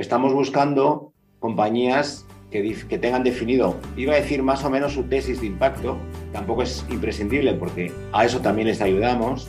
Estamos 0.00 0.32
buscando 0.32 1.12
compañías 1.40 2.24
que, 2.50 2.98
tengan 2.98 3.22
definido, 3.22 3.76
iba 3.98 4.14
a 4.14 4.16
decir 4.16 4.42
más 4.42 4.64
o 4.64 4.70
menos 4.70 4.94
su 4.94 5.02
tesis 5.02 5.42
de 5.42 5.48
impacto, 5.48 5.98
tampoco 6.32 6.62
es 6.62 6.86
imprescindible 6.88 7.52
porque 7.52 7.92
a 8.10 8.24
eso 8.24 8.40
también 8.40 8.68
les 8.68 8.80
ayudamos, 8.80 9.48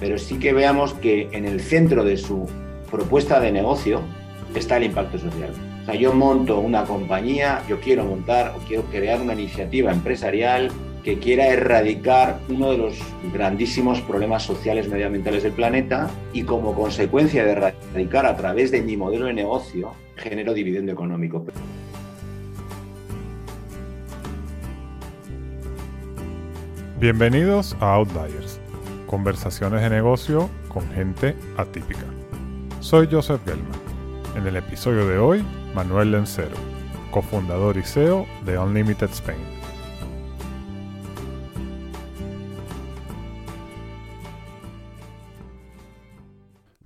pero 0.00 0.18
sí 0.18 0.40
que 0.40 0.52
veamos 0.52 0.94
que 0.94 1.28
en 1.30 1.44
el 1.44 1.60
centro 1.60 2.02
de 2.02 2.16
su 2.16 2.44
propuesta 2.90 3.38
de 3.38 3.52
negocio 3.52 4.00
está 4.56 4.78
el 4.78 4.82
impacto 4.82 5.16
social. 5.16 5.52
O 5.82 5.86
sea, 5.86 5.94
yo 5.94 6.12
monto 6.12 6.58
una 6.58 6.82
compañía, 6.86 7.62
yo 7.68 7.78
quiero 7.78 8.04
montar 8.04 8.52
o 8.56 8.66
quiero 8.66 8.82
crear 8.90 9.20
una 9.20 9.34
iniciativa 9.34 9.92
empresarial 9.92 10.72
que 11.04 11.18
quiera 11.18 11.48
erradicar 11.48 12.40
uno 12.48 12.70
de 12.70 12.78
los 12.78 12.98
grandísimos 13.32 14.00
problemas 14.00 14.42
sociales 14.42 14.88
medioambientales 14.88 15.42
del 15.42 15.52
planeta 15.52 16.10
y 16.32 16.44
como 16.44 16.74
consecuencia 16.74 17.44
de 17.44 17.52
erradicar 17.52 18.24
a 18.24 18.34
través 18.34 18.70
de 18.70 18.80
mi 18.80 18.96
modelo 18.96 19.26
de 19.26 19.34
negocio 19.34 19.92
genero 20.16 20.54
dividendo 20.54 20.92
económico. 20.92 21.44
Bienvenidos 26.98 27.76
a 27.80 27.96
Outliers, 27.96 28.58
conversaciones 29.06 29.82
de 29.82 29.90
negocio 29.90 30.48
con 30.68 30.88
gente 30.92 31.34
atípica. 31.58 32.06
Soy 32.80 33.08
Joseph 33.10 33.42
Gelman. 33.44 33.66
En 34.36 34.46
el 34.46 34.56
episodio 34.56 35.06
de 35.06 35.18
hoy, 35.18 35.44
Manuel 35.74 36.12
Lencero, 36.12 36.56
cofundador 37.10 37.76
y 37.76 37.82
CEO 37.82 38.26
de 38.46 38.58
Unlimited 38.58 39.10
Spain. 39.10 39.63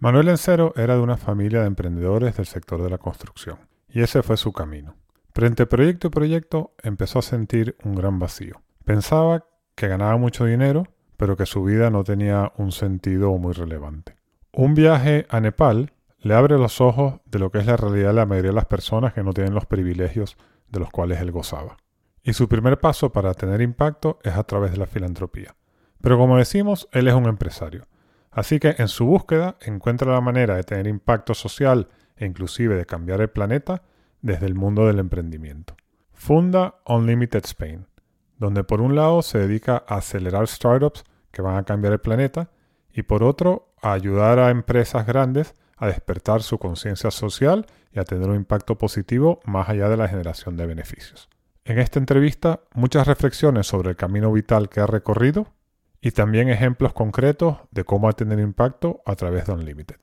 Manuel 0.01 0.27
Lencero 0.27 0.73
era 0.77 0.95
de 0.95 1.01
una 1.01 1.17
familia 1.17 1.61
de 1.61 1.67
emprendedores 1.67 2.37
del 2.37 2.47
sector 2.47 2.81
de 2.81 2.89
la 2.89 2.99
construcción, 2.99 3.59
y 3.89 4.03
ese 4.03 4.23
fue 4.23 4.37
su 4.37 4.53
camino. 4.53 4.95
Pero 5.33 5.49
entre 5.49 5.67
proyecto 5.67 6.07
y 6.07 6.11
proyecto 6.11 6.73
empezó 6.85 7.19
a 7.19 7.23
sentir 7.23 7.77
un 7.83 7.97
gran 7.97 8.21
vacío. 8.21 8.63
Pensaba 8.85 9.47
que 9.75 9.89
ganaba 9.89 10.17
mucho 10.17 10.45
dinero, 10.45 10.85
pero 11.17 11.37
que 11.37 11.47
su 11.47 11.65
vida 11.65 11.91
no 11.91 12.05
tenía 12.05 12.53
un 12.59 12.71
sentido 12.71 13.37
muy 13.39 13.55
relevante. 13.55 14.15
Un 14.53 14.75
viaje 14.75 15.27
a 15.31 15.41
Nepal 15.41 15.93
le 16.21 16.35
abre 16.35 16.59
los 16.59 16.81
ojos 16.81 17.15
de 17.25 17.41
lo 17.41 17.51
que 17.51 17.59
es 17.59 17.67
la 17.67 17.77
realidad 17.77 18.11
de 18.11 18.15
la 18.15 18.27
mayoría 18.27 18.53
de 18.53 18.57
las 18.57 18.67
personas 18.67 19.15
que 19.15 19.25
no 19.25 19.33
tienen 19.33 19.55
los 19.55 19.67
privilegios 19.67 20.37
de 20.69 20.79
los 20.79 20.91
cuales 20.91 21.21
él 21.21 21.33
gozaba. 21.33 21.77
Y 22.23 22.35
su 22.35 22.49
primer 22.49 22.79
paso 22.79 23.11
para 23.11 23.35
tener 23.35 23.61
impacto 23.63 24.21
es 24.23 24.35
a 24.35 24.45
través 24.45 24.71
de 24.71 24.79
la 24.79 24.87
filantropía. 24.87 25.57
Pero 26.01 26.19
como 26.19 26.37
decimos, 26.37 26.89
él 26.93 27.09
es 27.09 27.15
un 27.15 27.27
empresario. 27.27 27.89
Así 28.39 28.61
que 28.61 28.77
en 28.79 28.87
su 28.87 29.05
búsqueda 29.05 29.57
encuentra 29.63 30.13
la 30.13 30.21
manera 30.21 30.55
de 30.55 30.63
tener 30.63 30.87
impacto 30.87 31.35
social 31.35 31.89
e 32.17 32.25
inclusive 32.25 32.77
de 32.77 32.87
cambiar 32.87 33.21
el 33.21 33.31
planeta 33.31 33.83
desde 34.23 34.47
el 34.47 34.55
mundo 34.55 34.87
del 34.87 35.01
emprendimiento. 35.01 35.75
Funda 36.13 36.77
Unlimited 36.87 37.45
Spain, 37.47 37.89
donde 38.37 38.63
por 38.63 38.81
un 38.81 38.95
lado 38.95 39.23
se 39.23 39.39
dedica 39.39 39.83
a 39.89 39.97
acelerar 39.97 40.47
startups 40.47 41.03
que 41.33 41.43
van 41.43 41.57
a 41.57 41.65
cambiar 41.65 41.95
el 41.95 41.99
planeta 41.99 42.49
y 42.93 43.03
por 43.03 43.25
otro 43.25 43.73
a 43.83 43.93
ayudar 43.93 44.39
a 44.39 44.51
empresas 44.51 45.05
grandes 45.05 45.57
a 45.77 45.89
despertar 45.89 46.45
su 46.45 46.59
conciencia 46.59 47.11
social 47.11 47.67
y 47.93 47.99
a 47.99 48.05
tener 48.05 48.29
un 48.29 48.37
impacto 48.37 48.79
positivo 48.79 49.41
más 49.47 49.69
allá 49.69 49.89
de 49.89 49.97
la 49.97 50.07
generación 50.07 50.57
de 50.57 50.65
beneficios. 50.65 51.29
En 51.65 51.81
esta 51.81 51.99
entrevista, 51.99 52.61
muchas 52.73 53.09
reflexiones 53.09 53.67
sobre 53.67 53.91
el 53.91 53.97
camino 53.97 54.31
vital 54.31 54.69
que 54.69 54.79
ha 54.79 54.87
recorrido 54.87 55.49
y 56.01 56.13
también 56.13 56.49
ejemplos 56.49 56.93
concretos 56.93 57.59
de 57.71 57.85
cómo 57.85 58.09
ha 58.09 58.13
tenido 58.13 58.41
impacto 58.41 59.03
a 59.05 59.17
través 59.17 59.47
de 59.47 59.53
Unlimited. 59.53 59.97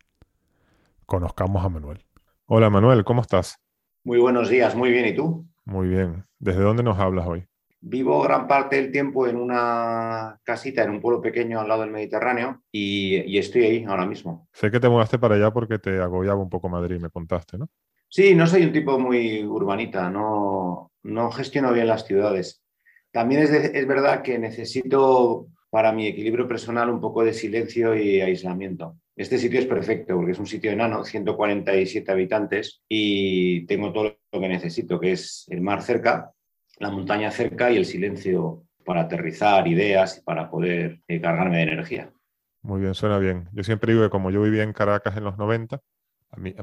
Conozcamos 1.05 1.63
a 1.63 1.69
Manuel. 1.69 2.05
Hola 2.45 2.69
Manuel, 2.69 3.03
¿cómo 3.03 3.21
estás? 3.21 3.59
Muy 4.03 4.19
buenos 4.19 4.49
días, 4.49 4.75
muy 4.75 4.91
bien, 4.91 5.07
¿y 5.07 5.15
tú? 5.15 5.47
Muy 5.63 5.87
bien. 5.87 6.25
¿Desde 6.37 6.61
dónde 6.61 6.83
nos 6.83 6.99
hablas 6.99 7.27
hoy? 7.27 7.45
Vivo 7.81 8.21
gran 8.21 8.47
parte 8.47 8.75
del 8.77 8.91
tiempo 8.91 9.27
en 9.27 9.37
una 9.37 10.39
casita, 10.43 10.83
en 10.83 10.89
un 10.89 11.01
pueblo 11.01 11.21
pequeño 11.21 11.59
al 11.59 11.67
lado 11.67 11.81
del 11.81 11.91
Mediterráneo 11.91 12.63
y, 12.71 13.37
estoy 13.37 13.63
ahí 13.63 13.83
ahora 13.83 14.05
mismo. 14.05 14.47
Sé 14.53 14.71
que 14.71 14.79
te 14.79 14.89
mudaste 14.89 15.19
para 15.19 15.35
allá 15.35 15.51
porque 15.51 15.79
te 15.79 15.99
agobiaba 15.99 16.41
un 16.41 16.49
poco 16.49 16.67
Madrid, 16.67 16.99
me 16.99 17.09
contaste, 17.09 17.57
¿no? 17.57 17.69
Sí, 18.09 18.35
no 18.35 18.47
soy 18.47 18.65
un 18.65 18.71
tipo 18.71 18.99
muy 18.99 19.43
urbanita, 19.43 20.09
no, 20.09 20.91
no 21.03 21.31
gestiono 21.31 21.73
bien 21.73 21.87
las 21.87 22.05
ciudades. 22.05 22.63
También 23.11 23.41
es, 23.41 23.51
es 23.51 23.87
verdad 23.87 24.21
que 24.21 24.39
necesito 24.39 25.47
para 25.75 25.91
mi 25.91 26.07
equilibrio 26.07 26.47
personal 26.47 26.89
un 26.89 27.01
poco 27.01 27.21
de 27.21 27.33
silencio 27.33 27.97
y 27.97 28.21
aislamiento. 28.21 28.95
Este 29.13 29.37
sitio 29.37 29.59
es 29.59 29.65
perfecto 29.65 30.15
porque 30.15 30.31
es 30.31 30.39
un 30.39 30.45
sitio 30.45 30.71
enano, 30.71 31.03
147 31.03 32.09
habitantes 32.09 32.81
y 32.87 33.65
tengo 33.65 33.91
todo 33.91 34.15
lo 34.31 34.39
que 34.39 34.47
necesito, 34.47 35.01
que 35.01 35.11
es 35.11 35.45
el 35.49 35.59
mar 35.59 35.81
cerca, 35.81 36.31
la 36.79 36.91
montaña 36.91 37.29
cerca 37.29 37.71
y 37.71 37.75
el 37.75 37.83
silencio 37.85 38.63
para 38.85 39.01
aterrizar 39.01 39.67
ideas 39.67 40.19
y 40.19 40.21
para 40.21 40.49
poder 40.49 41.01
eh, 41.09 41.19
cargarme 41.19 41.57
de 41.57 41.63
energía. 41.63 42.09
Muy 42.61 42.79
bien, 42.79 42.93
suena 42.93 43.19
bien. 43.19 43.49
Yo 43.51 43.65
siempre 43.65 43.91
digo 43.91 44.05
que 44.05 44.09
como 44.09 44.31
yo 44.31 44.41
vivía 44.43 44.63
en 44.63 44.71
Caracas 44.71 45.17
en 45.17 45.25
los 45.25 45.37
90, 45.37 45.81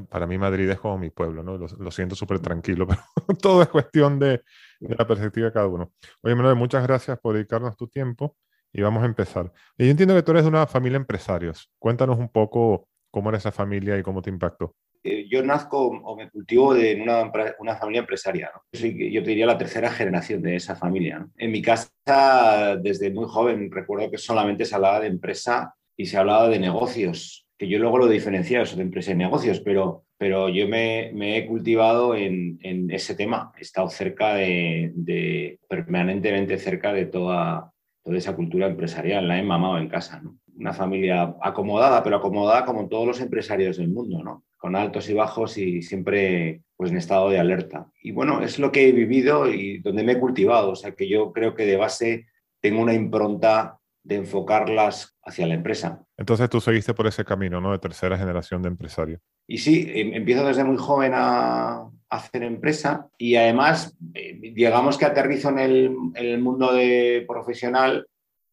para 0.09 0.25
mí 0.25 0.39
Madrid 0.39 0.69
es 0.71 0.79
como 0.79 0.97
mi 0.97 1.11
pueblo, 1.11 1.43
¿no? 1.43 1.59
Lo, 1.59 1.91
siento 1.91 2.15
súper 2.15 2.39
tranquilo, 2.39 2.87
pero 3.27 3.37
todo 3.39 3.61
es 3.61 3.69
cuestión 3.69 4.17
de, 4.17 4.41
la 4.79 5.05
perspectiva 5.05 5.45
de 5.45 5.53
cada 5.53 5.67
uno. 5.67 5.91
Oye, 6.21 6.33
Manuel, 6.33 6.55
muchas 6.55 6.81
gracias 6.81 7.19
por 7.19 7.35
dedicarnos 7.35 7.77
tu 7.77 7.87
tiempo 7.87 8.35
y 8.73 8.81
vamos 8.81 9.03
a 9.03 9.05
empezar. 9.05 9.53
Yo 9.77 9.85
entiendo 9.85 10.15
que 10.15 10.23
tú 10.23 10.31
eres 10.31 10.43
de 10.43 10.49
una 10.49 10.67
familia 10.67 10.97
de 10.97 11.03
empresarios. 11.03 11.69
Cuéntanos 11.79 12.17
un 12.17 12.29
poco 12.29 12.87
cómo 13.11 13.29
era 13.29 13.37
esa 13.37 13.51
familia 13.51 13.97
y 13.97 14.03
cómo 14.03 14.21
te 14.21 14.31
impactó. 14.31 14.75
Eh, 15.03 15.27
yo 15.29 15.43
nazco 15.43 15.87
o 15.87 16.15
me 16.15 16.29
cultivo 16.29 16.73
de 16.73 16.99
una, 17.01 17.29
una 17.59 17.75
familia 17.75 17.99
empresaria. 17.99 18.51
Soy, 18.71 19.11
yo 19.11 19.21
te 19.21 19.29
diría 19.29 19.45
la 19.45 19.57
tercera 19.57 19.91
generación 19.91 20.41
de 20.41 20.55
esa 20.55 20.75
familia. 20.75 21.27
En 21.37 21.51
mi 21.51 21.61
casa, 21.61 22.77
desde 22.81 23.11
muy 23.11 23.25
joven, 23.27 23.69
recuerdo 23.69 24.09
que 24.09 24.17
solamente 24.17 24.65
se 24.65 24.75
hablaba 24.75 25.01
de 25.01 25.07
empresa 25.07 25.75
y 25.97 26.05
se 26.05 26.17
hablaba 26.17 26.47
de 26.47 26.59
negocios, 26.59 27.45
que 27.57 27.67
yo 27.67 27.79
luego 27.79 27.97
lo 27.97 28.07
diferenciaba 28.07 28.63
eso 28.63 28.77
de 28.77 28.83
empresa 28.83 29.11
y 29.11 29.15
negocios, 29.15 29.59
pero, 29.59 30.05
pero 30.17 30.47
yo 30.47 30.69
me, 30.69 31.37
he 31.37 31.45
cultivado 31.47 32.15
en, 32.15 32.57
en, 32.61 32.89
ese 32.89 33.13
tema. 33.13 33.51
He 33.57 33.61
estado 33.61 33.89
cerca 33.89 34.35
de, 34.35 34.91
de, 34.95 35.59
permanentemente 35.67 36.57
cerca 36.57 36.93
de 36.93 37.07
toda, 37.07 37.72
toda 38.03 38.17
esa 38.17 38.35
cultura 38.35 38.67
empresarial. 38.67 39.27
La 39.27 39.39
he 39.39 39.43
mamado 39.43 39.77
en 39.77 39.89
casa. 39.89 40.21
¿no? 40.21 40.37
Una 40.55 40.73
familia 40.73 41.35
acomodada, 41.41 42.03
pero 42.03 42.17
acomodada 42.17 42.65
como 42.65 42.87
todos 42.87 43.07
los 43.07 43.21
empresarios 43.21 43.77
del 43.77 43.89
mundo, 43.89 44.23
¿no? 44.23 44.43
con 44.57 44.77
altos 44.77 45.09
y 45.09 45.13
bajos 45.13 45.57
y 45.57 45.81
siempre 45.81 46.61
pues, 46.77 46.91
en 46.91 46.97
estado 46.97 47.29
de 47.29 47.37
alerta. 47.37 47.87
Y 48.01 48.11
bueno, 48.11 48.41
es 48.41 48.59
lo 48.59 48.71
que 48.71 48.87
he 48.87 48.91
vivido 48.93 49.51
y 49.51 49.79
donde 49.79 50.03
me 50.03 50.13
he 50.13 50.19
cultivado. 50.19 50.71
O 50.71 50.75
sea 50.75 50.93
que 50.93 51.09
yo 51.09 51.33
creo 51.33 51.53
que 51.53 51.65
de 51.65 51.75
base 51.75 52.27
tengo 52.61 52.81
una 52.81 52.93
impronta 52.93 53.79
de 54.03 54.15
enfocarlas 54.15 55.17
hacia 55.23 55.47
la 55.47 55.55
empresa. 55.55 56.05
Entonces 56.17 56.49
tú 56.49 56.61
seguiste 56.61 56.93
por 56.93 57.07
ese 57.07 57.25
camino, 57.25 57.59
¿no? 57.59 57.71
De 57.71 57.79
tercera 57.79 58.17
generación 58.17 58.61
de 58.61 58.69
empresario. 58.69 59.19
Y 59.47 59.57
sí, 59.57 59.85
em, 59.93 60.13
empiezo 60.13 60.45
desde 60.45 60.63
muy 60.63 60.77
joven 60.77 61.11
a 61.13 61.89
hacer 62.13 62.43
empresa 62.43 63.07
y 63.17 63.35
además, 63.35 63.97
eh, 64.13 64.37
digamos 64.39 64.97
que 64.97 65.05
aterrizo 65.05 65.49
en 65.49 65.59
el, 65.59 66.39
mundo 66.39 66.71
de 66.73 67.25
profesional, 67.27 68.07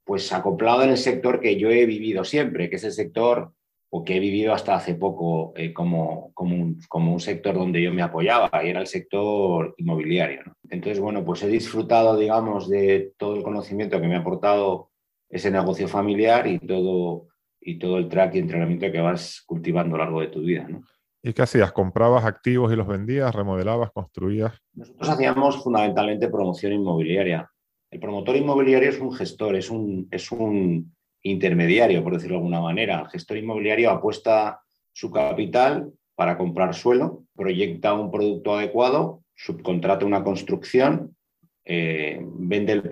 pues 0.04 0.32
acoplado 0.32 0.82
en 0.82 0.90
el 0.90 0.96
sector 0.96 1.40
que 1.40 1.58
yo 1.58 1.68
he 1.70 1.84
vivido 1.84 2.24
siempre, 2.24 2.70
que 2.70 2.76
es 2.76 2.84
el 2.84 2.92
sector 2.92 3.52
o 3.90 4.02
que 4.02 4.16
he 4.16 4.20
vivido 4.20 4.54
hasta 4.54 4.76
hace 4.76 4.94
poco 4.94 5.52
eh, 5.56 5.74
como, 5.74 6.32
como, 6.32 6.54
un, 6.56 7.20
sector 7.20 7.54
donde 7.54 7.82
yo 7.82 7.92
me 7.92 8.02
apoyaba, 8.02 8.50
y 8.64 8.68
era 8.68 8.80
el 8.80 8.86
sector 8.86 9.74
inmobiliario. 9.76 10.42
Entonces, 10.70 11.00
bueno, 11.00 11.24
pues 11.24 11.42
he 11.42 11.48
disfrutado, 11.48 12.16
digamos, 12.16 12.68
de 12.68 13.12
todo 13.18 13.36
el 13.36 13.42
conocimiento 13.42 14.00
que 14.00 14.06
me 14.06 14.16
ha 14.16 14.20
aportado 14.20 14.90
ese 15.28 15.50
negocio 15.50 15.86
familiar 15.86 16.46
y 16.46 16.60
todo, 16.60 17.26
y 17.60 17.78
todo 17.78 17.98
el 17.98 18.08
track 18.08 18.36
y 18.36 18.38
entrenamiento 18.38 18.90
que 18.90 19.00
vas 19.00 19.42
cultivando 19.44 19.96
a 19.96 19.98
lo 19.98 20.04
largo 20.04 20.20
de 20.20 20.28
tu 20.28 20.40
vida. 20.40 20.66
¿no? 20.68 20.82
¿Y 21.22 21.32
qué 21.32 21.42
hacías? 21.42 21.72
¿Comprabas 21.72 22.24
activos 22.24 22.72
y 22.72 22.76
los 22.76 22.86
vendías? 22.86 23.34
¿Remodelabas? 23.34 23.90
¿Construías? 23.92 24.52
Nosotros 24.74 25.08
hacíamos 25.08 25.62
fundamentalmente 25.62 26.28
promoción 26.28 26.72
inmobiliaria. 26.72 27.50
El 27.90 28.00
promotor 28.00 28.36
inmobiliario 28.36 28.88
es 28.88 29.00
un 29.00 29.12
gestor, 29.12 29.56
es 29.56 29.70
un, 29.70 30.08
es 30.10 30.32
un 30.32 30.94
intermediario, 31.22 32.02
por 32.02 32.14
decirlo 32.14 32.36
de 32.36 32.38
alguna 32.38 32.60
manera. 32.60 33.00
El 33.00 33.08
gestor 33.08 33.36
inmobiliario 33.36 33.90
apuesta 33.90 34.60
su 34.92 35.10
capital 35.10 35.92
para 36.14 36.36
comprar 36.36 36.74
suelo, 36.74 37.24
proyecta 37.34 37.94
un 37.94 38.10
producto 38.10 38.54
adecuado, 38.56 39.22
subcontrata 39.34 40.04
una 40.04 40.22
construcción, 40.22 41.16
eh, 41.64 42.20
vende 42.22 42.72
el, 42.72 42.82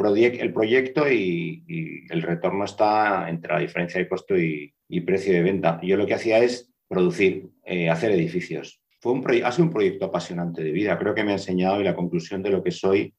el 0.40 0.52
proyecto 0.52 1.10
y, 1.10 2.06
el 2.10 2.22
retorno 2.22 2.64
está 2.64 3.28
entre 3.28 3.52
la 3.52 3.60
diferencia 3.60 4.00
de 4.00 4.08
costo 4.08 4.34
y, 4.36 4.72
precio 5.04 5.32
de 5.34 5.42
venta. 5.42 5.78
Yo 5.82 5.96
lo 5.96 6.06
que 6.06 6.14
hacía 6.14 6.38
es 6.38 6.72
producir, 6.88 7.50
eh, 7.64 7.90
hacer 7.90 8.10
edificios. 8.12 8.80
Fue 9.00 9.12
un 9.12 9.24
ha 9.44 9.52
sido 9.52 9.66
un 9.66 9.72
proyecto 9.72 10.06
apasionante 10.06 10.62
de 10.64 10.72
vida. 10.72 10.98
Creo 10.98 11.14
que 11.14 11.22
me 11.22 11.30
ha 11.30 11.34
enseñado 11.34 11.80
y 11.80 11.84
la 11.84 11.94
conclusión 11.94 12.42
de 12.42 12.50
lo 12.50 12.62
que 12.62 12.72
soy 12.72 13.14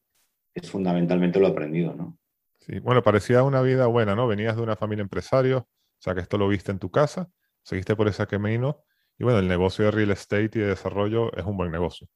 es 0.54 0.70
fundamentalmente 0.70 1.40
lo 1.40 1.46
aprendido, 1.46 1.94
¿no? 1.94 2.18
Sí, 2.58 2.78
bueno, 2.80 3.02
parecía 3.02 3.42
una 3.42 3.62
vida 3.62 3.86
buena, 3.86 4.14
¿no? 4.14 4.26
Venías 4.26 4.56
de 4.56 4.62
una 4.62 4.76
familia 4.76 5.02
empresario, 5.02 5.58
o 5.58 6.02
sea 6.02 6.14
que 6.14 6.20
esto 6.20 6.36
lo 6.36 6.48
viste 6.48 6.70
en 6.70 6.78
tu 6.78 6.90
casa, 6.90 7.30
seguiste 7.62 7.96
por 7.96 8.08
ese 8.08 8.26
camino 8.26 8.82
y 9.18 9.24
bueno, 9.24 9.38
el 9.38 9.48
negocio 9.48 9.86
de 9.86 9.90
real 9.90 10.10
estate 10.10 10.50
y 10.54 10.60
de 10.60 10.66
desarrollo 10.66 11.32
es 11.36 11.44
un 11.44 11.56
buen 11.56 11.70
negocio. 11.70 12.08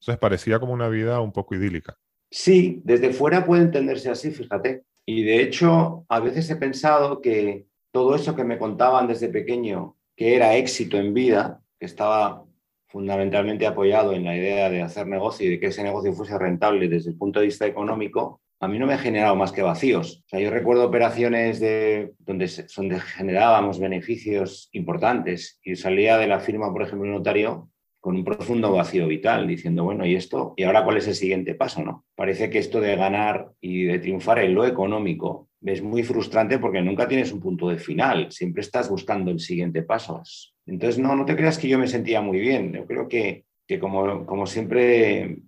Entonces 0.00 0.18
parecía 0.18 0.58
como 0.58 0.72
una 0.72 0.88
vida 0.88 1.20
un 1.20 1.32
poco 1.32 1.54
idílica. 1.54 1.96
Sí, 2.30 2.82
desde 2.84 3.12
fuera 3.12 3.46
puede 3.46 3.62
entenderse 3.62 4.10
así, 4.10 4.30
fíjate. 4.30 4.84
Y 5.06 5.22
de 5.22 5.40
hecho, 5.40 6.04
a 6.08 6.20
veces 6.20 6.50
he 6.50 6.56
pensado 6.56 7.20
que 7.20 7.66
todo 7.92 8.14
eso 8.14 8.34
que 8.34 8.44
me 8.44 8.58
contaban 8.58 9.06
desde 9.06 9.28
pequeño, 9.28 9.95
que 10.16 10.34
era 10.34 10.56
éxito 10.56 10.98
en 10.98 11.14
vida, 11.14 11.60
que 11.78 11.86
estaba 11.86 12.44
fundamentalmente 12.88 13.66
apoyado 13.66 14.14
en 14.14 14.24
la 14.24 14.36
idea 14.36 14.70
de 14.70 14.82
hacer 14.82 15.06
negocio 15.06 15.46
y 15.46 15.50
de 15.50 15.60
que 15.60 15.66
ese 15.66 15.82
negocio 15.82 16.14
fuese 16.14 16.38
rentable 16.38 16.88
desde 16.88 17.10
el 17.10 17.18
punto 17.18 17.40
de 17.40 17.46
vista 17.46 17.66
económico, 17.66 18.40
a 18.58 18.68
mí 18.68 18.78
no 18.78 18.86
me 18.86 18.94
ha 18.94 18.98
generado 18.98 19.36
más 19.36 19.52
que 19.52 19.62
vacíos. 19.62 20.22
O 20.24 20.28
sea, 20.28 20.40
yo 20.40 20.50
recuerdo 20.50 20.86
operaciones 20.86 21.60
de, 21.60 22.14
donde, 22.20 22.50
donde 22.74 23.00
generábamos 23.00 23.78
beneficios 23.78 24.70
importantes 24.72 25.60
y 25.62 25.76
salía 25.76 26.16
de 26.16 26.26
la 26.26 26.40
firma, 26.40 26.72
por 26.72 26.82
ejemplo, 26.82 27.06
un 27.06 27.12
notario 27.12 27.68
con 28.00 28.16
un 28.16 28.24
profundo 28.24 28.72
vacío 28.72 29.08
vital, 29.08 29.46
diciendo, 29.46 29.84
bueno, 29.84 30.06
¿y 30.06 30.14
esto? 30.14 30.54
¿Y 30.56 30.62
ahora 30.62 30.84
cuál 30.84 30.96
es 30.96 31.08
el 31.08 31.16
siguiente 31.16 31.54
paso? 31.54 31.82
¿no? 31.82 32.04
Parece 32.14 32.48
que 32.48 32.60
esto 32.60 32.80
de 32.80 32.96
ganar 32.96 33.50
y 33.60 33.84
de 33.84 33.98
triunfar 33.98 34.38
en 34.38 34.54
lo 34.54 34.64
económico 34.64 35.48
es 35.66 35.82
muy 35.82 36.02
frustrante 36.02 36.58
porque 36.58 36.80
nunca 36.80 37.08
tienes 37.08 37.32
un 37.32 37.40
punto 37.40 37.68
de 37.68 37.78
final, 37.78 38.30
siempre 38.30 38.62
estás 38.62 38.88
buscando 38.88 39.30
el 39.30 39.40
siguiente 39.40 39.82
paso. 39.82 40.22
Entonces, 40.64 40.98
no, 40.98 41.14
no 41.14 41.24
te 41.24 41.36
creas 41.36 41.58
que 41.58 41.68
yo 41.68 41.78
me 41.78 41.88
sentía 41.88 42.20
muy 42.20 42.38
bien. 42.38 42.72
Yo 42.72 42.86
creo 42.86 43.08
que, 43.08 43.44
que 43.66 43.78
como, 43.78 44.24
como 44.26 44.46
siempre 44.46 45.38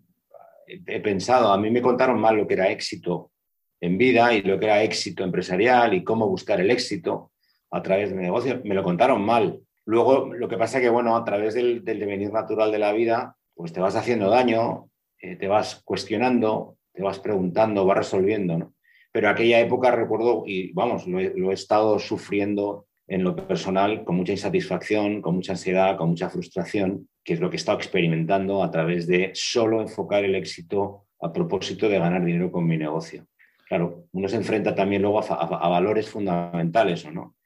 he 0.67 1.00
pensado, 1.00 1.53
a 1.53 1.59
mí 1.59 1.70
me 1.70 1.82
contaron 1.82 2.20
mal 2.20 2.37
lo 2.37 2.47
que 2.47 2.55
era 2.55 2.70
éxito 2.70 3.32
en 3.81 3.97
vida 3.97 4.35
y 4.35 4.43
lo 4.43 4.59
que 4.59 4.67
era 4.67 4.82
éxito 4.82 5.25
empresarial 5.25 5.94
y 5.94 6.05
cómo 6.05 6.29
buscar 6.29 6.61
el 6.61 6.71
éxito 6.71 7.32
a 7.71 7.82
través 7.82 8.11
de 8.11 8.17
mi 8.17 8.23
negocio. 8.23 8.61
Me 8.64 8.75
lo 8.75 8.82
contaron 8.82 9.23
mal. 9.23 9.61
Luego, 9.85 10.35
lo 10.35 10.49
que 10.49 10.59
pasa 10.59 10.81
que, 10.81 10.88
bueno, 10.88 11.17
a 11.17 11.25
través 11.25 11.55
del, 11.55 11.85
devenir 11.85 12.32
natural 12.32 12.71
de 12.71 12.79
la 12.79 12.93
vida, 12.93 13.37
pues 13.55 13.73
te 13.73 13.81
vas 13.81 13.97
haciendo 13.97 14.31
daño, 14.31 14.91
eh, 15.21 15.37
te 15.37 15.49
vas 15.49 15.81
cuestionando, 15.85 16.76
te 16.93 17.03
vas 17.03 17.19
preguntando, 17.19 17.87
vas 17.87 17.99
resolviendo, 17.99 18.59
¿no? 18.59 18.75
Pero 19.12 19.28
aquella 19.28 19.60
época 19.60 19.90
recuerdo, 19.90 20.44
y 20.46 20.72
vamos, 20.72 21.06
lo 21.06 21.50
he 21.50 21.55
estado 21.55 21.99
sufriendo 21.99 22.87
en 23.08 23.25
lo 23.25 23.34
personal 23.34 24.05
con 24.05 24.16
mucha 24.16 24.32
insatisfacción, 24.32 25.22
con 25.22 25.34
mucha 25.34 25.52
ansiedad, 25.52 25.96
con 25.96 26.10
mucha 26.10 26.28
frustración, 26.28 27.08
que 27.25 27.32
es 27.32 27.40
lo 27.40 27.49
que 27.49 27.56
he 27.56 27.58
estado 27.58 27.78
experimentando 27.78 28.62
a 28.62 28.70
través 28.70 29.06
de 29.06 29.31
solo 29.34 29.81
enfocar 29.81 30.25
el 30.25 30.34
éxito 30.34 31.06
a 31.20 31.32
propósito 31.32 31.88
de 31.88 31.99
ganar 31.99 32.25
dinero 32.25 32.52
con 32.52 32.66
mi 32.66 32.76
negocio. 32.76 33.26
Claro, 33.66 34.05
uno 34.12 34.28
se 34.28 34.37
enfrenta 34.37 34.75
también 34.75 35.02
luego 35.02 35.20
a, 35.20 35.69
valores 35.69 36.08
fundamentales, 36.08 37.04
¿o 37.06 37.11
no? 37.11 37.37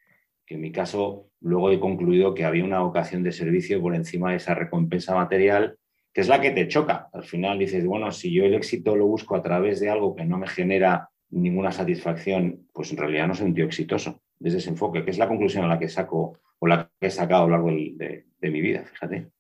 Que 0.45 0.55
en 0.57 0.61
mi 0.61 0.73
caso 0.73 1.29
luego 1.41 1.71
he 1.71 1.81
concluido 1.81 2.35
que 2.35 2.45
había 2.45 2.65
una 2.65 2.81
vocación 2.81 3.23
de 3.23 3.33
servicio 3.33 3.81
por 3.81 3.95
encima 3.95 4.31
de 4.31 4.37
esa 4.37 4.55
recompensa 4.55 5.15
material, 5.15 5.79
que 6.13 6.21
es 6.21 6.29
la 6.29 6.41
que 6.41 6.51
te 6.51 6.69
choca. 6.69 7.09
Al 7.13 7.25
final 7.25 7.59
dices, 7.59 7.87
bueno, 7.87 8.11
si 8.13 8.33
yo 8.33 8.45
el 8.45 8.55
éxito 8.55 8.95
lo 8.95 9.07
busco 9.07 9.37
a 9.37 9.43
través 9.43 9.81
de 9.81 9.91
algo 9.91 10.15
que 10.15 10.25
no 10.25 10.39
me 10.39 10.47
genera 10.47 11.09
ninguna 11.33 11.73
satisfacción, 11.73 12.69
pues 12.73 12.93
en 12.93 12.99
realidad 12.99 13.27
no 13.27 13.35
soy 13.35 13.47
un 13.47 13.55
tío 13.55 13.65
exitoso 13.65 14.23
desde 14.39 14.59
ese 14.59 14.71
enfoque, 14.71 15.05
que 15.05 15.11
es 15.11 15.19
la 15.19 15.29
conclusión 15.29 15.65
a 15.65 15.69
la 15.69 15.79
que 15.79 15.89
saco 15.89 16.39
o 16.59 16.67
la 16.67 16.91
que 17.01 17.09
he 17.09 17.11
sacado 17.11 17.45
a 17.45 17.47
lo 17.47 17.53
largo 17.53 17.69
de, 17.69 18.27
mi 18.41 18.61
vida, 18.61 18.85
fíjate. 18.85 19.31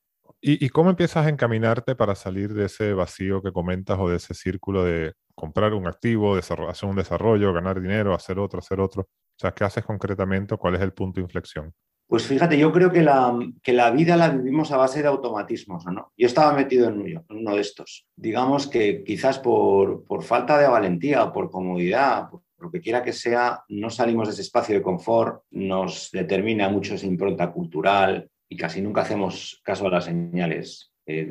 ¿Y, 0.41 0.69
cómo 0.71 0.91
empiezas 0.91 1.27
a 1.27 1.29
encaminarte 1.29 1.95
para 1.95 2.17
salir 2.17 2.53
de 2.53 2.67
ese 2.67 2.95
vacío 2.95 3.43
que 3.43 3.53
comentas 3.53 3.97
o 4.01 4.09
de 4.09 4.17
ese 4.17 4.35
círculo 4.35 4.83
de 4.83 5.13
comprar 5.35 5.73
un 5.73 5.87
activo, 5.87 6.35
hacer 6.35 6.59
un 6.89 6.97
desarrollo, 6.97 7.53
ganar 7.53 7.81
dinero, 7.81 8.13
hacer 8.13 8.41
otro, 8.41 8.59
hacer 8.59 8.81
otro? 8.81 9.03
O 9.03 9.39
sea, 9.39 9.53
¿qué 9.53 9.63
haces 9.63 9.85
concretamente 9.85 10.57
cuál 10.57 10.75
es 10.75 10.81
el 10.81 10.93
punto 10.93 11.21
de 11.21 11.25
inflexión? 11.25 11.73
Pues 12.13 12.27
fíjate, 12.27 12.59
yo 12.59 12.71
creo 12.73 12.93
que 12.93 13.01
la, 13.01 13.35
que 13.63 13.73
la 13.73 13.91
vida 13.91 14.19
la 14.19 14.29
vivimos 14.29 14.71
a 14.71 14.77
base 14.77 15.01
de 15.01 15.09
automatismos, 15.09 15.87
¿no? 15.87 16.13
Yo 16.15 16.27
estaba 16.27 16.53
metido 16.53 16.91
en 16.91 17.25
uno, 17.31 17.55
de 17.55 17.61
estos. 17.63 18.07
Digamos 18.15 18.67
que 18.67 19.03
quizás 19.03 19.39
por, 19.39 20.05
por 20.05 20.23
falta 20.23 20.59
de 20.59 20.69
valentía 20.69 21.25
o 21.25 21.33
por 21.33 21.51
comodidad, 21.51 22.29
por 22.29 22.43
lo 22.59 22.71
que 22.71 22.83
quiera 22.83 23.03
que 23.03 23.15
sea, 23.15 23.65
no 23.71 23.89
salimos 23.89 24.29
de 24.29 24.35
ese 24.35 24.43
espacio 24.43 24.75
de 24.75 24.83
confort, 24.83 25.45
nos 25.53 26.11
determina 26.13 26.69
mucho 26.69 26.97
esa 26.97 27.07
impronta 27.07 27.51
cultural 27.51 28.29
y 28.47 28.59
casi 28.59 28.83
nunca 28.83 29.01
hacemos 29.01 29.63
caso 29.65 29.87
a 29.87 29.91
las 29.93 30.05
señales 30.05 30.93
eh, 31.07 31.25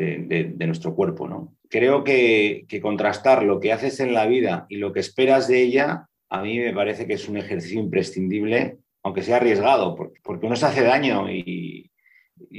de, 0.56 0.66
nuestro 0.66 0.96
cuerpo. 0.96 1.28
¿no? 1.28 1.58
Creo 1.70 2.04
que, 2.04 2.66
contrastar 2.82 3.44
lo 3.44 3.60
que 3.60 3.72
haces 3.72 4.00
en 4.00 4.16
la 4.16 4.26
vida 4.26 4.66
y 4.68 4.78
lo 4.78 4.92
que 4.94 5.02
esperas 5.02 5.48
de 5.48 5.62
ella, 5.62 6.08
a 6.28 6.42
mí 6.42 6.58
me 6.58 6.74
parece 6.74 7.06
que 7.06 7.14
es 7.14 7.30
un 7.30 7.38
ejercicio 7.38 7.80
imprescindible, 7.80 8.80
aunque 9.04 9.24
sea 9.24 9.38
arriesgado, 9.38 9.96
porque, 9.96 10.46
uno 10.46 10.56
se 10.56 10.66
hace 10.66 10.84
daño 10.84 11.30
y, 11.30 11.88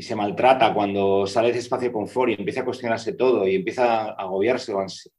se 0.00 0.14
maltrata 0.14 0.72
cuando 0.72 1.26
sale 1.26 1.48
de 1.48 1.54
ese 1.54 1.60
espacio 1.60 1.88
de 1.88 1.92
confort 1.92 2.30
y 2.30 2.34
empieza 2.34 2.60
a 2.60 2.64
cuestionarse 2.64 3.14
todo 3.14 3.48
y 3.48 3.56
empieza 3.56 4.04
a 4.04 4.12
agobiarse 4.12 4.72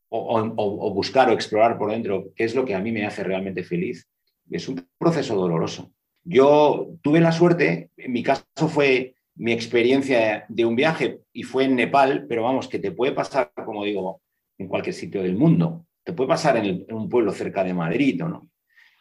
o, 0.10 0.94
buscar 0.94 1.30
o 1.30 1.34
explorar 1.34 1.78
por 1.78 1.92
dentro 1.92 2.28
qué 2.34 2.46
es 2.46 2.56
lo 2.56 2.64
que 2.64 2.74
a 2.74 2.80
mí 2.80 2.94
me 2.94 3.06
hace 3.06 3.26
realmente 3.26 3.64
feliz, 3.64 4.08
es 4.50 4.70
un 4.70 4.88
proceso 4.98 5.36
doloroso. 5.36 5.92
Yo 6.24 6.88
tuve 7.02 7.20
la 7.20 7.34
suerte, 7.34 7.90
en 7.98 8.14
mi 8.14 8.24
caso 8.24 8.46
fue 8.70 9.16
mi 9.36 9.52
experiencia 9.52 10.46
de 10.48 10.66
un 10.66 10.76
viaje 10.76 11.22
y 11.34 11.44
fue 11.44 11.66
en 11.66 11.76
Nepal, 11.76 12.26
pero 12.30 12.44
vamos, 12.44 12.68
que 12.68 12.80
te 12.80 12.92
puede 12.92 13.14
pasar, 13.14 13.52
como 13.66 13.84
digo, 13.84 14.22
en 14.58 14.68
cualquier 14.68 14.94
sitio 14.94 15.24
del 15.24 15.36
mundo. 15.36 15.86
Te 16.04 16.14
puede 16.14 16.30
pasar 16.30 16.58
en, 16.58 16.86
un 16.90 17.10
pueblo 17.10 17.32
cerca 17.32 17.64
de 17.64 17.74
Madrid, 17.74 18.22
¿no? 18.24 18.48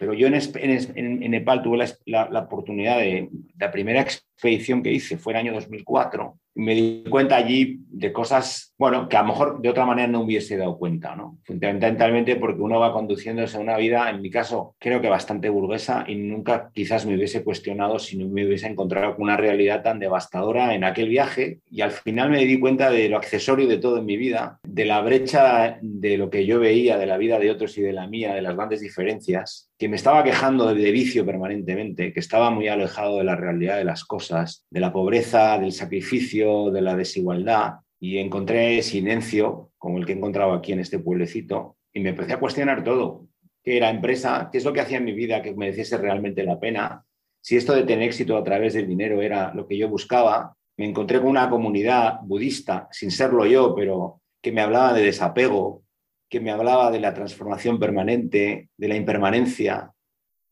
Pero 0.03 0.15
yo 0.15 0.27
en, 0.27 1.31
Nepal 1.31 1.63
tuve 1.63 1.87
la, 2.07 2.41
oportunidad 2.41 2.99
de, 2.99 3.29
la 3.57 3.71
primera 3.71 4.01
expedición 4.43 4.83
que 4.83 4.93
hice, 4.93 5.17
fue 5.19 5.33
en 5.33 5.39
el 5.39 5.47
año 5.47 5.55
2004, 5.55 6.37
me 6.55 6.75
di 6.75 7.05
cuenta 7.09 7.37
allí 7.37 7.81
de 7.89 8.13
cosas, 8.13 8.75
bueno, 8.77 9.09
que 9.09 9.17
a 9.17 9.23
lo 9.23 9.29
mejor 9.29 9.63
de 9.63 9.71
otra 9.71 9.87
manera 9.87 10.09
no 10.09 10.21
hubiese 10.21 10.57
dado 10.57 10.77
cuenta, 10.77 11.17
¿no? 11.17 11.39
Fundamentalmente 11.45 12.37
porque 12.37 12.61
uno 12.61 12.79
va 12.79 12.93
conduciéndose 12.93 13.59
una 13.59 13.77
vida, 13.77 14.11
en 14.11 14.21
mi 14.21 14.31
caso, 14.31 14.75
creo 14.79 15.01
que 15.01 15.09
bastante 15.09 15.49
burguesa 15.49 16.05
y 16.07 16.17
nunca 16.17 16.71
quizás 16.75 17.07
me 17.07 17.15
hubiese 17.15 17.43
cuestionado 17.43 17.99
si 17.99 18.19
no 18.19 18.29
me 18.29 18.45
hubiese 18.45 18.67
encontrado 18.67 19.15
con 19.15 19.25
una 19.25 19.37
realidad 19.37 19.83
tan 19.83 19.99
devastadora 19.99 20.75
en 20.75 20.85
aquel 20.85 21.09
viaje 21.09 21.61
y 21.71 21.81
al 21.81 21.93
final 21.93 22.31
me 22.31 22.45
di 22.45 22.59
cuenta 22.61 22.91
de 22.91 23.09
lo 23.09 23.17
accesorio 23.17 23.67
de 23.67 23.79
todo 23.79 23.99
en 23.99 24.07
mi 24.07 24.17
vida, 24.17 24.59
de 24.63 24.85
la 24.85 25.01
brecha 25.01 25.79
de 25.81 26.19
lo 26.19 26.29
que 26.29 26.45
yo 26.45 26.61
veía 26.61 26.99
de 26.99 27.07
la 27.07 27.17
vida 27.17 27.39
de 27.39 27.51
otros 27.51 27.79
y 27.79 27.83
de 27.83 27.93
la 27.93 28.07
mía, 28.07 28.35
de 28.35 28.43
las 28.43 28.57
grandes 28.57 28.81
diferencias, 28.81 29.71
que 29.83 29.89
me 29.89 29.97
estaba 29.97 30.23
quejando 30.23 30.73
de, 30.73 30.93
vicio 30.93 31.27
permanentemente, 31.27 32.13
que 32.13 32.21
estaba 32.21 32.51
muy 32.51 32.69
alejado 32.69 33.19
de 33.19 33.25
la 33.25 33.35
realidad 33.35 33.79
de 33.79 33.85
las 33.85 34.05
cosas, 34.05 34.32
de 34.71 34.81
la 34.81 34.93
pobreza, 34.93 35.59
del 35.59 35.73
sacrificio, 35.73 36.71
de 36.71 36.83
la 36.83 36.97
desigualdad 36.97 37.75
y 38.01 38.19
encontré 38.19 38.83
silencio, 38.83 39.71
como 39.79 39.99
el 39.99 40.07
que 40.07 40.13
he 40.13 40.17
encontrado 40.17 40.53
aquí 40.53 40.73
en 40.73 40.81
este 40.81 40.99
pueblecito, 40.99 41.77
y 41.93 42.01
me 42.01 42.11
empecé 42.11 42.33
a 42.33 42.41
cuestionar 42.41 42.83
todo. 42.83 43.29
¿Qué 43.63 43.77
era 43.77 43.91
empresa? 43.91 44.49
¿Qué 44.51 44.59
es 44.59 44.65
lo 44.65 44.73
que 44.73 44.81
hacía 44.81 44.99
en 44.99 45.05
mi 45.05 45.13
vida 45.13 45.41
que 45.41 45.55
mereciese 45.55 45.97
realmente 45.99 46.43
la 46.43 46.59
pena? 46.59 47.05
Si 47.41 47.57
esto 47.57 47.75
de 47.75 47.85
tener 47.85 48.05
éxito 48.05 48.37
a 48.37 48.43
través 48.43 48.75
del 48.75 48.89
dinero 48.89 49.23
era 49.23 49.55
lo 49.55 49.69
que 49.69 49.79
yo 49.79 49.89
buscaba, 49.89 50.57
me 50.77 50.87
encontré 50.87 51.21
con 51.21 51.29
una 51.29 51.49
comunidad 51.49 52.19
budista, 52.23 52.89
sin 52.91 53.13
serlo 53.13 53.47
yo, 53.47 53.75
pero 53.75 54.21
que 54.43 54.51
me 54.51 54.63
hablaba 54.63 54.93
de 54.93 55.05
desapego, 55.05 55.85
que 56.29 56.41
me 56.41 56.51
hablaba 56.51 56.91
de 56.91 56.99
la 56.99 57.15
transformación 57.15 57.79
permanente, 57.79 58.69
de 58.77 58.89
la 58.89 58.97
impermanencia. 58.97 59.93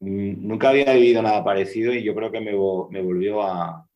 Mm, 0.01 0.47
nunca 0.47 0.71
había 0.71 0.93
vivido 0.95 1.23
nada 1.23 1.45
parecido 1.45 1.93
y 1.93 2.03
yo 2.03 2.15
creo 2.15 2.31
que 2.31 2.41
me, 2.41 2.53
me 2.53 3.03
volvió 3.03 3.43
a, 3.43 3.87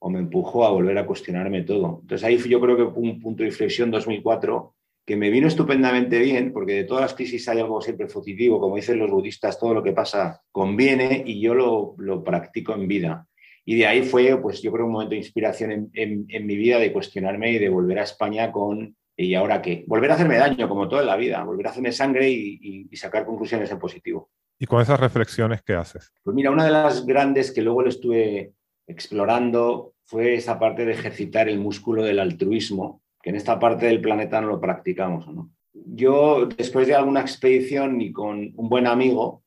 o 0.00 0.10
me 0.10 0.20
empujó 0.20 0.64
a 0.64 0.70
volver 0.70 0.96
a 0.98 1.06
cuestionarme 1.06 1.62
todo. 1.62 1.98
Entonces 2.02 2.24
ahí 2.24 2.38
yo 2.38 2.60
creo 2.60 2.76
que 2.76 2.86
fue 2.86 3.02
un 3.02 3.20
punto 3.20 3.42
de 3.42 3.48
inflexión 3.48 3.90
2004 3.90 4.74
que 5.04 5.16
me 5.16 5.30
vino 5.30 5.48
estupendamente 5.48 6.18
bien, 6.18 6.52
porque 6.52 6.74
de 6.74 6.84
todas 6.84 7.02
las 7.02 7.14
crisis 7.14 7.48
hay 7.48 7.60
algo 7.60 7.80
siempre 7.80 8.06
positivo, 8.06 8.60
como 8.60 8.76
dicen 8.76 8.98
los 8.98 9.10
budistas, 9.10 9.58
todo 9.58 9.72
lo 9.74 9.82
que 9.82 9.92
pasa 9.92 10.42
conviene 10.52 11.22
y 11.26 11.40
yo 11.40 11.54
lo, 11.54 11.94
lo 11.98 12.22
practico 12.22 12.74
en 12.74 12.86
vida. 12.86 13.26
Y 13.64 13.76
de 13.76 13.86
ahí 13.86 14.02
fue, 14.02 14.36
pues 14.40 14.62
yo 14.62 14.70
creo, 14.70 14.86
un 14.86 14.92
momento 14.92 15.12
de 15.12 15.18
inspiración 15.18 15.90
en, 15.94 16.26
en, 16.28 16.46
mi 16.46 16.56
vida 16.56 16.78
de 16.78 16.92
cuestionarme 16.92 17.52
y 17.52 17.58
de 17.58 17.68
volver 17.68 17.98
a 17.98 18.02
España 18.02 18.52
con, 18.52 18.96
¿y 19.16 19.34
ahora 19.34 19.62
qué? 19.62 19.84
Volver 19.86 20.10
a 20.10 20.14
hacerme 20.14 20.36
daño, 20.36 20.68
como 20.68 20.88
toda 20.88 21.02
la 21.02 21.16
vida, 21.16 21.42
volver 21.42 21.66
a 21.66 21.70
hacerme 21.70 21.92
sangre 21.92 22.30
y, 22.30 22.86
y 22.90 22.96
sacar 22.96 23.24
conclusiones 23.24 23.70
en 23.70 23.78
positivo. 23.78 24.30
¿Y 24.58 24.66
con 24.66 24.80
esas 24.80 24.98
reflexiones 24.98 25.62
qué 25.62 25.74
haces? 25.74 26.12
Pues 26.22 26.34
mira, 26.34 26.50
una 26.50 26.64
de 26.64 26.72
las 26.72 27.06
grandes 27.06 27.52
que 27.52 27.62
luego 27.62 27.82
le 27.82 27.90
estuve 27.90 28.52
explorando 28.86 29.94
fue 30.04 30.34
esa 30.34 30.58
parte 30.58 30.84
de 30.84 30.92
ejercitar 30.92 31.48
el 31.48 31.60
músculo 31.60 32.02
del 32.02 32.18
altruismo, 32.18 33.02
que 33.22 33.30
en 33.30 33.36
esta 33.36 33.58
parte 33.58 33.86
del 33.86 34.00
planeta 34.00 34.40
no 34.40 34.48
lo 34.48 34.60
practicamos. 34.60 35.26
Yo, 35.72 36.46
después 36.46 36.88
de 36.88 36.94
alguna 36.94 37.20
expedición 37.20 38.00
y 38.00 38.10
con 38.10 38.52
un 38.56 38.68
buen 38.68 38.86
amigo, 38.86 39.44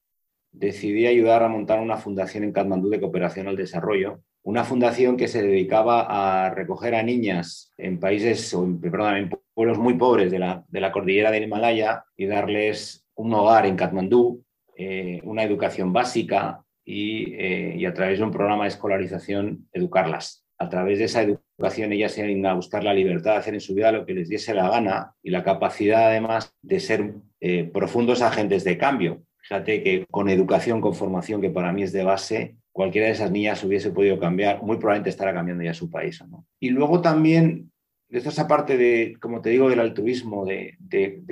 decidí 0.52 1.08
ayudar 1.08 1.44
a 1.44 1.50
montar 1.50 1.80
una 1.80 1.98
fundación 1.98 2.44
en 2.44 2.54
Katmandú 2.54 2.90
de 2.90 3.02
cooperación 3.02 3.48
al 3.48 3.56
desarrollo, 3.56 4.22
una 4.44 4.64
fundación 4.64 5.18
que 5.18 5.28
se 5.28 5.42
dedicaba 5.42 6.46
a 6.46 6.50
recoger 6.52 6.96
a 6.96 7.04
niñas 7.04 7.74
en 7.78 8.00
países, 8.00 8.54
o 8.54 8.68
perdón, 8.82 9.16
en 9.16 9.30
pueblos 9.54 9.78
muy 9.78 9.96
pobres 9.96 10.32
de 10.32 10.40
la, 10.40 10.64
de 10.68 10.82
la 10.82 10.92
cordillera 10.92 11.32
del 11.32 11.44
Himalaya 11.44 12.06
y 12.16 12.26
darles 12.26 13.06
un 13.16 13.34
hogar 13.34 13.66
en 13.66 13.76
Katmandú, 13.76 14.44
eh, 14.84 15.22
una 15.26 15.44
educación 15.44 15.94
básica 15.94 16.64
y, 16.84 17.36
eh, 17.36 17.76
y, 17.78 17.86
a 17.86 17.94
través 17.94 18.18
de 18.18 18.26
un 18.26 18.32
programa 18.32 18.64
de 18.64 18.70
escolarización 18.70 19.68
educarlas. 19.72 20.44
A 20.58 20.70
través 20.70 20.98
de 20.98 21.06
esa 21.06 21.22
educación 21.22 21.94
ellas 21.94 22.18
iban 22.18 22.44
a 22.48 22.56
buscar 22.56 22.84
la 22.84 22.94
libertad 22.94 23.34
de 23.34 23.38
hacer 23.38 23.54
en 23.54 23.62
su 23.62 23.76
vida 23.76 23.92
lo 23.92 24.08
que 24.08 24.16
les 24.16 24.28
diese 24.28 24.56
la 24.56 24.70
gana 24.70 25.14
y 25.22 25.30
la 25.30 25.44
capacidad 25.44 26.08
además 26.08 26.56
de 26.64 26.80
ser 26.80 27.14
eh, 27.40 27.64
profundos 27.72 28.24
agentes 28.24 28.64
de 28.64 28.80
cambio. 28.80 29.22
Fíjate 29.38 29.84
que 29.84 30.06
con 30.10 30.30
educación, 30.30 30.82
con 30.82 30.96
formación, 30.96 31.42
que 31.42 31.52
para 31.52 31.72
mí 31.72 31.84
es 31.84 31.92
de 31.92 32.04
base, 32.04 32.56
cualquiera 32.72 33.06
de 33.06 33.14
esas 33.14 33.32
niñas 33.32 33.64
hubiese 33.64 33.92
podido 33.92 34.20
cambiar, 34.20 34.64
muy 34.64 34.78
probablemente 34.78 35.12
estará 35.12 35.32
cambiando 35.32 35.64
ya 35.64 35.76
su 35.76 35.92
país. 35.92 36.24
Y 36.60 36.70
luego 36.70 37.02
también, 37.02 37.71
desde 38.12 38.30
esa 38.30 38.46
parte 38.46 38.78
de, 38.78 39.16
como 39.22 39.42
te 39.42 39.52
digo, 39.52 39.70
del 39.70 39.80
altruismo, 39.80 40.46
de, 40.46 40.78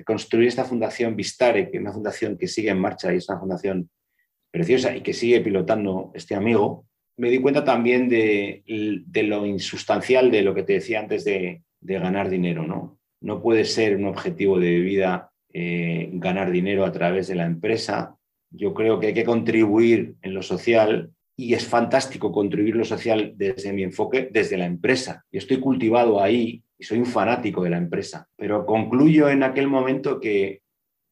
construir 0.05 0.47
esta 0.47 0.63
fundación 0.63 1.13
Vistare, 1.13 1.69
que 1.69 1.77
es 1.77 1.81
una 1.81 1.91
fundación 1.91 2.37
que 2.37 2.47
sigue 2.47 2.69
en 2.69 2.79
marcha 2.79 3.13
y 3.13 3.17
es 3.17 3.27
una 3.27 3.37
fundación 3.37 3.89
preciosa 4.49 4.95
y 4.95 5.01
que 5.01 5.13
sigue 5.13 5.41
pilotando 5.41 6.11
este 6.15 6.35
amigo, 6.35 6.85
me 7.17 7.29
di 7.29 7.39
cuenta 7.39 7.65
también 7.65 8.07
de, 8.07 8.63
lo 9.13 9.45
insustancial 9.45 10.31
de 10.31 10.41
lo 10.41 10.55
que 10.55 10.63
te 10.63 10.73
decía 10.73 11.01
antes 11.01 11.25
de, 11.25 11.63
ganar 11.81 12.29
dinero. 12.29 12.65
¿no? 12.65 12.97
no 13.19 13.41
puede 13.41 13.65
ser 13.65 13.97
un 13.97 14.05
objetivo 14.05 14.57
de 14.57 14.79
vida 14.79 15.31
eh, 15.51 16.09
ganar 16.13 16.49
dinero 16.49 16.85
a 16.85 16.93
través 16.93 17.27
de 17.27 17.35
la 17.35 17.45
empresa. 17.45 18.15
Yo 18.51 18.73
creo 18.73 19.01
que 19.01 19.07
hay 19.07 19.13
que 19.13 19.25
contribuir 19.25 20.15
en 20.21 20.33
lo 20.33 20.41
social 20.41 21.11
y 21.35 21.53
es 21.53 21.67
fantástico 21.67 22.31
contribuir 22.31 22.77
lo 22.77 22.85
social 22.85 23.33
desde 23.35 23.73
mi 23.73 23.83
enfoque, 23.83 24.29
desde 24.31 24.57
la 24.57 24.65
empresa. 24.65 25.25
Yo 25.29 25.39
estoy 25.39 25.59
cultivado 25.59 26.21
ahí 26.21 26.63
y 26.79 26.85
soy 26.85 26.99
un 26.99 27.05
fanático 27.05 27.61
de 27.63 27.69
la 27.69 27.77
empresa, 27.77 28.27
pero 28.37 28.65
concluyo 28.65 29.29
en 29.29 29.43
aquel 29.43 29.67
momento 29.67 30.19
que 30.19 30.61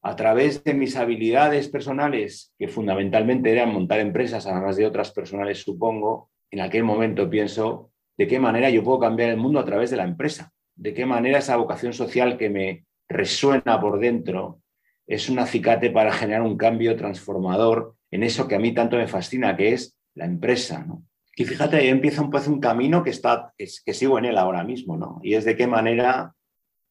a 0.02 0.16
través 0.16 0.64
de 0.64 0.74
mis 0.74 0.96
habilidades 0.96 1.68
personales, 1.68 2.54
que 2.58 2.70
fundamentalmente 2.70 3.52
eran 3.52 3.74
montar 3.74 4.00
empresas, 4.00 4.48
además 4.48 4.78
de 4.78 4.86
otras 4.86 5.12
personales, 5.12 5.62
supongo, 5.62 6.30
en 6.50 6.62
aquel 6.62 6.86
momento 6.86 7.30
pienso 7.30 7.92
de 8.18 8.28
qué 8.28 8.40
manera 8.40 8.70
yo 8.70 8.84
puedo 8.84 9.00
cambiar 9.00 9.30
el 9.30 9.38
mundo 9.38 9.60
a 9.60 9.66
través 9.66 9.92
de 9.92 9.98
la 9.98 10.06
empresa, 10.06 10.54
de 10.76 10.94
qué 10.94 11.06
manera 11.06 11.40
esa 11.40 11.58
vocación 11.58 11.92
social 11.92 12.38
que 12.38 12.50
me 12.50 12.86
resuena 13.10 13.80
por 13.82 14.00
dentro 14.00 14.62
es 15.08 15.30
un 15.30 15.40
acicate 15.40 15.90
para 15.90 16.12
generar 16.12 16.42
un 16.42 16.58
cambio 16.58 16.96
transformador 16.96 17.96
en 18.12 18.24
eso 18.24 18.48
que 18.48 18.56
a 18.56 18.60
mí 18.60 18.74
tanto 18.74 18.98
me 18.98 19.08
fascina, 19.08 19.56
que 19.56 19.74
es 19.74 19.98
la 20.16 20.26
empresa, 20.26 20.86
¿no? 20.86 21.07
Y 21.40 21.46
fíjate, 21.46 21.78
ahí 21.78 21.88
empieza 21.90 22.24
un, 22.24 22.32
pues, 22.32 22.48
un 22.48 22.60
camino 22.60 23.04
que, 23.04 23.12
está, 23.12 23.54
que 23.58 23.94
sigo 23.94 24.18
en 24.18 24.26
él 24.26 24.40
ahora 24.40 24.64
mismo, 24.64 24.98
¿no? 24.98 25.20
Y 25.22 25.36
es 25.36 25.46
de 25.46 25.56
qué 25.56 25.68
manera 25.68 26.34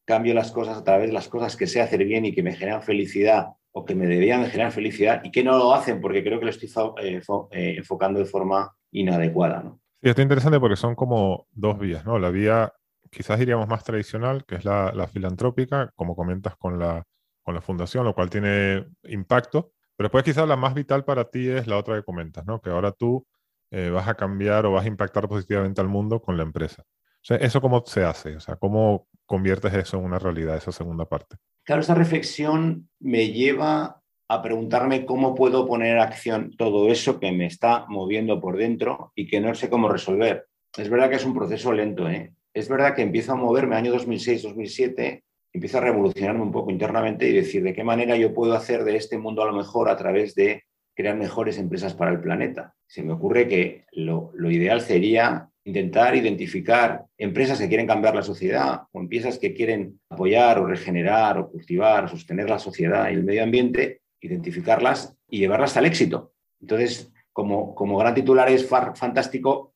cambio 0.05 0.33
las 0.33 0.53
cosas 0.53 0.77
a 0.77 0.85
través 0.85 1.07
de 1.07 1.13
las 1.13 1.27
cosas 1.27 1.57
que 1.57 1.67
sé 1.67 1.81
hacer 1.81 2.05
bien 2.05 2.23
y 2.23 2.33
que 2.33 2.41
me 2.41 2.55
generan 2.55 2.81
felicidad 2.81 3.49
o 3.73 3.83
que 3.83 3.93
me 3.93 4.07
deberían 4.07 4.45
generar 4.45 4.71
felicidad 4.71 5.21
y 5.25 5.31
que 5.31 5.43
no 5.43 5.57
lo 5.57 5.73
hacen 5.73 5.99
porque 5.99 6.23
creo 6.23 6.39
que 6.39 6.45
lo 6.45 6.51
estoy 6.51 6.69
eh, 7.01 7.21
eh, 7.51 7.75
enfocando 7.77 8.19
de 8.19 8.25
forma 8.25 8.73
inadecuada, 8.91 9.63
¿no? 9.63 9.81
Sí, 10.01 10.07
está 10.07 10.21
interesante 10.21 10.61
porque 10.61 10.77
son 10.77 10.95
como 10.95 11.47
dos 11.51 11.77
vías, 11.77 12.05
¿no? 12.05 12.17
La 12.17 12.29
vía 12.29 12.71
quizás 13.11 13.39
diríamos 13.39 13.67
más 13.67 13.83
tradicional, 13.83 14.45
que 14.45 14.55
es 14.55 14.63
la, 14.63 14.93
la 14.93 15.07
filantrópica, 15.07 15.91
como 15.93 16.15
comentas 16.15 16.55
con 16.55 16.79
la, 16.79 17.03
con 17.43 17.53
la 17.53 17.59
fundación, 17.59 18.05
lo 18.05 18.15
cual 18.15 18.29
tiene 18.29 18.85
impacto, 19.03 19.73
pero 19.97 20.07
después 20.07 20.23
quizás 20.23 20.47
la 20.47 20.55
más 20.55 20.73
vital 20.73 21.03
para 21.03 21.25
ti 21.25 21.49
es 21.49 21.67
la 21.67 21.75
otra 21.75 21.97
que 21.97 22.03
comentas, 22.03 22.45
¿no? 22.45 22.61
Que 22.61 22.69
ahora 22.69 22.93
tú 22.93 23.27
eh, 23.71 23.89
vas 23.89 24.07
a 24.07 24.15
cambiar 24.15 24.65
o 24.65 24.71
vas 24.71 24.85
a 24.85 24.87
impactar 24.87 25.27
positivamente 25.27 25.81
al 25.81 25.87
mundo 25.87 26.21
con 26.21 26.37
la 26.37 26.43
empresa. 26.43 26.83
O 26.87 27.25
sea, 27.27 27.37
¿eso 27.37 27.61
cómo 27.61 27.83
se 27.85 28.03
hace? 28.03 28.35
O 28.35 28.39
sea, 28.39 28.55
¿cómo 28.55 29.07
conviertes 29.25 29.73
eso 29.73 29.97
en 29.97 30.05
una 30.05 30.19
realidad, 30.19 30.55
esa 30.55 30.71
segunda 30.71 31.05
parte? 31.05 31.37
Claro, 31.63 31.81
esa 31.81 31.95
reflexión 31.95 32.89
me 32.99 33.31
lleva 33.31 34.01
a 34.29 34.41
preguntarme 34.41 35.05
cómo 35.05 35.35
puedo 35.35 35.67
poner 35.67 35.99
acción 35.99 36.55
todo 36.57 36.89
eso 36.89 37.19
que 37.19 37.31
me 37.31 37.45
está 37.45 37.85
moviendo 37.87 38.39
por 38.39 38.57
dentro 38.57 39.11
y 39.15 39.27
que 39.27 39.39
no 39.39 39.53
sé 39.55 39.69
cómo 39.69 39.89
resolver. 39.89 40.47
Es 40.77 40.89
verdad 40.89 41.09
que 41.09 41.15
es 41.15 41.25
un 41.25 41.33
proceso 41.33 41.71
lento, 41.73 42.09
¿eh? 42.09 42.33
Es 42.53 42.69
verdad 42.69 42.95
que 42.95 43.01
empiezo 43.01 43.33
a 43.33 43.35
moverme 43.35 43.75
año 43.75 43.93
2006-2007 43.93 45.23
empiezo 45.57 45.77
a 45.79 45.81
revolucionarme 45.81 46.41
un 46.41 46.51
poco 46.51 46.71
internamente 46.71 47.27
y 47.27 47.33
decir 47.33 47.63
de 47.63 47.73
qué 47.73 47.83
manera 47.83 48.15
yo 48.15 48.33
puedo 48.33 48.53
hacer 48.53 48.83
de 48.83 48.95
este 48.95 49.17
mundo 49.17 49.43
a 49.43 49.47
lo 49.47 49.53
mejor 49.53 49.89
a 49.89 49.97
través 49.97 50.35
de 50.35 50.63
crear 50.97 51.15
mejores 51.15 51.59
empresas 51.59 51.93
para 51.93 52.11
el 52.11 52.19
planeta. 52.19 52.73
Se 52.87 53.03
me 53.03 53.13
ocurre 53.13 53.47
que 53.47 53.85
lo, 53.91 54.33
ideal 54.49 54.81
sería 54.81 55.47
intentar 55.63 56.15
identificar 56.15 57.05
empresas 57.17 57.59
que 57.59 57.67
quieren 57.67 57.85
cambiar 57.85 58.15
la 58.15 58.23
sociedad 58.23 58.81
o 58.91 58.99
empresas 58.99 59.37
que 59.37 59.53
quieren 59.53 59.99
apoyar 60.09 60.57
o 60.57 60.65
regenerar 60.65 61.37
o 61.37 61.51
cultivar 61.51 62.05
o 62.05 62.07
sostener 62.07 62.49
la 62.49 62.57
sociedad 62.57 63.09
y 63.09 63.13
el 63.13 63.23
medio 63.23 63.43
ambiente, 63.43 64.01
identificarlas 64.19 65.15
y 65.29 65.37
llevarlas 65.37 65.77
al 65.77 65.85
éxito. 65.85 66.33
Entonces, 66.59 67.13
como, 67.31 67.97
gran 67.97 68.15
titular 68.15 68.49
es 68.49 68.67
fantástico, 68.67 69.75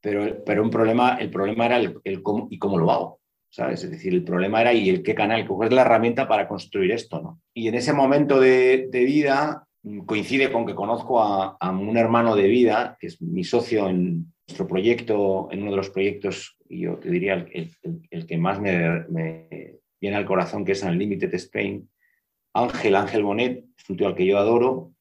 pero, 0.00 0.42
pero 0.44 0.62
un 0.62 0.70
problema, 0.70 1.18
el 1.20 1.28
problema 1.30 1.66
era 1.66 1.76
el 1.76 2.22
cómo 2.22 2.48
y 2.50 2.58
cómo 2.58 2.78
lo 2.78 2.90
hago. 2.90 3.20
¿sabes? 3.54 3.84
Es 3.84 3.90
decir, 3.92 4.12
el 4.12 4.24
problema 4.24 4.62
era 4.62 4.72
y 4.72 4.88
el 4.90 5.04
qué 5.04 5.14
canal, 5.14 5.46
cuál 5.46 5.68
es 5.68 5.74
la 5.74 5.82
herramienta 5.82 6.26
para 6.26 6.48
construir 6.48 6.90
esto, 6.90 7.22
¿no? 7.22 7.40
Y 7.54 7.68
en 7.68 7.76
ese 7.76 7.92
momento 7.92 8.40
de, 8.40 8.88
vida 8.90 9.64
coincide 10.06 10.50
con 10.50 10.66
que 10.66 10.74
conozco 10.74 11.20
a, 11.20 11.70
un 11.70 11.96
hermano 11.96 12.34
de 12.36 12.48
vida, 12.48 12.96
que 12.98 13.08
es 13.08 13.20
mi 13.20 13.44
socio 13.44 13.88
en 13.88 14.32
nuestro 14.46 14.66
proyecto, 14.66 15.48
en 15.50 15.62
uno 15.62 15.72
de 15.72 15.76
los 15.76 15.90
proyectos, 15.90 16.56
yo 16.68 16.96
te 16.96 17.10
diría 17.10 17.46
el, 17.52 18.26
que 18.26 18.38
más 18.38 18.60
me, 18.60 19.04
viene 20.00 20.16
al 20.16 20.26
corazón, 20.26 20.64
que 20.64 20.72
es 20.72 20.82
Unlimited 20.82 21.32
Spain, 21.34 21.88
Ángel, 22.54 22.94
Ángel 22.94 23.24
Bonet, 23.24 23.64
es 23.76 23.90
un 23.90 23.96
tío 23.96 24.06
al 24.06 24.14
que 24.14 24.26
yo 24.26 24.38
adoro, 24.38 24.92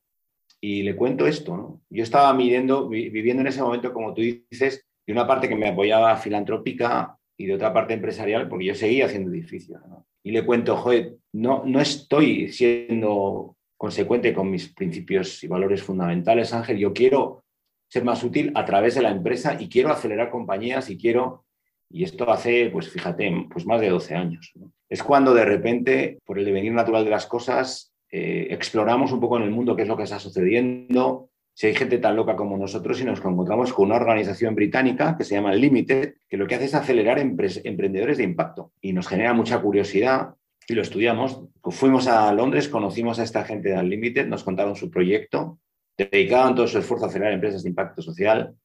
y 0.60 0.84
le 0.84 0.96
cuento 0.96 1.28
esto, 1.28 1.58
¿no? 1.58 1.82
Yo 1.90 2.04
estaba 2.04 2.36
viviendo 2.36 2.90
en 2.92 3.48
ese 3.48 3.62
momento, 3.62 3.94
como 3.94 4.14
tú 4.14 4.22
dices, 4.22 4.86
de 5.06 5.14
una 5.14 5.28
parte 5.28 5.50
que 5.50 5.56
me 5.56 5.68
apoyaba 5.68 6.16
filantrópica 6.16 7.18
y 7.38 7.48
de 7.48 7.56
otra 7.56 7.74
parte 7.74 7.94
empresarial, 7.94 8.48
porque 8.48 8.66
yo 8.66 8.76
seguía 8.76 9.08
haciendo 9.08 9.32
edificios. 9.32 9.82
Y 10.24 10.32
le 10.32 10.46
cuento, 10.46 10.78
joder, 10.78 11.18
no, 11.34 11.64
no 11.66 11.82
estoy 11.82 12.48
siendo 12.50 13.58
consecuente 13.84 14.34
con 14.34 14.50
mis 14.50 14.70
principios 14.70 15.44
y 15.44 15.48
valores 15.48 15.84
fundamentales, 15.84 16.54
Ángel, 16.54 16.78
yo 16.78 16.94
quiero 16.94 17.44
ser 17.90 18.06
más 18.06 18.24
útil 18.24 18.50
a 18.56 18.64
través 18.64 18.96
de 18.96 19.02
la 19.02 19.10
empresa 19.10 19.58
y 19.60 19.68
quiero 19.68 19.90
acelerar 19.90 20.30
compañías 20.30 20.90
y 20.90 20.98
quiero, 20.98 21.44
y 21.90 22.06
esto 22.06 22.32
hace, 22.32 22.70
pues 22.70 22.88
fíjate, 22.88 23.30
pues 23.52 23.66
más 23.66 23.82
de 23.82 23.90
12 23.90 24.16
años. 24.16 24.54
Es 24.88 25.04
cuando 25.04 25.34
de 25.34 25.44
repente, 25.44 26.20
por 26.24 26.40
el 26.40 26.46
devenir 26.46 26.72
natural 26.72 27.04
de 27.04 27.12
las 27.12 27.26
cosas, 27.26 27.94
eh, 28.10 28.48
exploramos 28.52 29.12
un 29.12 29.20
poco 29.20 29.36
en 29.36 29.44
el 29.44 29.52
mundo 29.52 29.76
qué 29.76 29.82
es 29.82 29.90
lo 29.90 29.98
que 29.98 30.04
está 30.04 30.18
sucediendo, 30.18 31.30
si 31.54 31.68
hay 31.68 31.76
gente 31.76 31.98
tan 31.98 32.16
loca 32.16 32.38
como 32.38 32.56
nosotros 32.56 33.02
y 33.02 33.04
nos 33.04 33.20
encontramos 33.20 33.74
con 33.74 33.88
una 33.88 33.98
organización 33.98 34.56
británica 34.56 35.18
que 35.18 35.26
se 35.26 35.36
llama 35.36 35.54
Limited, 35.54 36.14
que 36.30 36.38
lo 36.38 36.48
que 36.48 36.56
hace 36.56 36.66
es 36.66 36.74
acelerar 36.74 37.20
emprendedores 37.20 38.18
de 38.18 38.24
impacto 38.24 38.72
y 38.80 38.94
nos 38.94 39.10
genera 39.10 39.34
mucha 39.34 39.62
curiosidad 39.62 40.36
y 40.68 40.74
lo 40.74 40.82
estudiamos. 40.82 41.44
Fuimos 41.64 42.08
a 42.08 42.32
Londres, 42.34 42.70
conocimos 42.70 43.20
a 43.20 43.24
esta 43.24 43.44
gente 43.44 43.70
de 43.70 43.80
Unlimited, 43.80 44.28
nos 44.28 44.44
contaron 44.44 44.76
su 44.76 44.90
proyecto, 44.90 45.60
dedicaban 45.98 46.56
todo 46.56 46.68
su 46.68 46.80
esfuerzo 46.80 47.06
a 47.06 47.10
acelerar 47.10 47.34
empresas 47.34 47.64
de 47.64 47.70
impacto 47.70 48.02
social 48.02 48.56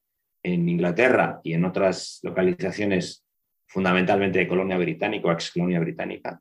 en 0.43 0.69
Inglaterra 0.69 1.41
y 1.43 1.53
en 1.55 1.65
otras 1.65 2.21
localizaciones, 2.23 3.25
fundamentalmente 3.67 4.39
de 4.39 4.49
colonia 4.49 4.79
británica 4.79 5.29
o 5.29 5.33
ex 5.33 5.51
colonia 5.51 5.81
británica. 5.81 6.41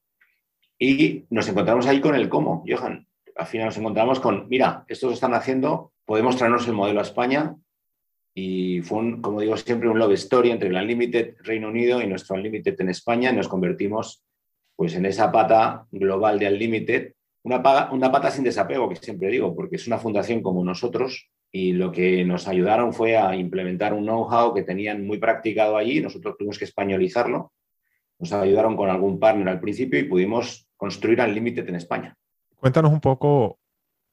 Y 0.79 1.25
nos 1.29 1.47
encontramos 1.49 1.87
ahí 1.87 1.99
con 1.99 2.15
el 2.15 2.29
cómo, 2.29 2.63
Johan. 2.67 3.07
Al 3.35 3.45
final 3.45 3.67
nos 3.67 3.77
encontramos 3.77 4.19
con, 4.19 4.47
mira, 4.47 4.85
estos 4.87 5.13
están 5.13 5.33
haciendo 5.33 5.91
podemos 6.07 6.37
traernos 6.37 6.65
el 6.67 6.73
modelo 6.73 6.99
a 7.01 7.03
España 7.03 7.55
y 8.33 8.81
fue, 8.81 8.99
un, 8.99 9.21
como 9.21 9.41
digo 9.41 9.57
siempre, 9.57 9.89
un 9.89 9.99
love 9.99 10.13
story 10.13 10.51
entre 10.51 10.69
el 10.69 10.75
Unlimited 10.75 11.35
Reino 11.41 11.67
Unido 11.67 12.01
y 12.01 12.07
nuestro 12.07 12.35
Unlimited 12.35 12.79
en 12.79 12.89
España. 12.89 13.31
Y 13.31 13.35
nos 13.35 13.47
convertimos 13.47 14.23
pues, 14.77 14.95
en 14.95 15.05
esa 15.05 15.29
pata 15.33 15.85
global 15.91 16.39
de 16.39 16.47
Unlimited, 16.47 17.13
una, 17.43 17.89
una 17.91 18.11
pata 18.11 18.31
sin 18.31 18.45
desapego, 18.45 18.87
que 18.87 18.95
siempre 18.95 19.27
digo, 19.27 19.53
porque 19.53 19.75
es 19.75 19.87
una 19.87 19.97
fundación 19.97 20.41
como 20.41 20.63
nosotros 20.63 21.29
y 21.51 21.73
lo 21.73 21.91
que 21.91 22.23
nos 22.23 22.47
ayudaron 22.47 22.93
fue 22.93 23.17
a 23.17 23.35
implementar 23.35 23.93
un 23.93 24.05
know-how 24.05 24.53
que 24.53 24.63
tenían 24.63 25.05
muy 25.05 25.17
practicado 25.17 25.77
allí. 25.77 25.99
Nosotros 26.01 26.35
tuvimos 26.37 26.59
que 26.59 26.65
españolizarlo. 26.65 27.51
Nos 28.19 28.31
ayudaron 28.33 28.77
con 28.77 28.89
algún 28.89 29.19
partner 29.19 29.49
al 29.49 29.59
principio 29.59 29.99
y 29.99 30.03
pudimos 30.03 30.67
construir 30.75 31.21
Unlimited 31.21 31.67
en 31.67 31.75
España. 31.75 32.15
Cuéntanos 32.55 32.91
un 32.91 33.01
poco 33.01 33.59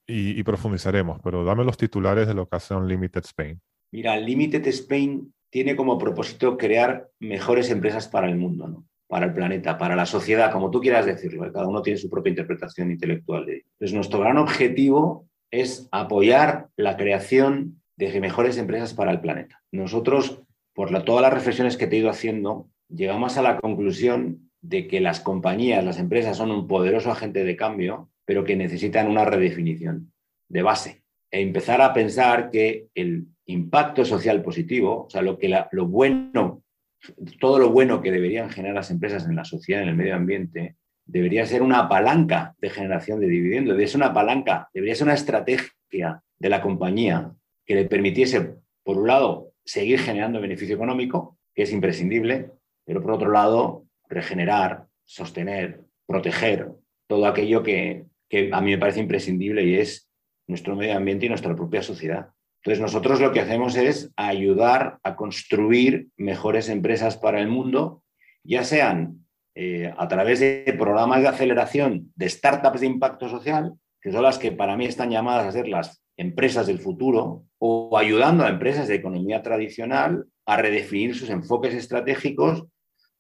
y, 0.07 0.43
profundizaremos, 0.43 1.21
pero 1.23 1.45
dame 1.45 1.65
los 1.65 1.77
titulares 1.77 2.27
de 2.29 2.35
lo 2.35 2.49
que 2.49 2.57
hace 2.57 2.75
Unlimited 2.75 3.25
Spain. 3.25 3.61
Mira, 3.91 4.19
Unlimited 4.19 4.67
Spain 4.69 5.33
tiene 5.51 5.77
como 5.77 5.99
propósito 5.99 6.57
crear 6.57 7.09
mejores 7.21 7.71
empresas 7.71 8.09
para 8.09 8.29
el 8.29 8.37
mundo, 8.37 8.69
¿no? 8.69 8.85
Para 9.09 9.27
el 9.27 9.35
planeta, 9.35 9.79
para 9.79 9.97
la 9.97 10.07
sociedad, 10.07 10.51
como 10.51 10.71
tú 10.71 10.81
quieras 10.81 11.07
decirlo. 11.07 11.51
Cada 11.53 11.69
uno 11.69 11.83
tiene 11.83 11.99
su 11.99 12.11
propia 12.11 12.31
interpretación 12.31 12.91
intelectual. 12.91 13.49
Entonces, 13.49 13.95
nuestro 13.95 14.21
gran 14.21 14.39
objetivo 14.39 15.29
es 15.51 15.89
apoyar 15.93 16.69
la 16.77 16.97
creación 16.97 17.81
de 17.97 18.21
mejores 18.21 18.59
empresas 18.59 18.95
para 18.95 19.13
el 19.13 19.21
planeta. 19.21 19.63
Nosotros, 19.71 20.43
por 20.75 20.91
todas 21.05 21.23
las 21.23 21.33
reflexiones 21.33 21.77
que 21.77 21.87
te 21.87 21.97
he 21.97 22.01
ido 22.01 22.11
haciendo, 22.11 22.69
llegamos 22.89 23.37
a 23.37 23.43
la 23.43 23.59
conclusión 23.61 24.51
de 24.61 24.89
que 24.89 25.01
las 25.01 25.21
compañías, 25.21 25.85
las 25.85 25.99
empresas 25.99 26.37
son 26.37 26.51
un 26.51 26.67
poderoso 26.67 27.11
agente 27.11 27.45
de 27.45 27.57
cambio, 27.57 28.09
pero 28.25 28.45
que 28.45 28.57
necesitan 28.57 29.09
una 29.09 29.25
redefinición 29.25 30.13
de 30.49 30.63
base 30.63 31.05
e 31.31 31.41
empezar 31.41 31.83
a 31.83 31.93
pensar 31.93 32.51
que 32.51 32.89
el 32.95 33.27
impacto 33.47 34.05
social 34.05 34.43
positivo, 34.43 35.05
o 35.07 35.11
sea, 35.11 35.21
lo, 35.21 35.39
que 35.39 35.53
lo 35.73 35.87
bueno, 35.87 36.64
todo 37.41 37.59
lo 37.59 37.71
bueno 37.71 38.01
que 38.01 38.11
deberían 38.11 38.51
generar 38.51 38.75
las 38.75 38.91
empresas 38.91 39.27
en 39.27 39.37
la 39.37 39.45
sociedad, 39.45 39.83
en 39.83 39.89
el 39.89 39.97
medio 39.97 40.15
ambiente, 40.15 40.77
debería 41.07 41.47
ser 41.47 41.63
una 41.63 41.89
palanca 41.89 42.55
de 42.61 42.71
generación 42.71 43.21
de 43.21 43.27
dividendos, 43.27 43.73
debería 43.73 43.89
ser 43.89 44.01
una 44.01 44.15
palanca, 44.15 44.69
debería 44.73 44.95
ser 44.95 45.07
una 45.07 45.15
estrategia 45.15 46.23
de 46.39 46.49
la 46.49 46.63
compañía 46.63 47.33
que 47.67 47.75
le 47.75 47.85
permitiese, 47.85 48.57
por 48.83 48.99
un 48.99 49.07
lado, 49.07 49.53
seguir 49.65 49.99
generando 49.99 50.41
beneficio 50.41 50.75
económico, 50.75 51.39
que 51.55 51.63
es 51.63 51.73
imprescindible, 51.73 52.51
pero 52.85 53.03
por 53.03 53.13
otro 53.13 53.31
lado, 53.31 53.85
regenerar, 54.09 54.87
sostener, 55.05 55.81
proteger 56.07 56.69
todo 57.07 57.27
aquello 57.27 57.63
que, 57.63 58.05
que 58.29 58.51
a 58.53 58.61
mí 58.61 58.73
me 58.73 58.79
parece 58.79 59.01
imprescindible 59.01 59.63
y 59.65 59.77
es 59.77 60.09
nuestro 60.47 60.77
medio 60.77 60.97
ambiente 60.97 61.27
y 61.27 61.29
nuestra 61.29 61.55
propia 61.55 61.83
sociedad. 61.83 62.29
Entonces, 62.65 62.81
nosotros 62.81 63.21
lo 63.21 63.31
que 63.31 63.41
hacemos 63.41 63.77
es 63.77 64.11
ayudar 64.17 64.99
a 65.03 65.17
construir 65.17 66.09
mejores 66.17 66.71
empresas 66.71 67.19
para 67.19 67.39
el 67.39 67.47
mundo, 67.47 68.03
ya 68.43 68.65
sean 68.65 69.27
eh, 69.55 69.93
a 69.99 70.09
través 70.09 70.41
de 70.41 70.75
programas 70.79 71.21
de 71.21 71.29
aceleración 71.29 72.11
de 72.17 72.27
startups 72.27 72.81
de 72.81 72.87
impacto 72.87 73.29
social, 73.29 73.75
que 74.01 74.11
son 74.11 74.23
las 74.23 74.39
que 74.39 74.51
para 74.51 74.79
mí 74.79 74.87
están 74.87 75.11
llamadas 75.11 75.45
a 75.45 75.53
ser 75.53 75.69
las 75.69 76.03
empresas 76.17 76.67
del 76.67 76.79
futuro, 76.79 77.45
o 77.59 77.99
ayudando 77.99 78.45
a 78.45 78.49
empresas 78.49 78.89
de 78.89 78.95
economía 78.95 79.43
tradicional 79.43 80.25
a 80.47 80.57
redefinir 80.57 81.15
sus 81.15 81.29
enfoques 81.29 81.75
estratégicos 81.75 82.65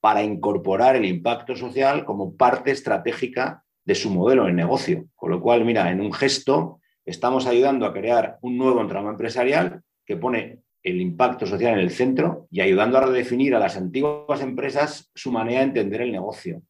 para 0.00 0.22
incorporar 0.22 0.96
el 0.96 1.04
impacto 1.04 1.54
social 1.54 2.06
como 2.06 2.34
parte 2.34 2.70
estratégica 2.70 3.62
de 3.84 3.94
su 3.94 4.08
modelo 4.08 4.46
de 4.46 4.54
negocio. 4.54 5.04
Con 5.14 5.32
lo 5.32 5.42
cual, 5.42 5.66
mira, 5.66 5.90
en 5.90 6.00
un 6.00 6.14
gesto 6.14 6.80
estamos 7.04 7.46
ayudando 7.46 7.86
a 7.86 7.92
crear 7.92 8.38
un 8.40 8.56
nuevo 8.56 8.80
entramado 8.80 9.12
empresarial 9.12 9.82
que 10.04 10.16
pone 10.16 10.60
el 10.82 11.00
impacto 11.00 11.46
social 11.46 11.74
en 11.74 11.80
el 11.80 11.90
centro 11.90 12.46
y 12.50 12.60
ayudando 12.60 12.98
a 12.98 13.06
redefinir 13.06 13.54
a 13.54 13.58
las 13.58 13.76
antiguas 13.76 14.42
empresas 14.42 15.10
su 15.14 15.32
manera 15.32 15.60
de 15.60 15.66
entender 15.66 16.02
el 16.02 16.12
negocio. 16.12 16.62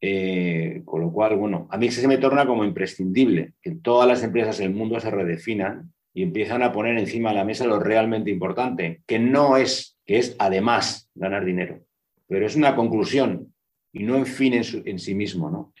Eh, 0.00 0.82
con 0.84 1.00
lo 1.02 1.12
cual, 1.12 1.36
bueno, 1.36 1.66
a 1.70 1.76
mí 1.76 1.90
se 1.90 2.06
me 2.08 2.18
torna 2.18 2.46
como 2.46 2.64
imprescindible 2.64 3.52
que 3.60 3.72
todas 3.72 4.08
las 4.08 4.22
empresas 4.22 4.58
del 4.58 4.70
mundo 4.70 4.98
se 5.00 5.10
redefinan 5.10 5.92
y 6.14 6.22
empiezan 6.22 6.62
a 6.62 6.72
poner 6.72 6.96
encima 6.96 7.30
de 7.30 7.36
la 7.36 7.44
mesa 7.44 7.66
lo 7.66 7.80
realmente 7.80 8.30
importante, 8.30 9.02
que 9.06 9.18
no 9.18 9.56
es, 9.56 9.98
que 10.06 10.18
es 10.18 10.36
además 10.38 11.10
ganar 11.14 11.44
dinero, 11.44 11.80
pero 12.28 12.46
es 12.46 12.56
una 12.56 12.76
conclusión 12.76 13.52
y 13.92 14.04
no 14.04 14.16
un 14.16 14.26
fin 14.26 14.54
en, 14.54 14.62
en 14.84 14.98
sí 14.98 15.14
mismo, 15.14 15.50
¿no? 15.50 15.72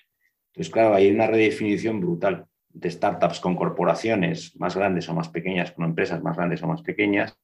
Entonces, 0.48 0.72
claro, 0.72 0.94
hay 0.94 1.10
una 1.10 1.28
redefinición 1.28 2.00
brutal 2.00 2.46
de 2.78 2.90
startups 2.90 3.40
con 3.40 3.56
corporaciones 3.56 4.54
más 4.56 4.76
grandes 4.76 5.08
o 5.08 5.14
más 5.14 5.28
pequeñas, 5.28 5.72
con 5.72 5.84
empresas 5.84 6.22
más 6.22 6.36
grandes 6.36 6.62
o 6.62 6.68
más 6.68 6.82
pequeñas, 6.82 7.36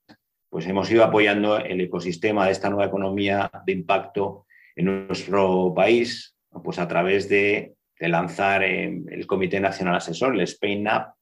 pues 0.48 0.66
hemos 0.68 0.88
ido 0.90 1.02
apoyando 1.02 1.58
el 1.58 1.80
ecosistema 1.80 2.46
de 2.46 2.52
esta 2.52 2.70
nueva 2.70 2.86
economía 2.86 3.50
de 3.66 3.72
impacto 3.72 4.46
en 4.76 5.06
nuestro 5.06 5.74
país, 5.74 6.36
pues 6.62 6.78
a 6.78 6.86
través 6.86 7.28
de, 7.28 7.74
lanzar 7.98 8.62
el 8.62 9.26
Comité 9.26 9.60
Nacional 9.60 9.94
Asesor, 9.96 10.34
el 10.34 10.42
Spain 10.42 10.86
App, 10.88 11.14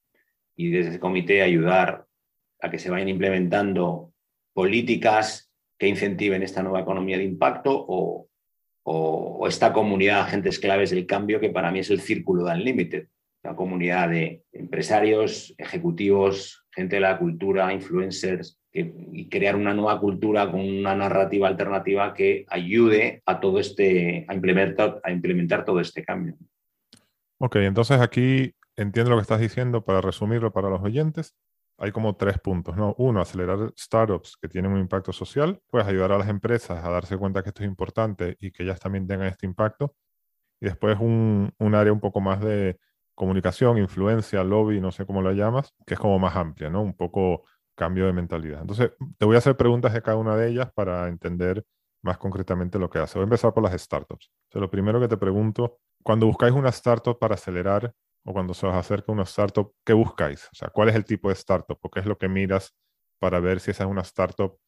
y 0.57 0.71
desde 0.71 0.91
ese 0.91 1.01
comité 1.01 1.41
ayudar 1.43 2.07
a 2.61 2.71
que 2.71 2.81
se 2.81 2.91
vayan 2.91 3.09
implementando 3.09 4.13
políticas 4.53 5.53
que 5.79 5.87
incentiven 5.87 6.43
esta 6.43 6.63
nueva 6.63 6.81
economía 6.81 7.19
de 7.19 7.25
impacto 7.25 7.71
o, 7.73 8.27
o 8.83 9.47
esta 9.47 9.73
comunidad 9.73 10.17
de 10.17 10.21
agentes 10.23 10.59
claves 10.59 10.91
del 10.91 11.07
cambio 11.07 11.39
que 11.39 11.51
para 11.51 11.71
mí 11.71 11.79
es 11.79 11.91
el 11.91 12.01
círculo 12.01 12.45
de 12.45 12.53
Unlimited 12.53 13.07
una 13.43 13.57
comunidad 13.57 14.09
de 14.11 14.45
empresarios, 14.53 15.55
ejecutivos, 15.59 16.65
gente 16.71 16.97
de 16.97 17.01
la 17.01 17.19
cultura, 17.19 17.73
influencers, 17.73 18.59
y 18.75 19.29
crear 19.29 19.55
una 19.55 19.75
nueva 19.75 20.01
cultura 20.01 20.51
con 20.51 20.61
una 20.61 20.95
narrativa 20.95 21.47
alternativa 21.47 22.15
que 22.15 22.47
ayude 22.49 23.23
a 23.27 23.39
todo 23.39 23.59
este, 23.59 24.25
a 24.27 24.35
implementar, 24.35 24.99
a 25.05 25.13
implementar 25.13 25.65
todo 25.65 25.79
este 25.81 26.03
cambio. 26.03 26.37
Ok, 27.39 27.57
entonces 27.57 28.01
aquí 28.01 28.55
entiendo 28.77 29.11
lo 29.11 29.17
que 29.17 29.23
estás 29.23 29.41
diciendo, 29.41 29.85
para 29.85 30.01
resumirlo 30.01 30.53
para 30.53 30.71
los 30.71 30.81
oyentes, 30.81 31.37
hay 31.79 31.93
como 31.93 32.17
tres 32.17 32.39
puntos, 32.39 32.77
¿no? 32.77 32.95
Uno, 32.97 33.21
acelerar 33.21 33.73
startups 33.77 34.37
que 34.41 34.49
tienen 34.49 34.73
un 34.73 34.79
impacto 34.79 35.13
social, 35.13 35.61
pues 35.69 35.85
ayudar 35.87 36.13
a 36.13 36.19
las 36.19 36.29
empresas 36.29 36.83
a 36.83 36.91
darse 36.91 37.19
cuenta 37.19 37.43
que 37.43 37.51
esto 37.51 37.63
es 37.63 37.69
importante 37.69 38.37
y 38.41 38.53
que 38.53 38.63
ellas 38.63 38.81
también 38.81 39.07
tengan 39.07 39.27
este 39.27 39.47
impacto. 39.47 39.95
Y 40.61 40.67
después 40.67 40.97
un, 41.01 41.53
un 41.59 41.75
área 41.75 41.93
un 41.93 42.01
poco 42.01 42.21
más 42.21 42.41
de 42.41 42.79
comunicación, 43.23 43.79
influencia, 43.79 44.43
lobby, 44.43 44.81
no 44.81 44.91
sé 44.91 45.07
cómo 45.07 45.23
lo 45.23 45.31
llamas, 45.31 45.73
que 45.87 45.95
es 45.95 46.01
como 46.01 46.19
más 46.19 46.35
amplia, 46.35 46.69
¿no? 46.69 46.83
Un 46.83 46.97
poco 46.97 47.45
cambio 47.77 48.07
de 48.07 48.13
mentalidad. 48.13 48.63
Entonces, 48.63 48.91
te 49.17 49.25
voy 49.25 49.37
a 49.37 49.39
hacer 49.39 49.57
preguntas 49.57 49.93
de 49.93 50.03
cada 50.03 50.17
una 50.17 50.35
de 50.35 50.49
ellas 50.49 50.73
para 50.75 51.07
entender 51.07 51.65
más 52.03 52.19
concretamente 52.19 52.81
lo 52.81 52.91
que 52.91 52.99
hace. 52.99 53.21
Voy 53.21 53.23
a 53.23 53.31
empezar 53.31 53.55
por 53.55 53.63
las 53.63 53.81
startups. 53.81 54.29
O 54.53 54.59
lo 54.59 54.69
primero 54.69 54.99
que 54.99 55.07
te 55.07 55.17
pregunto, 55.17 55.79
cuando 56.03 56.27
buscáis 56.27 56.53
una 56.53 56.71
startup 56.71 57.17
para 57.17 57.37
acelerar 57.37 57.93
o 58.25 58.33
cuando 58.33 58.55
se 58.55 58.67
os 58.67 58.75
acerca 58.75 59.13
una 59.13 59.23
startup, 59.23 59.73
¿qué 59.85 59.93
buscáis? 59.93 60.47
O 60.47 60.57
sea, 60.57 60.71
¿cuál 60.71 60.89
es 60.89 60.97
el 60.97 61.05
tipo 61.05 61.29
de 61.29 61.35
startup? 61.35 61.79
¿O 61.81 61.91
qué 61.93 62.01
es 62.01 62.07
lo 62.07 62.19
que 62.19 62.29
miras 62.29 62.75
para 63.21 63.39
ver 63.39 63.61
si 63.61 63.71
esa 63.71 63.85
es 63.85 63.91
una 63.91 64.03
startup 64.03 64.59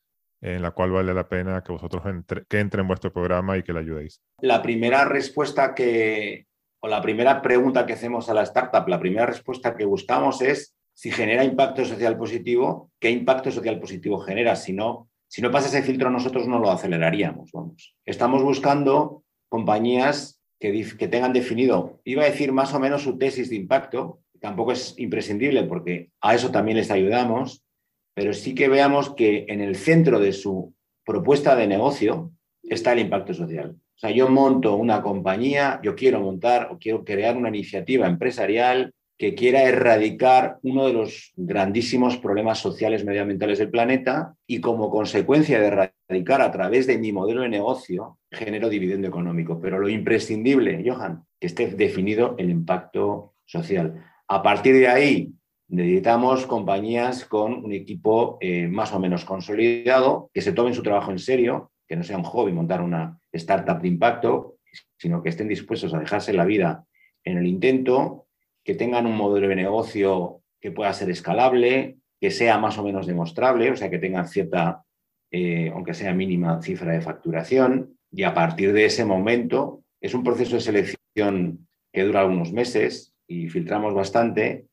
en 0.41 0.63
la 0.63 0.71
cual 0.71 0.93
vale 0.93 1.13
la 1.13 1.29
pena 1.29 1.65
que 1.65 1.73
vosotros 1.73 2.07
entre, 2.07 2.45
que 2.45 2.61
entre 2.61 2.83
en 2.83 2.87
vuestro 2.87 3.13
programa 3.13 3.59
y 3.59 3.65
que 3.65 3.73
la 3.73 3.81
ayudéis? 3.81 4.23
La 4.39 4.63
primera 4.63 5.05
respuesta 5.05 5.75
que, 5.75 6.47
o 6.85 6.87
la 6.87 7.01
primera 7.01 7.41
pregunta 7.41 7.87
que 7.87 7.95
hacemos 7.95 8.29
a 8.29 8.35
la 8.35 8.43
startup, 8.43 8.87
la 8.89 9.01
primera 9.01 9.25
respuesta 9.25 9.75
que 9.75 9.87
buscamos 9.87 10.43
es 10.43 10.77
si 10.93 11.11
genera 11.11 11.43
impacto 11.43 11.83
social 11.83 12.19
positivo, 12.19 12.91
¿qué 13.01 13.11
impacto 13.11 13.51
social 13.51 13.81
positivo 13.81 14.19
genera? 14.19 14.55
Si 14.55 14.75
no, 14.75 15.09
si 15.27 15.41
no 15.41 15.51
pasa 15.51 15.69
ese 15.69 15.83
filtro, 15.83 16.11
nosotros 16.11 16.47
no 16.47 16.59
lo 16.59 16.71
aceleraríamos. 16.71 17.53
Vamos. 17.53 17.97
Estamos 18.05 18.43
buscando 18.43 19.25
compañías 19.49 20.43
que, 20.61 20.87
que 20.99 21.09
tengan 21.09 21.33
definido, 21.33 22.03
iba 22.05 22.23
a 22.23 22.27
decir 22.27 22.53
más 22.53 22.75
o 22.75 22.81
menos 22.81 23.03
su 23.03 23.17
tesis 23.17 23.49
de 23.49 23.57
impacto, 23.57 24.21
tampoco 24.39 24.73
es 24.73 24.95
imprescindible 24.99 25.63
porque 25.63 26.11
a 26.21 26.35
eso 26.35 26.51
también 26.51 26.77
les 26.77 26.91
ayudamos, 26.91 27.65
pero 28.13 28.35
sí 28.35 28.55
que 28.55 28.69
veamos 28.69 29.15
que 29.15 29.47
en 29.49 29.63
el 29.63 29.77
centro 29.77 30.21
de 30.21 30.35
su 30.35 30.75
propuesta 31.03 31.57
de 31.57 31.67
negocio 31.67 32.33
está 32.63 32.93
el 32.93 32.99
impacto 32.99 33.33
social. 33.33 33.75
O 33.97 33.99
sea, 33.99 34.11
yo 34.11 34.29
monto 34.29 34.77
una 34.77 35.03
compañía, 35.03 35.81
yo 35.83 35.95
quiero 35.95 36.21
montar 36.21 36.69
o 36.73 36.79
quiero 36.79 37.05
crear 37.05 37.37
una 37.37 37.49
iniciativa 37.49 38.07
empresarial 38.07 38.93
que 39.17 39.35
quiera 39.35 39.63
erradicar 39.63 40.59
uno 40.63 40.87
de 40.87 40.93
los 40.93 41.33
grandísimos 41.37 42.17
problemas 42.17 42.59
sociales 42.59 43.05
medioambientales 43.05 43.59
del 43.59 43.71
planeta 43.71 44.35
y 44.47 44.61
como 44.61 44.91
consecuencia 44.91 45.61
de 45.61 45.67
erradicar 45.69 46.43
a 46.43 46.51
través 46.51 46.87
de 46.87 46.99
mi 46.99 47.13
modelo 47.13 47.43
de 47.43 47.49
negocio 47.49 48.19
genero 48.31 48.69
dividendo 48.69 49.07
económico. 49.07 49.61
Pero 49.61 49.79
lo 49.79 49.89
imprescindible, 49.89 50.83
Johan, 50.85 51.25
que 51.39 51.47
esté 51.47 51.69
definido 51.69 52.35
el 52.39 52.51
impacto 52.51 53.35
social. 53.45 54.05
A 54.27 54.43
partir 54.43 54.75
de 54.75 54.89
ahí, 54.89 55.33
necesitamos 55.69 56.47
compañías 56.47 57.25
con 57.25 57.65
un 57.65 57.73
equipo 57.73 58.39
eh, 58.41 58.67
más 58.67 58.93
o 58.93 58.99
menos 58.99 59.25
consolidado, 59.25 60.29
que 60.33 60.43
se 60.43 60.53
tomen 60.53 60.75
su 60.75 60.83
trabajo 60.83 61.13
en 61.13 61.19
serio, 61.21 61.71
que 61.87 61.97
no 61.97 62.03
sea 62.03 62.19
un 62.19 62.25
hobby 62.25 62.53
montar 62.53 62.83
una 62.83 63.21
startup 63.39 63.81
de 63.81 63.89
impacto, 63.89 64.59
sino 64.97 65.23
que 65.23 65.29
estén 65.29 65.49
dispuestos 65.49 65.95
a 65.95 65.99
dejarse 65.99 66.33
la 66.33 66.45
vida 66.45 66.85
en 67.25 67.39
el 67.39 67.47
intento, 67.47 68.27
que 68.63 68.75
tengan 68.75 69.07
un 69.07 69.17
modelo 69.17 69.49
de 69.49 69.57
negocio 69.57 70.43
que 70.61 70.71
pueda 70.71 70.93
ser 70.93 71.11
escalable, 71.11 71.99
que 72.21 72.31
sea 72.31 72.59
más 72.59 72.79
o 72.79 72.85
menos 72.85 73.07
demostrable, 73.07 73.71
o 73.71 73.77
sea, 73.77 73.91
que 73.91 73.99
tengan 73.99 74.27
cierta, 74.27 74.83
eh, 75.31 75.71
aunque 75.75 75.95
sea 75.95 76.15
mínima, 76.15 76.63
cifra 76.63 76.93
de 76.93 77.01
facturación. 77.01 77.99
Y 78.11 78.23
a 78.23 78.33
partir 78.33 78.73
de 78.73 78.87
ese 78.87 79.05
momento, 79.05 79.83
es 80.01 80.15
un 80.15 80.25
proceso 80.25 80.55
de 80.55 80.61
selección 80.61 81.69
que 81.93 82.03
dura 82.03 82.21
algunos 82.21 82.53
meses 82.53 83.15
y 83.27 83.49
filtramos 83.49 83.95
bastante. 83.95 84.67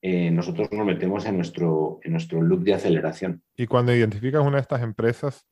Eh, 0.00 0.30
nosotros 0.30 0.70
nos 0.72 0.86
metemos 0.86 1.26
en 1.26 1.36
nuestro, 1.36 2.00
en 2.02 2.12
nuestro 2.12 2.42
loop 2.42 2.62
de 2.62 2.74
aceleración. 2.74 3.42
Y 3.56 3.66
cuando 3.66 3.94
identificas 3.94 4.42
una 4.42 4.56
de 4.56 4.62
estas 4.62 4.82
empresas, 4.82 5.46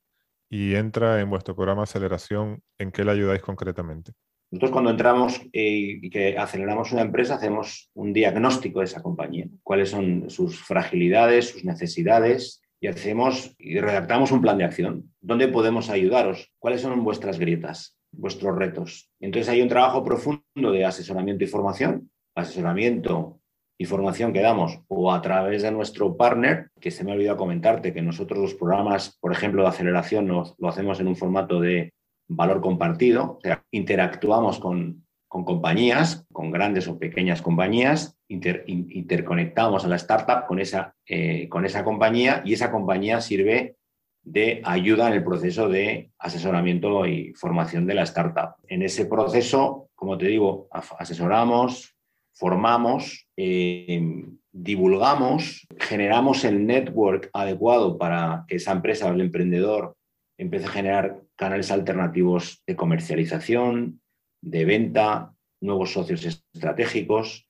y 0.51 0.75
entra 0.75 1.21
en 1.21 1.29
vuestro 1.29 1.55
programa 1.55 1.83
aceleración, 1.83 2.61
¿en 2.77 2.91
qué 2.91 3.05
le 3.05 3.11
ayudáis 3.11 3.41
concretamente? 3.41 4.11
Nosotros 4.51 4.71
cuando 4.71 4.89
entramos 4.91 5.39
eh, 5.53 5.99
y 6.01 6.09
que 6.09 6.37
aceleramos 6.37 6.91
una 6.91 7.03
empresa, 7.03 7.35
hacemos 7.35 7.89
un 7.93 8.11
diagnóstico 8.11 8.79
de 8.79 8.85
esa 8.85 9.01
compañía, 9.01 9.47
cuáles 9.63 9.89
son 9.89 10.29
sus 10.29 10.61
fragilidades, 10.61 11.49
sus 11.49 11.63
necesidades, 11.63 12.61
y 12.81 12.87
hacemos 12.87 13.55
y 13.59 13.79
redactamos 13.79 14.31
un 14.31 14.41
plan 14.41 14.57
de 14.57 14.65
acción. 14.65 15.13
¿Dónde 15.21 15.47
podemos 15.47 15.89
ayudaros? 15.89 16.51
¿Cuáles 16.59 16.81
son 16.81 17.01
vuestras 17.03 17.39
grietas, 17.39 17.97
vuestros 18.11 18.57
retos? 18.57 19.09
Entonces 19.21 19.47
hay 19.49 19.61
un 19.61 19.69
trabajo 19.69 20.03
profundo 20.03 20.71
de 20.71 20.83
asesoramiento 20.83 21.45
y 21.45 21.47
formación, 21.47 22.11
asesoramiento 22.35 23.40
y 23.81 23.85
formación 23.85 24.31
que 24.31 24.41
damos 24.41 24.79
o 24.89 25.11
a 25.11 25.23
través 25.23 25.63
de 25.63 25.71
nuestro 25.71 26.15
partner, 26.15 26.69
que 26.79 26.91
se 26.91 27.03
me 27.03 27.09
ha 27.09 27.15
olvidado 27.15 27.37
comentarte 27.37 27.91
que 27.91 28.03
nosotros 28.03 28.39
los 28.39 28.53
programas, 28.53 29.17
por 29.19 29.31
ejemplo, 29.31 29.63
de 29.63 29.69
aceleración 29.69 30.27
nos, 30.27 30.53
lo 30.59 30.69
hacemos 30.69 30.99
en 30.99 31.07
un 31.07 31.15
formato 31.15 31.59
de 31.59 31.91
valor 32.27 32.61
compartido, 32.61 33.39
o 33.39 33.41
sea, 33.41 33.63
interactuamos 33.71 34.59
con, 34.59 35.07
con 35.27 35.45
compañías, 35.45 36.27
con 36.31 36.51
grandes 36.51 36.87
o 36.87 36.99
pequeñas 36.99 37.41
compañías, 37.41 38.15
interconectamos 38.27 39.83
a 39.83 39.87
la 39.87 39.95
startup 39.95 40.45
con 40.45 40.59
esa, 40.59 40.93
eh, 41.07 41.49
con 41.49 41.65
esa 41.65 41.83
compañía 41.83 42.43
y 42.45 42.53
esa 42.53 42.69
compañía 42.69 43.19
sirve 43.19 43.77
de 44.21 44.61
ayuda 44.63 45.07
en 45.07 45.13
el 45.13 45.23
proceso 45.23 45.67
de 45.67 46.11
asesoramiento 46.19 47.07
y 47.07 47.33
formación 47.33 47.87
de 47.87 47.95
la 47.95 48.03
startup. 48.03 48.57
En 48.67 48.83
ese 48.83 49.07
proceso, 49.07 49.89
como 49.95 50.19
te 50.19 50.27
digo, 50.27 50.67
asesoramos, 50.71 51.90
formamos, 52.33 53.27
eh, 53.37 54.25
divulgamos, 54.51 55.67
generamos 55.79 56.43
el 56.43 56.65
network 56.65 57.29
adecuado 57.33 57.97
para 57.97 58.45
que 58.47 58.57
esa 58.57 58.71
empresa 58.71 59.07
o 59.07 59.13
el 59.13 59.21
emprendedor 59.21 59.95
empiece 60.37 60.65
a 60.65 60.71
generar 60.71 61.21
canales 61.35 61.71
alternativos 61.71 62.61
de 62.65 62.75
comercialización, 62.75 64.01
de 64.41 64.65
venta, 64.65 65.33
nuevos 65.61 65.93
socios 65.93 66.25
estratégicos. 66.53 67.47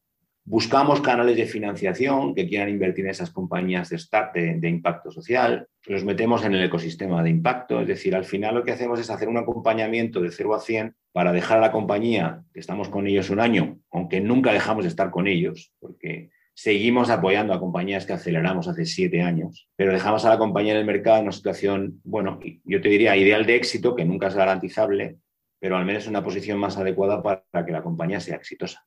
Buscamos 0.51 0.99
canales 0.99 1.37
de 1.37 1.45
financiación 1.45 2.35
que 2.35 2.45
quieran 2.45 2.67
invertir 2.67 3.05
en 3.05 3.11
esas 3.11 3.29
compañías 3.29 3.87
de, 3.89 3.97
start, 3.97 4.35
de, 4.35 4.67
impacto 4.67 5.09
social. 5.09 5.69
Los 5.85 6.03
metemos 6.03 6.43
en 6.43 6.53
el 6.53 6.61
ecosistema 6.61 7.23
de 7.23 7.29
impacto. 7.29 7.79
Es 7.79 7.87
decir, 7.87 8.13
al 8.13 8.25
final 8.25 8.55
lo 8.55 8.65
que 8.65 8.73
hacemos 8.73 8.99
es 8.99 9.09
hacer 9.09 9.29
un 9.29 9.37
acompañamiento 9.37 10.19
de 10.19 10.29
0 10.29 10.53
a 10.53 10.59
100 10.59 10.93
para 11.13 11.31
dejar 11.31 11.59
a 11.59 11.61
la 11.61 11.71
compañía, 11.71 12.43
que 12.53 12.59
estamos 12.59 12.89
con 12.89 13.07
ellos 13.07 13.29
un 13.29 13.39
año, 13.39 13.79
aunque 13.91 14.19
nunca 14.19 14.51
dejamos 14.51 14.83
de 14.83 14.89
estar 14.89 15.09
con 15.09 15.29
ellos, 15.29 15.71
porque 15.79 16.31
seguimos 16.53 17.09
apoyando 17.09 17.53
a 17.53 17.59
compañías 17.61 18.05
que 18.05 18.11
aceleramos 18.11 18.67
hace 18.67 18.83
siete 18.83 19.21
años, 19.21 19.69
pero 19.77 19.93
dejamos 19.93 20.25
a 20.25 20.29
la 20.31 20.37
compañía 20.37 20.73
en 20.73 20.79
el 20.79 20.85
mercado 20.85 21.19
en 21.19 21.23
una 21.23 21.31
situación, 21.31 22.01
bueno, 22.03 22.41
yo 22.65 22.81
te 22.81 22.89
diría 22.89 23.15
ideal 23.15 23.45
de 23.45 23.55
éxito, 23.55 23.95
que 23.95 24.03
nunca 24.03 24.27
es 24.27 24.35
garantizable, 24.35 25.15
pero 25.61 25.77
al 25.77 25.85
menos 25.85 26.07
una 26.07 26.21
posición 26.21 26.59
más 26.59 26.75
adecuada 26.75 27.23
para 27.23 27.65
que 27.65 27.71
la 27.71 27.81
compañía 27.81 28.19
sea 28.19 28.35
exitosa. 28.35 28.85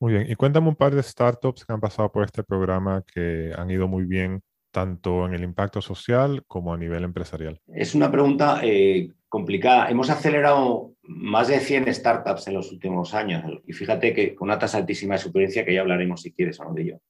Muy 0.00 0.12
bien, 0.12 0.26
y 0.28 0.34
cuéntame 0.36 0.68
un 0.68 0.76
par 0.76 0.94
de 0.94 1.02
startups 1.02 1.64
que 1.64 1.72
han 1.72 1.80
pasado 1.80 2.12
por 2.12 2.24
este 2.24 2.44
programa 2.44 3.02
que 3.12 3.52
han 3.56 3.70
ido 3.70 3.88
muy 3.88 4.04
bien 4.04 4.42
tanto 4.70 5.26
en 5.26 5.34
el 5.34 5.42
impacto 5.42 5.80
social 5.80 6.44
como 6.46 6.72
a 6.72 6.78
nivel 6.78 7.02
empresarial. 7.02 7.60
Es 7.66 7.94
una 7.94 8.10
pregunta 8.10 8.60
eh, 8.62 9.10
complicada. 9.28 9.88
Hemos 9.88 10.08
acelerado 10.10 10.92
más 11.02 11.48
de 11.48 11.58
100 11.58 11.92
startups 11.94 12.46
en 12.46 12.54
los 12.54 12.70
últimos 12.70 13.12
años 13.14 13.42
y 13.66 13.72
fíjate 13.72 14.12
que 14.12 14.36
con 14.36 14.48
una 14.48 14.58
tasa 14.58 14.78
altísima 14.78 15.14
de 15.14 15.20
supervivencia 15.20 15.64
que 15.64 15.74
ya 15.74 15.80
hablaremos 15.80 16.22
si 16.22 16.32
quieres 16.32 16.60
o 16.60 16.64
no 16.64 16.74
de 16.74 16.82
ello. 16.82 17.00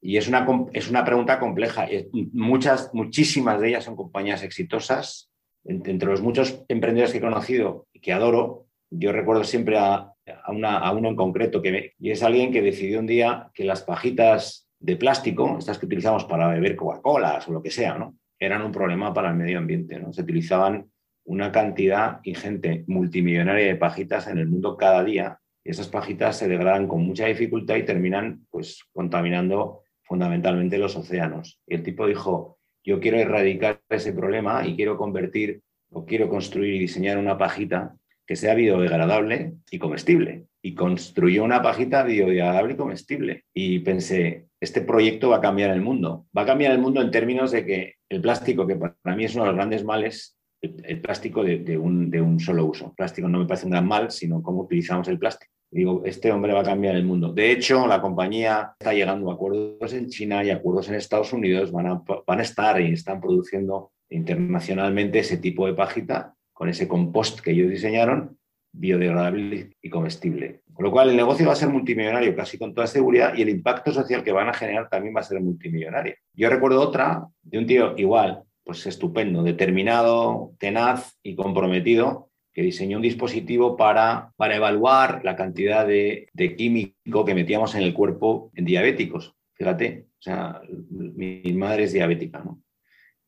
Y 0.00 0.16
es 0.16 0.26
una, 0.26 0.46
es 0.72 0.90
una 0.90 1.04
pregunta 1.04 1.38
compleja. 1.38 1.86
Muchas, 2.32 2.90
muchísimas 2.92 3.60
de 3.60 3.68
ellas 3.68 3.84
son 3.84 3.94
compañías 3.94 4.42
exitosas 4.42 5.30
entre 5.64 6.08
los 6.08 6.22
muchos 6.22 6.64
emprendedores 6.68 7.12
que 7.12 7.18
he 7.18 7.20
conocido 7.20 7.86
y 7.92 8.00
que 8.00 8.12
adoro, 8.12 8.66
yo 8.90 9.12
recuerdo 9.12 9.42
siempre 9.42 9.78
a, 9.78 10.12
una, 10.48 10.90
uno 10.92 11.08
en 11.08 11.16
concreto, 11.16 11.62
que 11.62 11.94
y 11.98 12.10
es 12.10 12.22
alguien 12.22 12.52
que 12.52 12.62
decidió 12.62 13.00
un 13.00 13.06
día 13.06 13.50
que 13.54 13.64
las 13.64 13.82
pajitas 13.82 14.68
de 14.78 14.96
plástico, 14.96 15.56
estas 15.58 15.78
que 15.78 15.86
utilizamos 15.86 16.24
para 16.24 16.48
beber 16.48 16.76
Coca-Cola 16.76 17.40
o 17.46 17.52
lo 17.52 17.62
que 17.62 17.70
sea, 17.70 17.96
¿no? 17.96 18.16
eran 18.38 18.62
un 18.62 18.72
problema 18.72 19.12
para 19.12 19.30
el 19.30 19.36
medio 19.36 19.58
ambiente. 19.58 19.98
¿no? 19.98 20.12
Se 20.12 20.22
utilizaban 20.22 20.90
una 21.24 21.50
cantidad 21.50 22.20
ingente, 22.24 22.84
multimillonaria 22.86 23.66
de 23.66 23.76
pajitas 23.76 24.28
en 24.28 24.38
el 24.38 24.46
mundo 24.46 24.76
cada 24.76 25.02
día. 25.02 25.40
Y 25.64 25.70
esas 25.70 25.88
pajitas 25.88 26.36
se 26.38 26.48
degradan 26.48 26.86
con 26.86 27.04
mucha 27.04 27.26
dificultad 27.26 27.76
y 27.76 27.84
terminan 27.84 28.46
pues, 28.50 28.84
contaminando 28.92 29.82
fundamentalmente 30.02 30.78
los 30.78 30.96
océanos. 30.96 31.60
Y 31.66 31.74
el 31.74 31.82
tipo 31.82 32.06
dijo, 32.06 32.58
yo 32.84 33.00
quiero 33.00 33.18
erradicar 33.18 33.80
ese 33.88 34.12
problema 34.12 34.66
y 34.66 34.76
quiero 34.76 34.96
convertir 34.96 35.62
o 35.90 36.04
quiero 36.04 36.28
construir 36.28 36.74
y 36.74 36.78
diseñar 36.78 37.18
una 37.18 37.36
pajita 37.36 37.96
que 38.26 38.36
sea 38.36 38.54
biodegradable 38.54 39.54
y 39.70 39.78
comestible. 39.78 40.46
Y 40.62 40.74
construyó 40.74 41.44
una 41.44 41.62
pajita 41.62 42.02
biodegradable 42.02 42.74
y 42.74 42.76
comestible. 42.76 43.44
Y 43.54 43.78
pensé, 43.80 44.46
este 44.60 44.80
proyecto 44.80 45.30
va 45.30 45.36
a 45.36 45.40
cambiar 45.40 45.70
el 45.70 45.80
mundo. 45.80 46.26
Va 46.36 46.42
a 46.42 46.46
cambiar 46.46 46.72
el 46.72 46.78
mundo 46.78 47.00
en 47.00 47.10
términos 47.10 47.52
de 47.52 47.64
que 47.64 47.94
el 48.08 48.20
plástico, 48.20 48.66
que 48.66 48.76
para 48.76 49.16
mí 49.16 49.24
es 49.24 49.34
uno 49.34 49.44
de 49.44 49.50
los 49.50 49.56
grandes 49.56 49.84
males, 49.84 50.36
el, 50.60 51.00
plástico 51.00 51.44
de, 51.44 51.78
un, 51.78 52.10
de 52.10 52.20
un 52.20 52.40
solo 52.40 52.64
uso. 52.64 52.86
El 52.86 52.92
plástico 52.92 53.28
no 53.28 53.38
me 53.38 53.46
parece 53.46 53.66
un 53.66 53.72
gran 53.72 53.86
mal, 53.86 54.10
sino 54.10 54.42
cómo 54.42 54.62
utilizamos 54.62 55.06
el 55.08 55.18
plástico. 55.18 55.52
Digo, 55.70 56.02
este 56.04 56.32
hombre 56.32 56.52
va 56.52 56.60
a 56.60 56.64
cambiar 56.64 56.96
el 56.96 57.04
mundo. 57.04 57.32
De 57.32 57.50
hecho, 57.50 57.86
la 57.86 58.00
compañía 58.00 58.72
está 58.78 58.92
llegando 58.92 59.30
a 59.30 59.34
acuerdos 59.34 59.92
en 59.92 60.08
China 60.08 60.42
y 60.42 60.50
acuerdos 60.50 60.88
en 60.88 60.94
Estados 60.94 61.32
Unidos. 61.32 61.70
Van 61.70 61.86
a, 61.86 62.02
van 62.26 62.38
a 62.38 62.42
estar 62.42 62.80
y 62.80 62.92
están 62.92 63.20
produciendo 63.20 63.92
internacionalmente 64.08 65.18
ese 65.18 65.36
tipo 65.38 65.66
de 65.66 65.74
pajita 65.74 66.35
con 66.56 66.70
ese 66.70 66.88
compost 66.88 67.40
que 67.40 67.50
ellos 67.50 67.68
diseñaron, 67.68 68.38
biodegradable 68.72 69.76
y 69.82 69.90
comestible. 69.90 70.62
Con 70.72 70.86
lo 70.86 70.90
cual, 70.90 71.10
el 71.10 71.16
negocio 71.16 71.46
va 71.46 71.52
a 71.52 71.56
ser 71.56 71.68
multimillonario 71.68 72.34
casi 72.34 72.56
con 72.56 72.72
toda 72.72 72.86
seguridad 72.86 73.34
y 73.36 73.42
el 73.42 73.50
impacto 73.50 73.92
social 73.92 74.24
que 74.24 74.32
van 74.32 74.48
a 74.48 74.54
generar 74.54 74.88
también 74.88 75.14
va 75.14 75.20
a 75.20 75.24
ser 75.24 75.38
multimillonario. 75.38 76.14
Yo 76.32 76.48
recuerdo 76.48 76.80
otra 76.80 77.26
de 77.42 77.58
un 77.58 77.66
tío 77.66 77.92
igual, 77.98 78.42
pues 78.64 78.86
estupendo, 78.86 79.42
determinado, 79.42 80.54
tenaz 80.58 81.18
y 81.22 81.36
comprometido, 81.36 82.30
que 82.54 82.62
diseñó 82.62 82.96
un 82.96 83.02
dispositivo 83.02 83.76
para, 83.76 84.32
para 84.36 84.56
evaluar 84.56 85.20
la 85.24 85.36
cantidad 85.36 85.86
de, 85.86 86.30
químico 86.56 87.26
que 87.26 87.34
metíamos 87.34 87.74
en 87.74 87.82
el 87.82 87.92
cuerpo 87.92 88.50
en 88.54 88.64
diabéticos. 88.64 89.34
Fíjate, 89.52 90.06
o 90.08 90.22
sea, 90.22 90.62
mi, 90.88 91.42
madre 91.52 91.84
es 91.84 91.92
diabética, 91.92 92.38
¿no? 92.42 92.62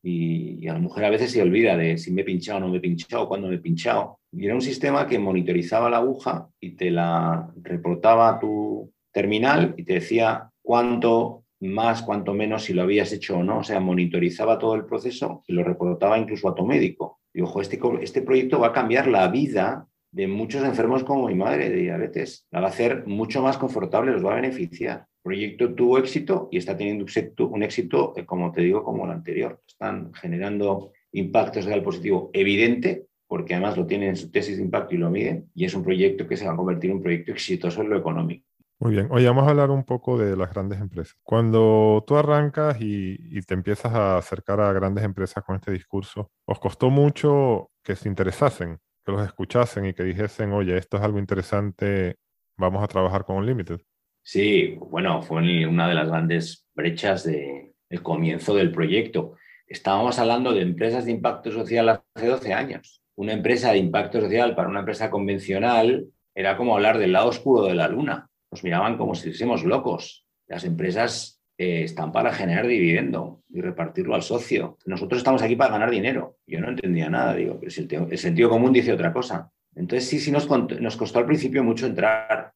Y, 0.01 0.67
a 0.67 0.73
la 0.73 0.79
mujer 0.79 1.05
a 1.05 1.09
veces 1.09 1.31
se 1.31 1.41
olvida 1.41 1.75
de 1.75 1.97
si 1.97 2.11
me 2.11 2.21
he 2.21 2.25
pinchado 2.25 2.57
o 2.57 2.61
no 2.61 2.69
me 2.69 2.77
he 2.77 2.81
pinchado, 2.81 3.27
cuándo 3.27 3.47
me 3.47 3.55
he 3.55 3.59
pinchado. 3.59 4.19
Y 4.31 4.45
era 4.45 4.55
un 4.55 4.61
sistema 4.61 5.07
que 5.07 5.19
monitorizaba 5.19 5.89
la 5.89 5.97
aguja 5.97 6.47
y 6.59 6.71
te 6.71 6.91
la 6.91 7.51
reportaba 7.61 8.29
a 8.29 8.39
tu 8.39 8.91
terminal 9.11 9.73
y 9.77 9.83
te 9.83 9.93
decía 9.93 10.49
cuánto 10.61 11.43
más, 11.61 12.03
cuánto 12.03 12.33
menos, 12.33 12.63
si 12.63 12.73
lo 12.73 12.83
habías 12.83 13.11
hecho 13.11 13.37
o 13.37 13.43
no. 13.43 13.59
O 13.59 13.63
sea, 13.63 13.79
monitorizaba 13.79 14.57
todo 14.57 14.75
el 14.75 14.85
proceso 14.85 15.43
y 15.47 15.53
lo 15.53 15.63
reportaba 15.63 16.17
incluso 16.17 16.47
a 16.47 16.55
tu 16.55 16.65
médico. 16.65 17.19
Y 17.33 17.41
ojo, 17.41 17.61
este, 17.61 17.79
este 18.01 18.21
proyecto 18.21 18.59
va 18.59 18.67
a 18.67 18.73
cambiar 18.73 19.07
la 19.07 19.27
vida 19.27 19.87
de 20.11 20.27
muchos 20.27 20.63
enfermos 20.63 21.03
como 21.03 21.27
mi 21.27 21.35
madre 21.35 21.69
de 21.69 21.75
diabetes. 21.77 22.47
La 22.51 22.61
va 22.61 22.67
a 22.67 22.71
hacer 22.71 23.05
mucho 23.05 23.41
más 23.41 23.57
confortable, 23.57 24.11
los 24.11 24.25
va 24.25 24.33
a 24.33 24.41
beneficiar. 24.41 25.05
Proyecto 25.29 25.75
tuvo 25.75 25.99
éxito 25.99 26.49
y 26.51 26.57
está 26.57 26.75
teniendo 26.75 27.05
un 27.51 27.61
éxito, 27.61 28.13
eh, 28.17 28.25
como 28.25 28.51
te 28.51 28.61
digo, 28.61 28.83
como 28.83 29.05
el 29.05 29.11
anterior. 29.11 29.61
Están 29.67 30.11
generando 30.11 30.91
impacto 31.11 31.61
social 31.61 31.83
positivo 31.83 32.31
evidente, 32.33 33.05
porque 33.27 33.53
además 33.53 33.77
lo 33.77 33.85
tienen 33.85 34.09
en 34.09 34.15
su 34.15 34.31
tesis 34.31 34.57
de 34.57 34.63
impacto 34.63 34.95
y 34.95 34.97
lo 34.97 35.11
miden, 35.11 35.51
y 35.53 35.65
es 35.65 35.75
un 35.75 35.83
proyecto 35.83 36.27
que 36.27 36.35
se 36.35 36.47
va 36.47 36.53
a 36.53 36.55
convertir 36.55 36.89
en 36.89 36.97
un 36.97 37.03
proyecto 37.03 37.31
exitoso 37.31 37.83
en 37.83 37.91
lo 37.91 37.97
económico. 37.97 38.43
Muy 38.79 38.93
bien, 38.93 39.07
hoy 39.11 39.23
vamos 39.23 39.45
a 39.45 39.51
hablar 39.51 39.69
un 39.69 39.83
poco 39.83 40.17
de 40.17 40.35
las 40.35 40.51
grandes 40.51 40.81
empresas. 40.81 41.15
Cuando 41.21 42.03
tú 42.07 42.17
arrancas 42.17 42.77
y, 42.79 43.39
te 43.43 43.53
empiezas 43.53 43.93
a 43.93 44.17
acercar 44.17 44.59
a 44.59 44.73
grandes 44.73 45.03
empresas 45.03 45.43
con 45.43 45.57
este 45.57 45.71
discurso, 45.71 46.31
¿os 46.45 46.59
costó 46.59 46.89
mucho 46.89 47.69
que 47.83 47.95
se 47.95 48.09
interesasen, 48.09 48.79
que 49.05 49.11
los 49.11 49.23
escuchasen 49.23 49.85
y 49.85 49.93
que 49.93 50.03
dijesen, 50.03 50.53
oye, 50.53 50.75
esto 50.75 50.97
es 50.97 51.03
algo 51.03 51.19
interesante, 51.19 52.15
vamos 52.57 52.83
a 52.83 52.87
trabajar 52.87 53.25
con 53.25 53.37
Unlimited? 53.37 53.79
Sí, 54.21 54.75
bueno, 54.79 55.21
fue 55.21 55.65
una 55.67 55.87
de 55.87 55.95
las 55.95 56.07
grandes 56.07 56.67
brechas 56.73 57.23
del 57.23 58.03
comienzo 58.03 58.53
del 58.55 58.71
proyecto. 58.71 59.35
Estábamos 59.67 60.19
hablando 60.19 60.53
de 60.53 60.61
empresas 60.61 61.05
de 61.05 61.11
impacto 61.11 61.51
social 61.51 61.89
hace 61.89 62.27
12 62.27 62.53
años. 62.53 63.01
Una 63.15 63.33
empresa 63.33 63.71
de 63.71 63.79
impacto 63.79 64.21
social 64.21 64.55
para 64.55 64.69
una 64.69 64.79
empresa 64.79 65.09
convencional 65.09 66.07
era 66.33 66.57
como 66.57 66.75
hablar 66.75 66.97
del 66.97 67.11
lado 67.11 67.29
oscuro 67.29 67.65
de 67.65 67.75
la 67.75 67.87
luna 67.87 68.29
nos 68.51 68.63
miraban 68.63 68.97
como 68.97 69.15
si 69.15 69.29
fuésemos 69.29 69.63
locos. 69.63 70.25
Las 70.47 70.63
empresas 70.63 71.41
eh, 71.57 71.83
están 71.83 72.11
para 72.11 72.33
generar 72.33 72.67
dividendo 72.67 73.43
y 73.49 73.61
repartirlo 73.61 74.15
al 74.15 74.23
socio. 74.23 74.77
Nosotros 74.85 75.19
estamos 75.19 75.41
aquí 75.41 75.55
para 75.55 75.71
ganar 75.71 75.91
dinero. 75.91 76.37
Yo 76.47 76.59
no 76.59 76.69
entendía 76.69 77.09
nada, 77.09 77.35
digo, 77.35 77.57
pero 77.59 77.69
si 77.69 77.87
el, 77.89 78.17
sentido 78.17 78.49
común 78.49 78.73
dice 78.73 78.93
otra 78.93 79.13
cosa. 79.13 79.51
Entonces 79.75 80.09
sí, 80.09 80.19
sí 80.19 80.31
nos, 80.31 80.49
nos 80.49 80.97
costó 80.97 81.19
al 81.19 81.25
principio 81.25 81.63
mucho 81.63 81.85
entrar. 81.85 82.53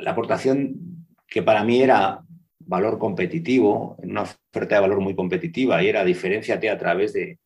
La 0.00 0.12
aportación 0.12 0.95
que 1.26 1.42
para 1.42 1.64
mí 1.64 1.82
era 1.82 2.20
valor 2.58 2.98
competitivo, 2.98 3.96
una 3.98 4.22
oferta 4.22 4.76
de 4.76 4.80
valor 4.80 5.00
muy 5.00 5.14
competitiva, 5.14 5.82
y 5.82 5.88
era 5.88 6.04
diferenciate 6.04 6.70
a 6.70 6.78
través 6.78 7.12
de 7.12 7.38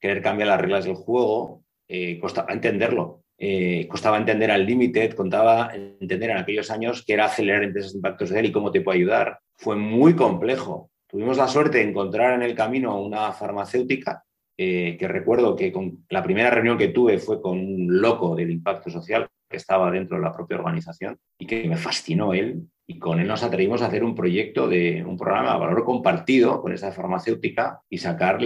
querer 0.00 0.22
cambiar 0.22 0.48
las 0.48 0.60
reglas 0.60 0.84
del 0.84 0.94
juego, 0.94 1.64
eh, 1.88 2.18
costaba 2.18 2.52
entenderlo. 2.52 3.24
Eh, 3.40 3.86
costaba 3.88 4.18
entender 4.18 4.50
al 4.50 4.66
Limited, 4.66 5.14
contaba 5.14 5.70
entender 5.72 6.30
en 6.30 6.38
aquellos 6.38 6.70
años 6.70 7.04
qué 7.06 7.12
era 7.12 7.26
acelerar 7.26 7.62
empresas 7.62 7.92
de 7.92 7.98
impacto 7.98 8.26
social 8.26 8.46
y 8.46 8.52
cómo 8.52 8.72
te 8.72 8.80
puede 8.80 8.98
ayudar. 8.98 9.38
Fue 9.56 9.76
muy 9.76 10.14
complejo 10.16 10.90
tuvimos 11.08 11.38
la 11.38 11.48
suerte 11.48 11.78
de 11.78 11.88
encontrar 11.88 12.34
en 12.34 12.42
el 12.42 12.54
camino 12.54 13.00
una 13.00 13.32
farmacéutica 13.32 14.24
eh, 14.60 14.96
que 14.98 15.06
recuerdo 15.06 15.54
que 15.54 15.70
con 15.70 16.04
la 16.08 16.20
primera 16.20 16.50
reunión 16.50 16.76
que 16.76 16.88
tuve 16.88 17.18
fue 17.18 17.40
con 17.40 17.58
un 17.58 18.00
loco 18.00 18.34
del 18.34 18.50
impacto 18.50 18.90
social 18.90 19.28
que 19.48 19.56
estaba 19.56 19.88
dentro 19.88 20.16
de 20.16 20.24
la 20.24 20.32
propia 20.32 20.58
organización 20.58 21.16
y 21.38 21.46
que 21.46 21.68
me 21.68 21.76
fascinó 21.76 22.34
él. 22.34 22.64
Y 22.90 22.98
con 22.98 23.20
él 23.20 23.28
nos 23.28 23.42
atrevimos 23.42 23.82
a 23.82 23.86
hacer 23.86 24.02
un 24.02 24.14
proyecto 24.14 24.66
de 24.66 25.04
un 25.04 25.16
programa 25.18 25.52
de 25.52 25.60
valor 25.60 25.84
compartido 25.84 26.62
con 26.62 26.72
esa 26.72 26.90
farmacéutica 26.90 27.82
y 27.88 27.98
sacar 27.98 28.38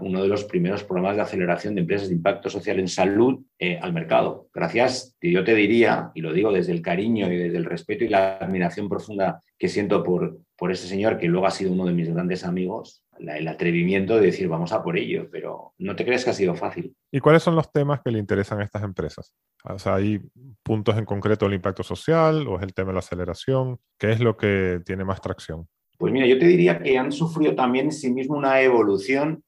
uno 0.00 0.22
de 0.22 0.28
los 0.28 0.44
primeros 0.44 0.82
programas 0.82 1.16
de 1.16 1.22
aceleración 1.22 1.76
de 1.76 1.82
empresas 1.82 2.08
de 2.08 2.14
impacto 2.14 2.50
social 2.50 2.80
en 2.80 2.88
salud 2.88 3.40
eh, 3.56 3.78
al 3.80 3.92
mercado. 3.92 4.48
Gracias, 4.52 5.16
yo 5.22 5.44
te 5.44 5.54
diría, 5.54 6.10
y 6.12 6.22
lo 6.22 6.32
digo 6.32 6.52
desde 6.52 6.72
el 6.72 6.82
cariño 6.82 7.32
y 7.32 7.36
desde 7.36 7.56
el 7.56 7.64
respeto 7.64 8.04
y 8.04 8.08
la 8.08 8.36
admiración 8.38 8.88
profunda 8.88 9.40
que 9.56 9.68
siento 9.68 10.02
por, 10.02 10.40
por 10.56 10.72
ese 10.72 10.88
señor 10.88 11.16
que 11.16 11.28
luego 11.28 11.46
ha 11.46 11.52
sido 11.52 11.72
uno 11.72 11.86
de 11.86 11.92
mis 11.92 12.12
grandes 12.12 12.44
amigos, 12.44 13.03
el 13.18 13.48
atrevimiento 13.48 14.16
de 14.16 14.26
decir 14.26 14.48
vamos 14.48 14.72
a 14.72 14.82
por 14.82 14.96
ello, 14.96 15.28
pero 15.30 15.74
no 15.78 15.96
te 15.96 16.04
crees 16.04 16.24
que 16.24 16.30
ha 16.30 16.34
sido 16.34 16.54
fácil. 16.54 16.94
¿Y 17.10 17.20
cuáles 17.20 17.42
son 17.42 17.54
los 17.54 17.70
temas 17.72 18.00
que 18.02 18.10
le 18.10 18.18
interesan 18.18 18.60
a 18.60 18.64
estas 18.64 18.82
empresas? 18.82 19.32
O 19.64 19.78
sea, 19.78 19.96
¿hay 19.96 20.20
puntos 20.62 20.96
en 20.98 21.04
concreto 21.04 21.44
del 21.46 21.54
impacto 21.54 21.82
social 21.82 22.46
o 22.46 22.56
es 22.56 22.62
el 22.62 22.74
tema 22.74 22.88
de 22.88 22.94
la 22.94 22.98
aceleración? 23.00 23.78
¿Qué 23.98 24.12
es 24.12 24.20
lo 24.20 24.36
que 24.36 24.80
tiene 24.84 25.04
más 25.04 25.20
tracción? 25.20 25.68
Pues 25.98 26.12
mira, 26.12 26.26
yo 26.26 26.38
te 26.38 26.46
diría 26.46 26.80
que 26.80 26.98
han 26.98 27.12
sufrido 27.12 27.54
también 27.54 27.86
en 27.86 27.92
sí 27.92 28.12
mismo 28.12 28.36
una 28.36 28.60
evolución 28.60 29.42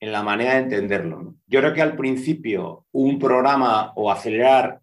en 0.00 0.12
la 0.12 0.22
manera 0.22 0.54
de 0.54 0.60
entenderlo. 0.60 1.34
Yo 1.46 1.60
creo 1.60 1.74
que 1.74 1.82
al 1.82 1.96
principio 1.96 2.86
un 2.92 3.18
programa 3.18 3.92
o 3.96 4.10
acelerar 4.10 4.80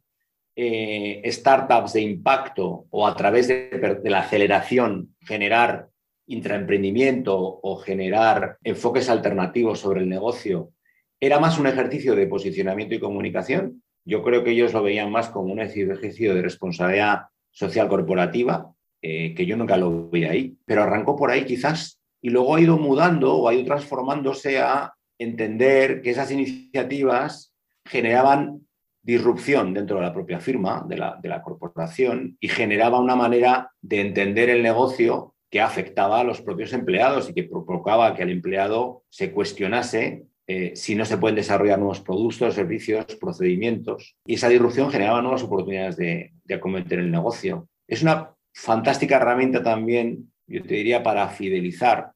eh, 0.58 1.22
startups 1.32 1.94
de 1.94 2.02
impacto 2.02 2.86
o 2.90 3.08
a 3.08 3.16
través 3.16 3.48
de, 3.48 4.00
de 4.02 4.10
la 4.10 4.20
aceleración 4.20 5.16
generar 5.22 5.90
intraemprendimiento 6.28 7.38
o 7.38 7.78
generar 7.78 8.58
enfoques 8.64 9.10
alternativos 9.10 9.80
sobre 9.80 10.02
el 10.02 10.10
negocio 10.10 10.72
era 11.20 11.40
más 11.40 11.58
un 11.60 11.68
ejercicio 11.68 12.16
de 12.16 12.28
posicionamiento 12.28 12.96
y 12.96 13.00
comunicación. 13.00 13.84
Yo 14.04 14.22
creo 14.24 14.44
que 14.44 14.52
ellos 14.52 14.74
lo 14.74 14.84
veían 14.84 15.12
más 15.12 15.30
como 15.30 15.52
un 15.52 15.60
ejercicio 15.60 16.36
de 16.36 16.42
responsabilidad 16.42 17.24
social 17.52 17.88
corporativa, 17.88 18.74
eh, 19.02 19.34
que 19.34 19.46
yo 19.46 19.56
nunca 19.56 19.78
lo 19.78 20.10
vi 20.10 20.26
ahí, 20.26 20.58
pero 20.66 20.84
arrancó 20.84 21.16
por 21.16 21.32
ahí 21.32 21.46
quizás 21.46 22.00
y 22.22 22.30
luego 22.30 22.56
ha 22.56 22.62
ido 22.62 22.78
mudando 22.78 23.36
o 23.36 23.48
ha 23.48 23.54
ido 23.54 23.66
transformándose 23.66 24.60
a 24.60 24.94
entender 25.18 26.02
que 26.02 26.10
esas 26.10 26.32
iniciativas 26.32 27.54
generaban 27.86 28.66
disrupción 29.02 29.74
dentro 29.74 29.98
de 29.98 30.04
la 30.04 30.14
propia 30.14 30.40
firma, 30.40 30.84
de 30.88 30.98
la, 30.98 31.20
de 31.22 31.30
la 31.30 31.44
corporación, 31.44 32.36
y 32.40 32.48
generaba 32.48 33.00
una 33.00 33.16
manera 33.16 33.72
de 33.80 34.02
entender 34.02 34.50
el 34.50 34.64
negocio 34.64 35.35
que 35.50 35.62
afectaba 35.62 36.20
a 36.20 36.24
los 36.24 36.42
propios 36.42 36.74
empleados 36.74 37.30
y 37.30 37.34
que 37.34 37.44
provocaba 37.44 38.14
que 38.16 38.24
el 38.24 38.32
empleado 38.32 39.04
se 39.10 39.32
cuestionase 39.32 40.26
eh, 40.48 40.74
si 40.76 40.96
no 40.96 41.06
se 41.06 41.18
pueden 41.18 41.36
desarrollar 41.36 41.80
nuevos 41.80 42.02
productos, 42.02 42.54
servicios, 42.54 43.06
procedimientos. 43.20 44.16
Y 44.26 44.36
esa 44.36 44.50
disrupción 44.50 44.92
generaba 44.92 45.22
nuevas 45.22 45.44
oportunidades 45.44 45.98
de, 45.98 46.34
de 46.44 46.54
acometer 46.54 47.00
el 47.00 47.12
negocio. 47.12 47.68
Es 47.88 48.04
una 48.04 48.32
fantástica 48.54 49.18
herramienta 49.18 49.64
también, 49.64 50.32
yo 50.48 50.62
te 50.62 50.76
diría, 50.76 51.02
para 51.02 51.28
fidelizar 51.30 52.12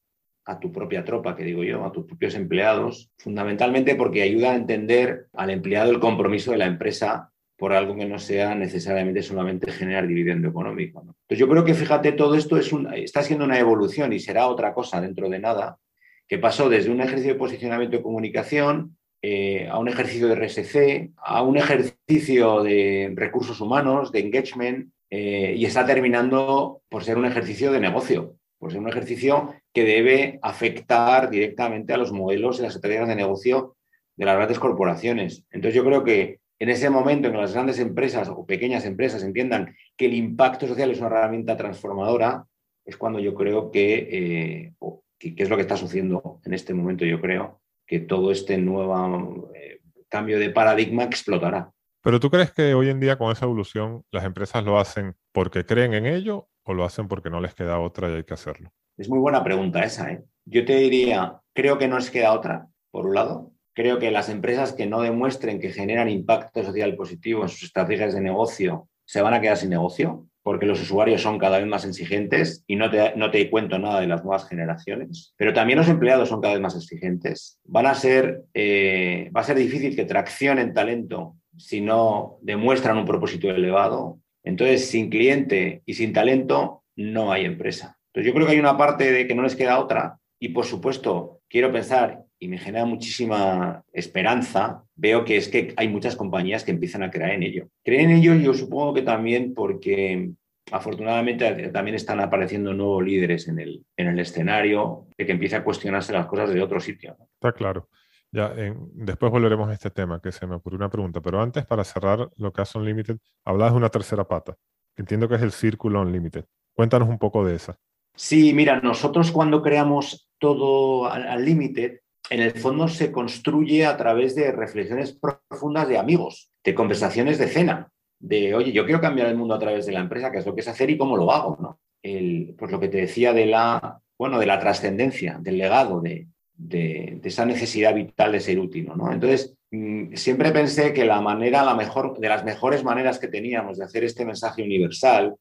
a 0.45 0.59
tu 0.59 0.71
propia 0.71 1.03
tropa, 1.03 1.35
que 1.35 1.43
digo 1.43 1.63
yo, 1.63 1.85
a 1.85 1.91
tus 1.91 2.05
propios 2.05 2.33
empleados, 2.33 3.11
fundamentalmente 3.17 3.95
porque 3.95 4.23
ayuda 4.23 4.51
a 4.51 4.55
entender 4.55 5.27
al 5.33 5.51
empleado 5.51 5.91
el 5.91 5.99
compromiso 5.99 6.51
de 6.51 6.57
la 6.57 6.65
empresa 6.65 7.28
por 7.59 7.73
algo 7.73 7.93
que 7.95 8.05
no 8.05 8.17
sea 8.17 8.55
necesariamente 8.55 9.21
solamente 9.21 9.69
generar 9.71 10.07
dividendo 10.07 10.47
económico. 10.47 11.01
Entonces 11.01 11.37
yo 11.37 11.49
creo 11.49 11.65
que, 11.65 11.73
fíjate, 11.73 12.13
todo 12.13 12.35
esto 12.35 12.57
es 12.57 12.71
está 12.95 13.21
siendo 13.21 13.43
una 13.43 13.59
evolución 13.59 14.13
y 14.13 14.19
será 14.21 14.47
otra 14.47 14.73
cosa 14.73 15.01
dentro 15.01 15.29
de 15.29 15.39
nada, 15.39 15.77
que 16.25 16.37
pasó 16.37 16.69
desde 16.69 16.89
un 16.89 17.01
ejercicio 17.01 17.33
de 17.33 17.39
posicionamiento 17.39 17.97
de 17.97 18.03
comunicación 18.03 18.97
eh, 19.21 19.67
a 19.69 19.77
un 19.77 19.89
ejercicio 19.89 20.29
de 20.29 20.35
RSC, 20.35 21.11
a 21.17 21.41
un 21.41 21.57
ejercicio 21.57 22.63
de 22.63 23.11
recursos 23.13 23.59
humanos, 23.59 24.13
de 24.13 24.21
engagement, 24.21 24.93
eh, 25.09 25.53
y 25.57 25.65
está 25.65 25.85
terminando 25.85 26.81
por 26.87 27.03
ser 27.03 27.17
un 27.17 27.25
ejercicio 27.25 27.73
de 27.73 27.81
negocio, 27.81 28.35
por 28.57 28.71
ser 28.71 28.79
un 28.79 28.87
ejercicio 28.87 29.53
que 29.73 29.83
debe 29.83 30.39
afectar 30.41 31.29
directamente 31.29 31.91
a 31.91 31.97
los 31.97 32.13
modelos 32.13 32.59
y 32.59 32.61
las 32.61 32.75
estrategias 32.75 33.09
de 33.09 33.15
negocio 33.15 33.75
de 34.15 34.25
las 34.25 34.35
grandes 34.35 34.59
corporaciones. 34.59 35.43
Entonces 35.51 35.75
yo 35.75 35.83
creo 35.83 36.05
que 36.05 36.39
en 36.59 36.69
ese 36.69 36.89
momento 36.89 37.27
en 37.27 37.33
que 37.33 37.39
las 37.39 37.53
grandes 37.53 37.79
empresas 37.79 38.27
o 38.27 38.45
pequeñas 38.45 38.85
empresas 38.85 39.23
entiendan 39.23 39.75
que 39.95 40.05
el 40.05 40.13
impacto 40.13 40.67
social 40.67 40.91
es 40.91 40.99
una 40.99 41.07
herramienta 41.07 41.55
transformadora, 41.55 42.45
es 42.85 42.97
cuando 42.97 43.19
yo 43.19 43.33
creo 43.33 43.71
que, 43.71 44.09
eh, 44.11 44.73
que, 45.17 45.35
es 45.37 45.49
lo 45.49 45.55
que 45.55 45.61
está 45.61 45.77
sucediendo 45.77 46.41
en 46.43 46.53
este 46.53 46.73
momento, 46.73 47.05
yo 47.05 47.21
creo, 47.21 47.61
que 47.87 48.01
todo 48.01 48.31
este 48.31 48.57
nuevo 48.57 49.51
eh, 49.55 49.79
cambio 50.09 50.37
de 50.37 50.49
paradigma 50.49 51.03
explotará. 51.03 51.71
Pero 52.01 52.19
tú 52.19 52.29
crees 52.29 52.51
que 52.51 52.73
hoy 52.73 52.89
en 52.89 52.99
día 52.99 53.17
con 53.17 53.31
esa 53.31 53.45
evolución 53.45 54.03
las 54.11 54.25
empresas 54.25 54.63
lo 54.63 54.79
hacen 54.79 55.15
porque 55.31 55.65
creen 55.65 55.93
en 55.93 56.05
ello 56.05 56.49
o 56.63 56.73
lo 56.73 56.83
hacen 56.83 57.07
porque 57.07 57.29
no 57.29 57.41
les 57.41 57.55
queda 57.55 57.79
otra 57.79 58.09
y 58.09 58.15
hay 58.15 58.23
que 58.23 58.33
hacerlo? 58.33 58.71
Es 58.97 59.09
muy 59.09 59.19
buena 59.19 59.43
pregunta 59.43 59.81
esa. 59.81 60.11
¿eh? 60.11 60.23
Yo 60.45 60.65
te 60.65 60.75
diría, 60.75 61.39
creo 61.53 61.77
que 61.77 61.87
no 61.87 61.97
les 61.97 62.11
queda 62.11 62.33
otra, 62.33 62.67
por 62.91 63.05
un 63.05 63.15
lado, 63.15 63.51
Creo 63.79 63.97
que 63.97 64.11
las 64.11 64.27
empresas 64.27 64.73
que 64.73 64.87
no 64.87 64.99
demuestren 64.99 65.61
que 65.61 65.71
generan 65.71 66.09
impacto 66.09 66.65
social 66.65 66.97
positivo 66.97 67.43
en 67.43 67.47
sus 67.47 67.63
estrategias 67.63 68.13
de 68.13 68.19
negocio 68.19 68.89
se 69.05 69.21
van 69.21 69.33
a 69.33 69.39
quedar 69.39 69.55
sin 69.55 69.69
negocio 69.69 70.27
porque 70.43 70.65
los 70.65 70.81
usuarios 70.81 71.21
son 71.21 71.39
cada 71.39 71.59
vez 71.59 71.65
más 71.65 71.85
exigentes 71.85 72.61
y 72.67 72.75
no 72.75 72.91
te, 72.91 73.15
no 73.15 73.31
te 73.31 73.49
cuento 73.49 73.79
nada 73.79 74.01
de 74.01 74.07
las 74.07 74.21
nuevas 74.25 74.49
generaciones, 74.49 75.33
pero 75.37 75.53
también 75.53 75.79
los 75.79 75.87
empleados 75.87 76.27
son 76.27 76.41
cada 76.41 76.55
vez 76.55 76.61
más 76.61 76.75
exigentes. 76.75 77.57
Van 77.63 77.85
a 77.85 77.95
ser, 77.95 78.41
eh, 78.53 79.31
va 79.33 79.39
a 79.39 79.45
ser 79.45 79.55
difícil 79.55 79.95
que 79.95 80.03
traccionen 80.03 80.73
talento 80.73 81.37
si 81.55 81.79
no 81.79 82.37
demuestran 82.41 82.97
un 82.97 83.05
propósito 83.05 83.49
elevado. 83.49 84.19
Entonces, 84.43 84.89
sin 84.89 85.09
cliente 85.09 85.83
y 85.85 85.93
sin 85.93 86.11
talento, 86.11 86.83
no 86.97 87.31
hay 87.31 87.45
empresa. 87.45 87.97
Entonces, 88.07 88.27
yo 88.27 88.33
creo 88.33 88.45
que 88.45 88.51
hay 88.51 88.59
una 88.59 88.75
parte 88.75 89.09
de 89.09 89.25
que 89.25 89.35
no 89.35 89.43
les 89.43 89.55
queda 89.55 89.79
otra 89.79 90.19
y, 90.37 90.49
por 90.49 90.65
supuesto, 90.65 91.39
quiero 91.47 91.71
pensar 91.71 92.25
y 92.39 92.47
me 92.47 92.58
genera 92.58 92.86
muchísima 92.86 93.84
esperanza, 93.91 94.84
veo 94.95 95.25
que 95.25 95.38
es 95.38 95.49
que 95.49 95.73
hay 95.75 95.89
muchas 95.89 96.15
compañías 96.15 96.63
que 96.63 96.71
empiezan 96.71 97.04
a 97.04 97.12
creer 97.12 97.32
en 97.32 97.43
ello. 97.43 97.67
Creen 97.84 98.10
en 98.10 98.17
ello 98.17 98.36
yo 98.36 98.54
supongo 98.54 98.93
que 98.93 99.02
también 99.02 99.54
porque 99.54 100.32
afortunadamente 100.71 101.69
también 101.69 101.95
están 101.95 102.19
apareciendo 102.19 102.73
nuevos 102.73 103.04
líderes 103.04 103.47
en 103.47 103.60
el, 103.60 103.86
en 103.97 104.08
el 104.08 104.19
escenario, 104.19 105.08
de 105.17 105.25
que 105.25 105.32
empieza 105.32 105.58
a 105.58 105.63
cuestionarse 105.63 106.13
las 106.13 106.28
cosas 106.28 106.54
de 106.54 106.62
otro 106.62 106.80
sitio. 106.80 107.17
Está 107.34 107.52
claro. 107.52 107.89
Ya, 108.32 108.54
después 108.93 109.32
volveremos 109.32 109.67
a 109.69 109.73
este 109.73 109.89
tema, 109.89 110.21
que 110.21 110.32
se 110.32 110.45
me 110.45 110.56
ocurrió 110.56 110.78
una 110.78 110.89
pregunta, 110.89 111.19
pero 111.19 111.41
antes, 111.41 111.65
para 111.65 111.84
cerrar 111.84 112.30
lo 112.38 112.54
que 112.54 112.62
hace 112.62 112.78
Unlimited, 112.78 113.17
hablabas 113.43 113.73
de 113.73 113.78
una 113.78 113.89
tercera 113.89 114.28
pata, 114.28 114.56
que 114.95 115.02
entiendo 115.02 115.28
que 115.28 115.36
es 115.36 115.41
el 115.41 115.52
círculo 115.52 116.02
Unlimited. 116.02 116.45
Cuéntanos 116.75 117.10
un 117.10 117.17
poco 117.17 117.43
de 117.43 117.56
esa. 117.56 117.80
Sí, 118.15 118.54
mira, 118.54 118.82
nosotros 118.82 119.32
cuando 119.32 119.63
creamos 119.63 120.30
todo 120.38 121.10
Unlimited, 121.12 122.02
en 122.29 122.41
el 122.41 122.51
fondo 122.51 122.87
se 122.87 123.11
construye 123.11 123.85
a 123.85 123.97
través 123.97 124.35
de 124.35 124.51
reflexiones 124.51 125.17
profundas 125.17 125.87
de 125.87 125.97
amigos, 125.97 126.51
de 126.63 126.75
conversaciones 126.75 127.37
de 127.37 127.47
cena, 127.47 127.91
de, 128.19 128.53
oye, 128.53 128.71
yo 128.71 128.85
quiero 128.85 129.01
cambiar 129.01 129.27
el 129.27 129.37
mundo 129.37 129.55
a 129.55 129.59
través 129.59 129.85
de 129.85 129.93
la 129.93 130.01
empresa, 130.01 130.31
qué 130.31 130.39
es 130.39 130.45
lo 130.45 130.53
que 130.53 130.61
es 130.61 130.67
hacer 130.67 130.89
y 130.89 130.97
cómo 130.97 131.17
lo 131.17 131.31
hago, 131.31 131.57
¿no? 131.59 131.79
Pues 132.01 132.71
lo 132.71 132.79
que 132.79 132.87
te 132.87 132.97
decía 132.97 133.33
de 133.33 133.45
la, 133.45 133.99
bueno, 134.17 134.39
de 134.39 134.45
la 134.45 134.59
trascendencia, 134.59 135.37
del 135.41 135.57
legado, 135.57 136.01
de, 136.01 136.27
de, 136.53 137.19
esa 137.23 137.45
necesidad 137.45 137.95
vital 137.95 138.31
de 138.31 138.39
ser 138.39 138.59
útil, 138.59 138.91
¿no? 138.95 139.11
Entonces, 139.11 139.55
mm, 139.71 140.15
siempre 140.15 140.51
pensé 140.51 140.93
que 140.93 141.05
la 141.05 141.21
manera, 141.21 141.63
la 141.63 141.75
mejor, 141.75 142.19
de 142.19 142.29
las 142.29 142.43
mejores 142.43 142.83
maneras 142.83 143.19
que 143.19 143.27
teníamos 143.27 143.77
de 143.77 143.85
hacer 143.85 144.03
este 144.03 144.25
mensaje 144.25 144.61
universal 144.61 145.35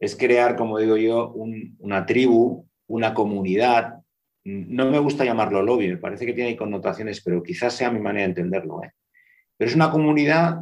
es 0.00 0.16
crear, 0.16 0.56
como 0.56 0.78
digo 0.78 0.96
yo, 0.96 1.32
una 1.78 2.04
tribu, 2.04 2.66
una 2.86 3.14
comunidad 3.14 4.03
no 4.44 4.90
me 4.90 4.98
gusta 4.98 5.24
llamarlo 5.24 5.62
lobby, 5.62 5.88
me 5.88 5.96
parece 5.96 6.26
que 6.26 6.34
tiene 6.34 6.56
connotaciones, 6.56 7.22
pero 7.22 7.42
quizás 7.42 7.74
sea 7.74 7.90
mi 7.90 8.00
manera 8.00 8.26
de 8.26 8.30
entenderlo. 8.30 8.82
¿eh? 8.84 8.92
Pero 9.56 9.70
es 9.70 9.74
una 9.74 9.90
comunidad 9.90 10.60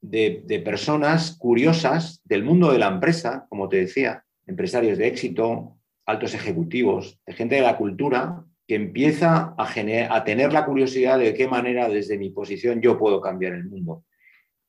de, 0.00 0.62
personas 0.64 1.36
curiosas 1.38 2.20
del 2.24 2.44
mundo 2.44 2.70
de 2.70 2.78
la 2.78 2.88
empresa, 2.88 3.46
como 3.48 3.68
te 3.68 3.78
decía, 3.78 4.24
empresarios 4.46 4.98
de 4.98 5.08
éxito, 5.08 5.78
altos 6.06 6.34
ejecutivos, 6.34 7.18
de 7.26 7.32
gente 7.32 7.56
de 7.56 7.62
la 7.62 7.76
cultura, 7.76 8.44
que 8.66 8.76
empieza 8.76 9.54
a, 9.58 10.16
a 10.16 10.24
tener 10.24 10.52
la 10.52 10.64
curiosidad 10.64 11.18
de 11.18 11.34
qué 11.34 11.48
manera 11.48 11.88
desde 11.88 12.18
mi 12.18 12.30
posición 12.30 12.80
yo 12.80 12.98
puedo 12.98 13.20
cambiar 13.20 13.54
el 13.54 13.64
mundo. 13.64 14.04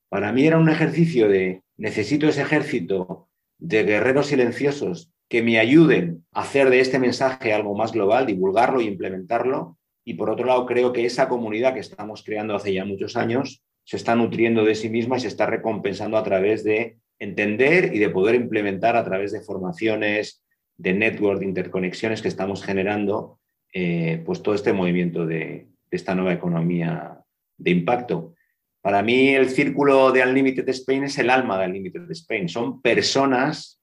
Para 0.08 0.32
mí 0.32 0.46
era 0.46 0.58
un 0.58 0.68
ejercicio 0.68 1.28
de 1.28 1.62
necesito 1.76 2.28
ese 2.28 2.42
ejército 2.42 3.28
de 3.58 3.84
guerreros 3.84 4.26
silenciosos 4.26 5.12
que 5.28 5.42
me 5.42 5.58
ayuden 5.58 6.24
a 6.32 6.42
hacer 6.42 6.70
de 6.70 6.80
este 6.80 6.98
mensaje 6.98 7.52
algo 7.52 7.74
más 7.74 7.92
global, 7.92 8.26
divulgarlo 8.26 8.80
e 8.80 8.84
implementarlo. 8.84 9.78
Y 10.04 10.14
por 10.14 10.30
otro 10.30 10.46
lado, 10.46 10.66
creo 10.66 10.92
que 10.92 11.04
esa 11.04 11.28
comunidad 11.28 11.74
que 11.74 11.80
estamos 11.80 12.22
creando 12.22 12.54
hace 12.54 12.72
ya 12.72 12.84
muchos 12.84 13.16
años 13.16 13.62
se 13.84 13.96
está 13.96 14.14
nutriendo 14.14 14.64
de 14.64 14.74
sí 14.74 14.88
misma 14.88 15.16
y 15.16 15.20
se 15.20 15.28
está 15.28 15.46
recompensando 15.46 16.16
a 16.16 16.24
través 16.24 16.64
de 16.64 16.98
entender 17.18 17.94
y 17.94 17.98
de 17.98 18.10
poder 18.10 18.34
implementar 18.34 18.96
a 18.96 19.04
través 19.04 19.32
de 19.32 19.40
formaciones, 19.40 20.44
de 20.76 20.92
network, 20.92 21.40
de 21.40 21.46
interconexiones 21.46 22.22
que 22.22 22.28
estamos 22.28 22.62
generando, 22.64 23.40
eh, 23.72 24.22
pues 24.24 24.42
todo 24.42 24.54
este 24.54 24.72
movimiento 24.72 25.26
de, 25.26 25.68
esta 25.90 26.14
nueva 26.14 26.32
economía 26.32 27.20
de 27.56 27.70
impacto. 27.70 28.34
Para 28.82 29.02
mí 29.02 29.28
el 29.30 29.48
círculo 29.48 30.12
de 30.12 30.22
Unlimited 30.22 30.68
Spain 30.68 31.04
es 31.04 31.18
el 31.18 31.30
alma 31.30 31.58
de 31.58 31.66
Unlimited 31.66 32.10
Spain. 32.10 32.48
Son 32.48 32.82
personas 32.82 33.80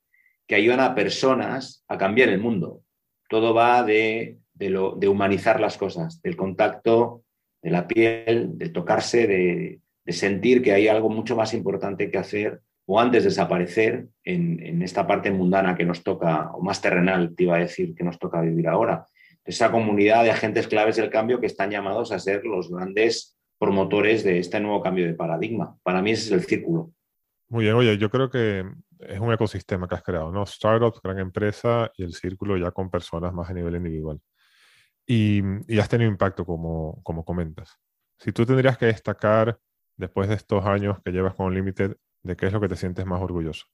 que 0.48 0.56
ayudan 0.56 0.80
a 0.80 0.96
personas 0.96 1.84
a 1.88 1.98
cambiar 1.98 2.30
el 2.30 2.40
mundo. 2.40 2.82
Todo 3.30 3.54
va 3.54 3.84
de, 3.84 4.40
lo, 4.60 4.96
de 4.96 5.08
humanizar 5.08 5.60
las 5.60 5.78
cosas, 5.78 6.22
del 6.22 6.36
contacto, 6.36 7.24
de 7.62 7.72
la 7.72 7.88
piel, 7.88 8.58
de 8.58 8.70
tocarse, 8.70 9.28
de, 9.28 9.80
sentir 10.08 10.62
que 10.62 10.74
hay 10.74 10.90
algo 10.90 11.10
mucho 11.10 11.36
más 11.36 11.54
importante 11.54 12.12
que 12.12 12.18
hacer 12.18 12.62
o 12.86 13.00
antes 13.00 13.24
de 13.24 13.30
desaparecer 13.30 14.08
en, 14.26 14.62
en, 14.62 14.82
esta 14.82 15.08
parte 15.08 15.32
mundana 15.32 15.76
que 15.76 15.86
nos 15.86 16.04
toca, 16.04 16.52
o 16.52 16.62
más 16.62 16.82
terrenal, 16.82 17.34
te 17.34 17.44
iba 17.44 17.56
a 17.56 17.60
decir, 17.60 17.96
que 17.96 18.04
nos 18.04 18.20
toca 18.20 18.42
vivir 18.42 18.68
ahora 18.68 19.08
esa 19.46 19.72
comunidad 19.72 20.24
de 20.24 20.32
agentes 20.32 20.68
claves 20.68 20.96
del 20.96 21.10
cambio 21.10 21.40
que 21.40 21.48
están 21.48 21.70
llamados 21.70 22.12
a 22.12 22.20
ser 22.20 22.46
los 22.46 22.70
grandes 22.70 23.38
promotores 23.58 24.24
de 24.24 24.40
este 24.40 24.60
nuevo 24.60 24.82
cambio 24.82 25.06
de 25.06 25.14
paradigma. 25.14 25.78
Para 25.84 26.02
mí 26.02 26.12
ese 26.12 26.26
es 26.26 26.32
el 26.32 26.46
círculo. 26.46 26.92
Muy 27.54 27.66
bien, 27.66 27.76
oye, 27.76 28.00
yo 28.00 28.10
creo 28.10 28.32
que 28.32 28.66
es 29.00 29.20
un 29.20 29.32
ecosistema 29.32 29.88
que 29.88 29.94
has 29.94 30.02
creado, 30.02 30.32
¿no? 30.32 30.44
Startups, 30.44 31.00
gran 31.04 31.20
empresa 31.20 31.92
y 31.96 32.02
el 32.02 32.16
círculo 32.16 32.58
ya 32.58 32.72
con 32.72 32.90
personas 32.90 33.32
más 33.32 33.48
a 33.48 33.54
nivel 33.54 33.76
individual. 33.76 34.20
Y, 35.06 35.44
y 35.68 35.78
has 35.78 35.88
tenido 35.88 36.10
impacto, 36.10 36.48
como, 36.48 37.00
como 37.04 37.24
comentas. 37.24 37.78
Si 38.18 38.32
tú 38.32 38.44
tendrías 38.44 38.76
que 38.80 38.88
destacar, 38.88 39.60
después 39.96 40.30
de 40.30 40.34
estos 40.34 40.66
años 40.66 40.98
que 41.06 41.12
llevas 41.12 41.36
con 41.36 41.54
Limited, 41.54 41.96
¿de 42.24 42.36
qué 42.36 42.48
es 42.48 42.54
lo 42.54 42.60
que 42.60 42.70
te 42.70 42.76
sientes 42.76 43.06
más 43.06 43.22
orgulloso? 43.22 43.68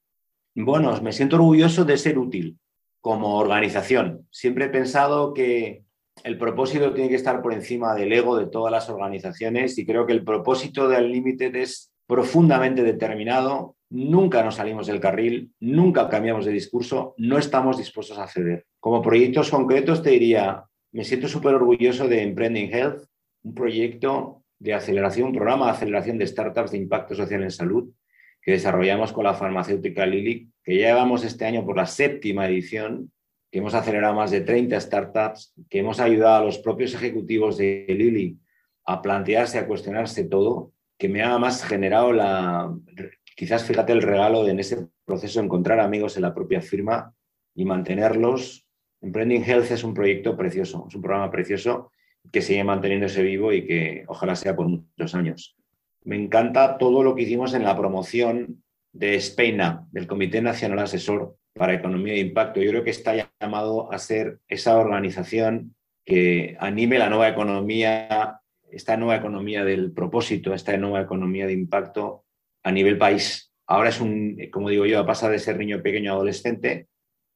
Bueno, 0.56 1.02
me 1.02 1.14
siento 1.14 1.38
orgulloso 1.38 1.86
de 1.86 1.98
ser 1.98 2.20
útil, 2.20 2.60
como 3.00 3.38
organización. 3.38 4.28
Siempre 4.30 4.66
he 4.66 4.70
pensado 4.70 5.34
que 5.34 5.86
el 6.26 6.38
propósito 6.38 6.94
tiene 6.94 7.10
que 7.10 7.16
estar 7.16 7.42
por 7.42 7.54
encima 7.54 7.96
del 7.96 8.12
ego 8.12 8.36
de 8.36 8.48
todas 8.48 8.74
las 8.74 8.90
organizaciones 8.90 9.78
y 9.78 9.86
creo 9.86 10.06
que 10.06 10.12
el 10.12 10.26
propósito 10.26 10.90
de 10.90 10.98
Unlimited 10.98 11.56
es 11.56 11.89
profundamente 12.10 12.82
determinado. 12.82 13.76
Nunca 13.92 14.44
nos 14.44 14.56
salimos 14.56 14.88
del 14.88 15.00
carril, 15.00 15.54
nunca 15.60 16.10
cambiamos 16.10 16.44
de 16.44 16.52
discurso, 16.52 17.14
no 17.18 17.38
estamos 17.38 17.78
dispuestos 17.78 18.18
a 18.18 18.28
ceder. 18.28 18.66
Como 18.80 19.04
proyectos 19.04 19.52
concretos 19.52 20.02
te 20.02 20.10
diría, 20.10 20.64
me 20.92 21.04
siento 21.04 21.28
súper 21.28 21.54
orgulloso 21.54 22.08
de 22.08 22.24
Emprending 22.24 22.74
Health, 22.74 23.04
un 23.44 23.54
proyecto 23.54 24.44
de 24.58 24.74
aceleración, 24.74 25.28
un 25.28 25.36
programa 25.36 25.68
de 25.68 25.72
aceleración 25.74 26.18
de 26.18 26.26
startups 26.26 26.72
de 26.72 26.80
impacto 26.80 27.14
social 27.14 27.44
en 27.44 27.52
salud 27.52 27.90
que 28.42 28.54
desarrollamos 28.54 29.14
con 29.14 29.26
la 29.26 29.36
farmacéutica 29.36 30.06
Lilly, 30.08 30.50
que 30.64 30.76
llevamos 30.76 31.24
este 31.24 31.46
año 31.46 31.64
por 31.64 31.78
la 31.78 31.86
séptima 31.86 32.48
edición, 32.48 33.12
que 33.52 33.60
hemos 33.60 33.76
acelerado 33.76 34.16
más 34.16 34.32
de 34.32 34.42
30 34.42 34.80
startups, 34.80 35.54
que 35.70 35.80
hemos 35.80 36.00
ayudado 36.00 36.38
a 36.38 36.46
los 36.46 36.58
propios 36.58 36.96
ejecutivos 36.96 37.58
de 37.58 37.86
Lilly 37.88 38.40
a 38.86 39.02
plantearse, 39.02 39.60
a 39.60 39.68
cuestionarse 39.68 40.24
todo, 40.24 40.72
que 41.00 41.10
me 41.10 41.24
ha 41.24 41.40
más 41.40 41.64
generado 41.64 42.14
la, 42.14 42.72
quizás 43.36 43.64
fíjate 43.64 43.92
el 43.94 44.04
regalo 44.04 44.44
de 44.44 44.52
en 44.52 44.60
ese 44.60 44.88
proceso 45.04 45.40
encontrar 45.40 45.80
amigos 45.80 46.16
en 46.16 46.22
la 46.22 46.36
propia 46.36 46.62
firma 46.62 47.16
y 47.56 47.66
mantenerlos. 47.66 48.68
Emprending 49.02 49.44
Health 49.44 49.72
es 49.72 49.84
un 49.84 49.96
proyecto 49.96 50.38
precioso, 50.38 50.86
es 50.88 50.94
un 50.94 51.02
programa 51.02 51.32
precioso 51.32 51.92
que 52.32 52.44
sigue 52.44 52.64
manteniéndose 52.64 53.24
vivo 53.24 53.52
y 53.52 53.66
que 53.66 54.04
ojalá 54.08 54.36
sea 54.36 54.56
por 54.56 54.68
muchos 54.68 55.16
años 55.16 55.56
me 56.04 56.16
encanta 56.16 56.78
todo 56.78 57.04
lo 57.04 57.16
que 57.16 57.24
hicimos 57.24 57.54
en 57.54 57.64
la 57.64 57.76
promoción 57.76 58.64
de 58.92 59.20
SPEINA, 59.20 59.88
del 59.92 60.08
Comité 60.08 60.42
Nacional 60.42 60.80
Asesor 60.80 61.36
para 61.54 61.74
Economía 61.74 62.14
de 62.14 62.20
Impacto. 62.20 62.62
Yo 62.62 62.72
creo 62.72 62.84
que 62.84 62.90
está 62.90 63.14
llamado 63.40 63.92
a 63.92 64.00
ser 64.00 64.40
esa 64.48 64.78
organización 64.78 65.76
que 66.06 66.58
anime 66.60 66.98
la 66.98 67.10
nueva 67.10 67.30
economía, 67.30 68.42
esta 68.72 68.98
nueva 68.98 69.16
economía 69.16 69.64
del 69.64 69.92
propósito, 69.92 70.54
esta 70.54 70.76
nueva 70.78 71.02
economía 71.02 71.48
de 71.48 71.54
impacto 71.54 72.26
a 72.64 72.72
nivel 72.72 72.98
país. 72.98 73.54
Ahora 73.68 73.90
es 73.90 74.02
un, 74.02 74.38
como 74.52 74.70
digo 74.70 74.86
yo, 74.86 75.06
pasa 75.06 75.30
de 75.30 75.40
ser 75.40 75.58
niño 75.58 75.82
pequeño 75.82 76.12
a 76.12 76.16
adolescente, 76.16 76.88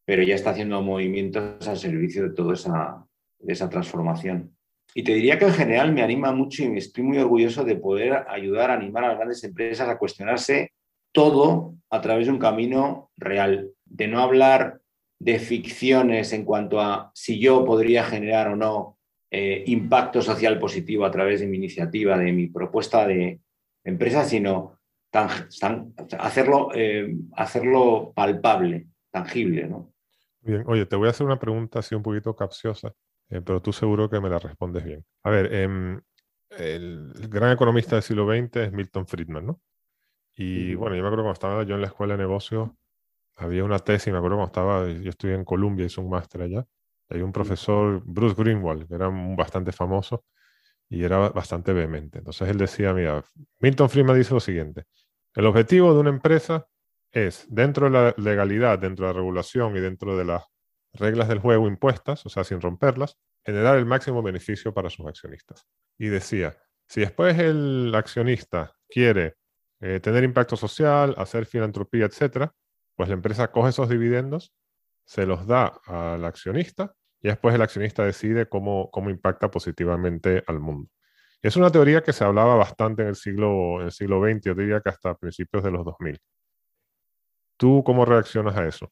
pero 0.05 0.23
ya 0.23 0.35
está 0.35 0.51
haciendo 0.51 0.81
movimientos 0.81 1.67
al 1.67 1.77
servicio 1.77 2.23
de 2.23 2.35
toda 2.35 2.53
esa, 2.53 3.05
de 3.39 3.53
esa 3.53 3.69
transformación. 3.69 4.55
Y 4.95 5.03
te 5.03 5.13
diría 5.13 5.39
que 5.39 5.45
en 5.45 5.53
general 5.53 5.93
me 5.93 6.03
anima 6.03 6.31
mucho 6.31 6.63
y 6.63 6.77
estoy 6.77 7.03
muy 7.03 7.17
orgulloso 7.17 7.63
de 7.63 7.75
poder 7.75 8.25
ayudar 8.27 8.69
a 8.69 8.75
animar 8.75 9.05
a 9.05 9.09
las 9.09 9.17
grandes 9.17 9.43
empresas 9.43 9.89
a 9.89 9.97
cuestionarse 9.97 10.71
todo 11.11 11.75
a 11.89 12.01
través 12.01 12.27
de 12.27 12.33
un 12.33 12.39
camino 12.39 13.11
real, 13.17 13.71
de 13.85 14.07
no 14.07 14.19
hablar 14.19 14.81
de 15.19 15.39
ficciones 15.39 16.33
en 16.33 16.43
cuanto 16.43 16.81
a 16.81 17.11
si 17.13 17.39
yo 17.39 17.63
podría 17.65 18.03
generar 18.03 18.49
o 18.49 18.55
no 18.55 18.97
eh, 19.35 19.63
impacto 19.65 20.21
social 20.21 20.59
positivo 20.59 21.05
a 21.05 21.11
través 21.11 21.39
de 21.39 21.47
mi 21.47 21.57
iniciativa, 21.57 22.17
de 22.19 22.31
mi 22.31 22.47
propuesta 22.47 23.07
de 23.07 23.41
empresa, 23.83 24.25
sino 24.25 24.79
hacerlo, 26.19 26.69
eh, 26.75 27.15
hacerlo 27.33 28.13
palpable, 28.15 28.89
tangible. 29.09 29.67
¿no? 29.67 29.91
Bien, 30.41 30.63
oye, 30.67 30.85
te 30.85 30.95
voy 30.95 31.07
a 31.07 31.09
hacer 31.09 31.25
una 31.25 31.39
pregunta 31.39 31.79
así 31.79 31.95
un 31.95 32.03
poquito 32.03 32.35
capciosa. 32.35 32.93
Eh, 33.29 33.41
pero 33.41 33.59
tú 33.59 33.73
seguro 33.73 34.07
que 34.07 34.19
me 34.19 34.29
la 34.29 34.37
respondes 34.37 34.83
bien. 34.83 35.03
A 35.23 35.31
ver, 35.31 35.51
em, 35.51 35.99
el, 36.51 37.11
gran 37.29 37.51
economista 37.51 37.95
del 37.95 38.03
siglo 38.03 38.27
XX 38.27 38.57
es 38.57 38.71
Milton 38.71 39.07
Friedman, 39.07 39.47
¿no? 39.47 39.61
Y 40.35 40.75
bueno, 40.75 40.95
yo 40.95 41.01
me 41.01 41.07
acuerdo 41.07 41.23
cuando 41.23 41.33
estaba 41.33 41.63
yo 41.63 41.73
en 41.73 41.81
la 41.81 41.87
escuela 41.87 42.15
de 42.15 42.19
negocios, 42.19 42.69
había 43.35 43.63
una 43.63 43.79
tesis, 43.79 44.13
me 44.13 44.19
acuerdo 44.19 44.37
cuando 44.37 44.51
estaba, 44.51 44.87
yo 44.91 45.09
estudié 45.09 45.33
en 45.33 45.45
Columbia, 45.45 45.87
hice 45.87 45.99
un 45.99 46.09
máster 46.09 46.43
allá, 46.43 46.67
hay 47.13 47.21
un 47.21 47.31
profesor, 47.31 48.01
Bruce 48.05 48.35
Greenwald, 48.41 48.87
que 48.87 48.95
era 48.95 49.09
bastante 49.09 49.71
famoso 49.71 50.25
y 50.89 51.03
era 51.03 51.29
bastante 51.29 51.73
vehemente. 51.73 52.19
Entonces 52.19 52.49
él 52.49 52.57
decía, 52.57 52.93
mira, 52.93 53.23
Milton 53.59 53.89
Friedman 53.89 54.17
dice 54.17 54.33
lo 54.33 54.39
siguiente, 54.39 54.85
el 55.35 55.45
objetivo 55.45 55.93
de 55.93 55.99
una 55.99 56.09
empresa 56.09 56.67
es, 57.11 57.45
dentro 57.49 57.85
de 57.85 57.91
la 57.91 58.15
legalidad, 58.17 58.79
dentro 58.79 59.07
de 59.07 59.13
la 59.13 59.17
regulación 59.17 59.75
y 59.77 59.79
dentro 59.79 60.17
de 60.17 60.25
las 60.25 60.43
reglas 60.93 61.27
del 61.27 61.39
juego 61.39 61.67
impuestas, 61.67 62.25
o 62.25 62.29
sea, 62.29 62.43
sin 62.43 62.61
romperlas, 62.61 63.17
generar 63.43 63.77
el 63.77 63.85
máximo 63.85 64.21
beneficio 64.21 64.73
para 64.73 64.89
sus 64.89 65.05
accionistas. 65.05 65.67
Y 65.97 66.07
decía, 66.07 66.57
si 66.87 67.01
después 67.01 67.37
el 67.39 67.93
accionista 67.95 68.73
quiere 68.87 69.35
eh, 69.81 69.99
tener 69.99 70.23
impacto 70.23 70.55
social, 70.55 71.15
hacer 71.17 71.45
filantropía, 71.45 72.05
etc., 72.05 72.49
pues 72.95 73.09
la 73.09 73.15
empresa 73.15 73.51
coge 73.51 73.69
esos 73.69 73.89
dividendos, 73.89 74.53
se 75.05 75.25
los 75.25 75.45
da 75.45 75.81
al 75.85 76.23
accionista 76.25 76.95
y 77.23 77.29
después 77.29 77.55
el 77.55 77.61
accionista 77.61 78.05
decide 78.05 78.47
cómo, 78.47 78.91
cómo 78.91 79.09
impacta 79.09 79.49
positivamente 79.49 80.43
al 80.45 80.59
mundo. 80.59 80.89
Es 81.41 81.55
una 81.55 81.71
teoría 81.71 82.03
que 82.03 82.11
se 82.11 82.23
hablaba 82.25 82.55
bastante 82.55 83.01
en 83.01 83.07
el 83.07 83.15
siglo, 83.15 83.79
en 83.79 83.85
el 83.85 83.91
siglo 83.91 84.21
XX, 84.21 84.41
yo 84.43 84.55
diría 84.55 84.81
que 84.81 84.89
hasta 84.89 85.15
principios 85.15 85.63
de 85.63 85.71
los 85.71 85.85
2000. 85.85 86.19
¿Tú 87.55 87.81
cómo 87.85 88.03
reaccionas 88.03 88.57
a 88.57 88.67
eso? 88.67 88.91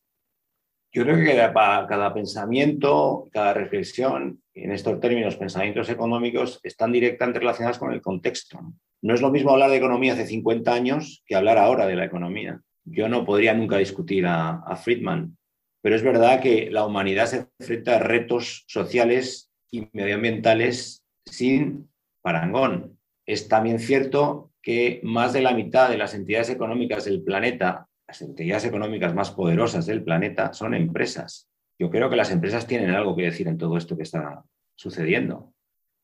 Yo 0.94 1.04
creo 1.04 1.18
que 1.18 1.36
cada, 1.36 1.88
cada 1.88 2.14
pensamiento, 2.14 3.30
cada 3.32 3.54
reflexión, 3.54 4.42
en 4.54 4.72
estos 4.72 5.00
términos, 5.00 5.36
pensamientos 5.36 5.90
económicos, 5.90 6.60
están 6.64 6.92
directamente 6.92 7.40
relacionados 7.40 7.80
con 7.80 7.94
el 7.94 8.02
contexto. 8.02 8.60
No 9.02 9.14
es 9.14 9.22
lo 9.22 9.32
mismo 9.32 9.52
hablar 9.52 9.72
de 9.72 9.78
economía 9.78 10.14
hace 10.14 10.28
50 10.28 10.74
años 10.74 11.24
que 11.26 11.36
hablar 11.36 11.58
ahora 11.58 11.86
de 11.86 11.96
la 11.96 12.06
economía. 12.06 12.62
Yo 12.84 13.10
no 13.10 13.26
podría 13.26 13.54
nunca 13.54 13.78
discutir 13.78 14.26
a 14.26 14.76
Friedman, 14.76 15.38
pero 15.82 15.96
es 15.96 16.04
verdad 16.04 16.42
que 16.42 16.70
la 16.72 16.86
humanidad 16.86 17.26
se 17.26 17.48
enfrenta 17.60 17.96
a 17.96 18.00
retos 18.00 18.66
sociales 18.68 19.52
y 19.70 19.88
medioambientales 19.94 21.04
sin 21.26 21.90
parangón. 22.22 23.00
Es 23.26 23.48
también 23.48 23.80
cierto 23.80 24.52
que 24.62 25.00
más 25.04 25.34
de 25.34 25.42
la 25.42 25.54
mitad 25.54 25.90
de 25.90 25.98
las 25.98 26.14
entidades 26.14 26.50
económicas 26.50 27.06
del 27.06 27.24
planeta 27.24 27.88
las 28.12 28.22
entidades 28.22 28.66
económicas 28.66 29.16
más 29.16 29.32
poderosas 29.32 29.86
del 29.86 30.04
planeta 30.04 30.52
son 30.52 30.74
empresas. 30.74 31.50
Yo 31.80 31.90
creo 31.90 32.10
que 32.10 32.18
las 32.18 32.30
empresas 32.30 32.68
tienen 32.68 32.90
algo 32.90 33.16
que 33.16 33.24
decir 33.24 33.48
en 33.48 33.58
todo 33.58 33.78
esto 33.78 33.96
que 33.96 34.04
está 34.04 34.44
sucediendo. 34.76 35.54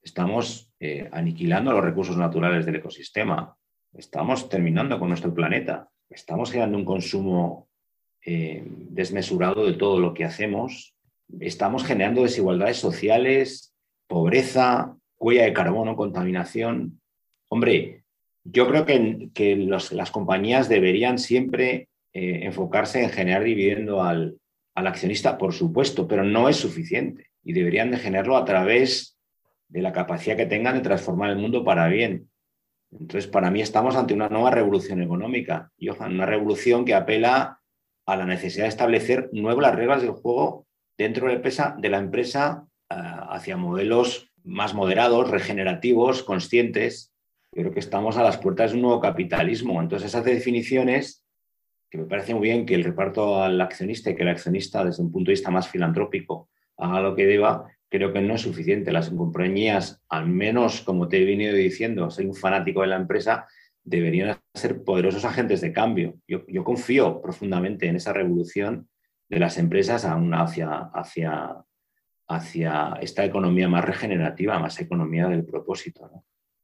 Estamos 0.02 0.72
eh, 0.80 1.10
aniquilando 1.12 1.74
los 1.74 1.84
recursos 1.84 2.16
naturales 2.16 2.66
del 2.66 2.78
ecosistema. 2.78 3.58
Estamos 3.92 4.48
terminando 4.48 4.98
con 5.00 5.10
nuestro 5.10 5.34
planeta. 5.34 5.90
Estamos 6.10 6.50
generando 6.50 6.78
un 6.78 6.86
consumo 6.86 7.68
eh, 8.30 8.62
desmesurado 8.68 9.66
de 9.66 9.72
todo 9.72 10.02
lo 10.02 10.14
que 10.14 10.26
hacemos. 10.26 10.94
Estamos 11.40 11.86
generando 11.86 12.24
desigualdades 12.24 12.76
sociales, 12.76 13.74
pobreza, 14.06 14.98
huella 15.18 15.46
de 15.46 15.54
carbono, 15.54 15.96
contaminación. 15.96 17.00
Hombre, 17.48 18.04
yo 18.44 18.68
creo 18.68 18.86
que, 18.86 19.56
las 19.92 20.12
compañías 20.12 20.68
deberían 20.68 21.20
siempre 21.20 21.88
eh, 22.12 22.42
enfocarse 22.44 23.02
en 23.02 23.12
generar 23.12 23.46
dividendo 23.46 24.04
al, 24.04 24.38
accionista, 24.76 25.38
por 25.38 25.54
supuesto, 25.54 26.06
pero 26.06 26.26
no 26.26 26.50
es 26.50 26.58
suficiente 26.58 27.28
y 27.46 27.54
deberían 27.54 27.92
de 27.92 27.98
generarlo 27.98 28.36
a 28.36 28.44
través 28.44 29.18
de 29.70 29.82
la 29.82 29.94
capacidad 29.94 30.36
que 30.36 30.46
tengan 30.46 30.76
de 30.76 30.82
transformar 30.82 31.30
el 31.30 31.38
mundo 31.38 31.64
para 31.64 31.88
bien. 31.88 32.28
Entonces, 32.92 33.28
para 33.28 33.50
mí 33.52 33.62
estamos 33.62 33.96
ante 33.96 34.14
una 34.14 34.28
nueva 34.28 34.52
revolución 34.52 35.02
económica, 35.02 35.72
Johan, 35.80 36.16
una 36.16 36.26
revolución 36.26 36.84
que 36.84 36.94
apela 36.94 37.57
a 38.08 38.16
la 38.16 38.26
necesidad 38.26 38.64
de 38.64 38.70
establecer 38.70 39.30
nuevas 39.34 39.76
reglas 39.76 40.02
del 40.02 40.12
juego 40.12 40.66
dentro 40.98 41.26
de 41.28 41.34
la 41.34 41.36
empresa, 41.36 41.76
de 41.78 41.90
la 41.90 42.00
empresa 42.00 42.66
hacia 42.90 43.58
modelos 43.58 44.32
más 44.44 44.74
moderados, 44.74 45.30
regenerativos, 45.30 46.24
conscientes. 46.24 47.14
Yo 47.52 47.64
creo 47.64 47.74
que 47.74 47.82
estamos 47.82 48.18
a 48.18 48.24
las 48.24 48.38
puertas 48.38 48.72
de 48.72 48.78
un 48.78 48.84
nuevo 48.84 49.02
capitalismo. 49.02 49.82
Entonces, 49.82 50.08
esas 50.08 50.24
definiciones, 50.24 51.26
que 51.90 51.98
me 51.98 52.06
parece 52.06 52.34
muy 52.34 52.48
bien 52.48 52.66
que 52.66 52.76
el 52.76 52.86
reparto 52.86 53.44
al 53.44 53.60
accionista 53.60 54.10
y 54.10 54.16
que 54.16 54.24
el 54.24 54.30
accionista, 54.30 54.86
desde 54.86 55.04
un 55.04 55.12
punto 55.12 55.30
de 55.30 55.34
vista 55.34 55.52
más 55.52 55.68
filantrópico, 55.68 56.50
haga 56.78 57.02
lo 57.02 57.14
que 57.14 57.26
deba, 57.26 57.66
creo 57.90 58.14
que 58.14 58.22
no 58.22 58.36
es 58.36 58.42
suficiente. 58.42 58.94
Las 58.94 59.10
compañías, 59.10 60.02
al 60.08 60.28
menos 60.28 60.82
como 60.82 61.10
te 61.10 61.22
he 61.22 61.26
venido 61.26 61.54
diciendo, 61.54 62.10
soy 62.10 62.26
un 62.26 62.36
fanático 62.36 62.82
de 62.82 62.88
la 62.88 62.96
empresa, 62.96 63.48
deberían 63.88 64.38
ser 64.54 64.84
poderosos 64.84 65.24
agentes 65.24 65.62
de 65.62 65.72
cambio. 65.72 66.16
Yo, 66.28 66.64
confío 66.66 67.22
profundamente 67.22 67.88
en 67.88 67.96
esa 67.96 68.12
revolución 68.12 68.90
de 69.30 69.40
las 69.40 69.58
empresas 69.58 70.06
hacia, 70.06 70.92
hacia, 72.28 72.98
esta 73.02 73.24
economía 73.24 73.70
más 73.70 73.86
regenerativa, 73.86 74.60
más 74.60 74.80
economía 74.82 75.28
del 75.28 75.46
propósito. 75.46 76.12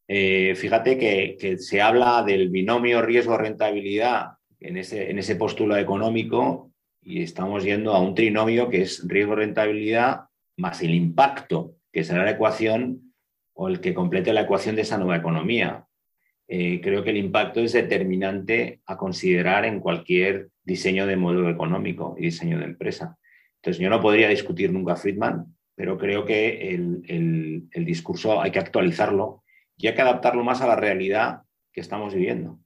Eh, 0.05 0.53
fíjate 0.55 0.97
que, 0.97 1.57
se 1.59 1.81
habla 1.81 2.23
del 2.23 2.49
binomio 2.49 3.01
riesgo-rentabilidad 3.01 4.33
en 4.59 4.75
ese, 4.77 5.09
en 5.09 5.17
ese 5.17 5.37
póstulo 5.37 5.77
económico 5.77 6.73
y 7.01 7.23
estamos 7.23 7.63
yendo 7.63 7.93
a 7.93 8.01
un 8.01 8.15
trinomio 8.15 8.69
que 8.69 8.81
es 8.81 9.07
riesgo-rentabilidad 9.07 10.25
más 10.57 10.81
el 10.81 10.93
impacto, 10.93 11.77
que 11.89 12.03
será 12.03 12.25
la 12.25 12.31
ecuación 12.31 13.13
o 13.53 13.69
el 13.69 13.79
que 13.79 13.93
complete 13.93 14.33
la 14.33 14.41
ecuación 14.41 14.75
de 14.75 14.81
esa 14.81 14.97
nueva 14.97 15.15
economía. 15.15 15.85
Eh, 16.47 16.81
creo 16.81 17.03
que 17.03 17.11
el 17.11 17.17
impacto 17.17 17.59
es 17.61 17.73
determinante 17.73 18.81
a 18.85 18.97
considerar 18.97 19.65
en 19.65 19.79
cualquier 19.79 20.49
diseño 20.63 21.07
de 21.07 21.15
modelo 21.15 21.49
económico 21.49 22.15
y 22.17 22.23
diseño 22.25 22.59
de 22.59 22.65
empresa. 22.65 23.17
Entonces, 23.55 23.81
yo 23.81 23.89
no 23.89 24.01
podría 24.01 24.27
discutir 24.29 24.71
nunca 24.71 24.95
Friedman, 24.95 25.55
pero 25.75 25.97
creo 25.97 26.25
que 26.25 26.73
el, 26.73 27.67
el 27.71 27.85
discurso 27.85 28.41
hay 28.41 28.51
que 28.51 28.59
actualizarlo 28.59 29.43
y 29.77 29.87
hay 29.87 29.95
que 29.95 30.01
adaptarlo 30.01 30.43
más 30.43 30.61
a 30.61 30.67
la 30.67 30.75
realidad 30.75 31.41
que 31.71 31.81
estamos 31.81 32.13
viviendo. 32.13 32.59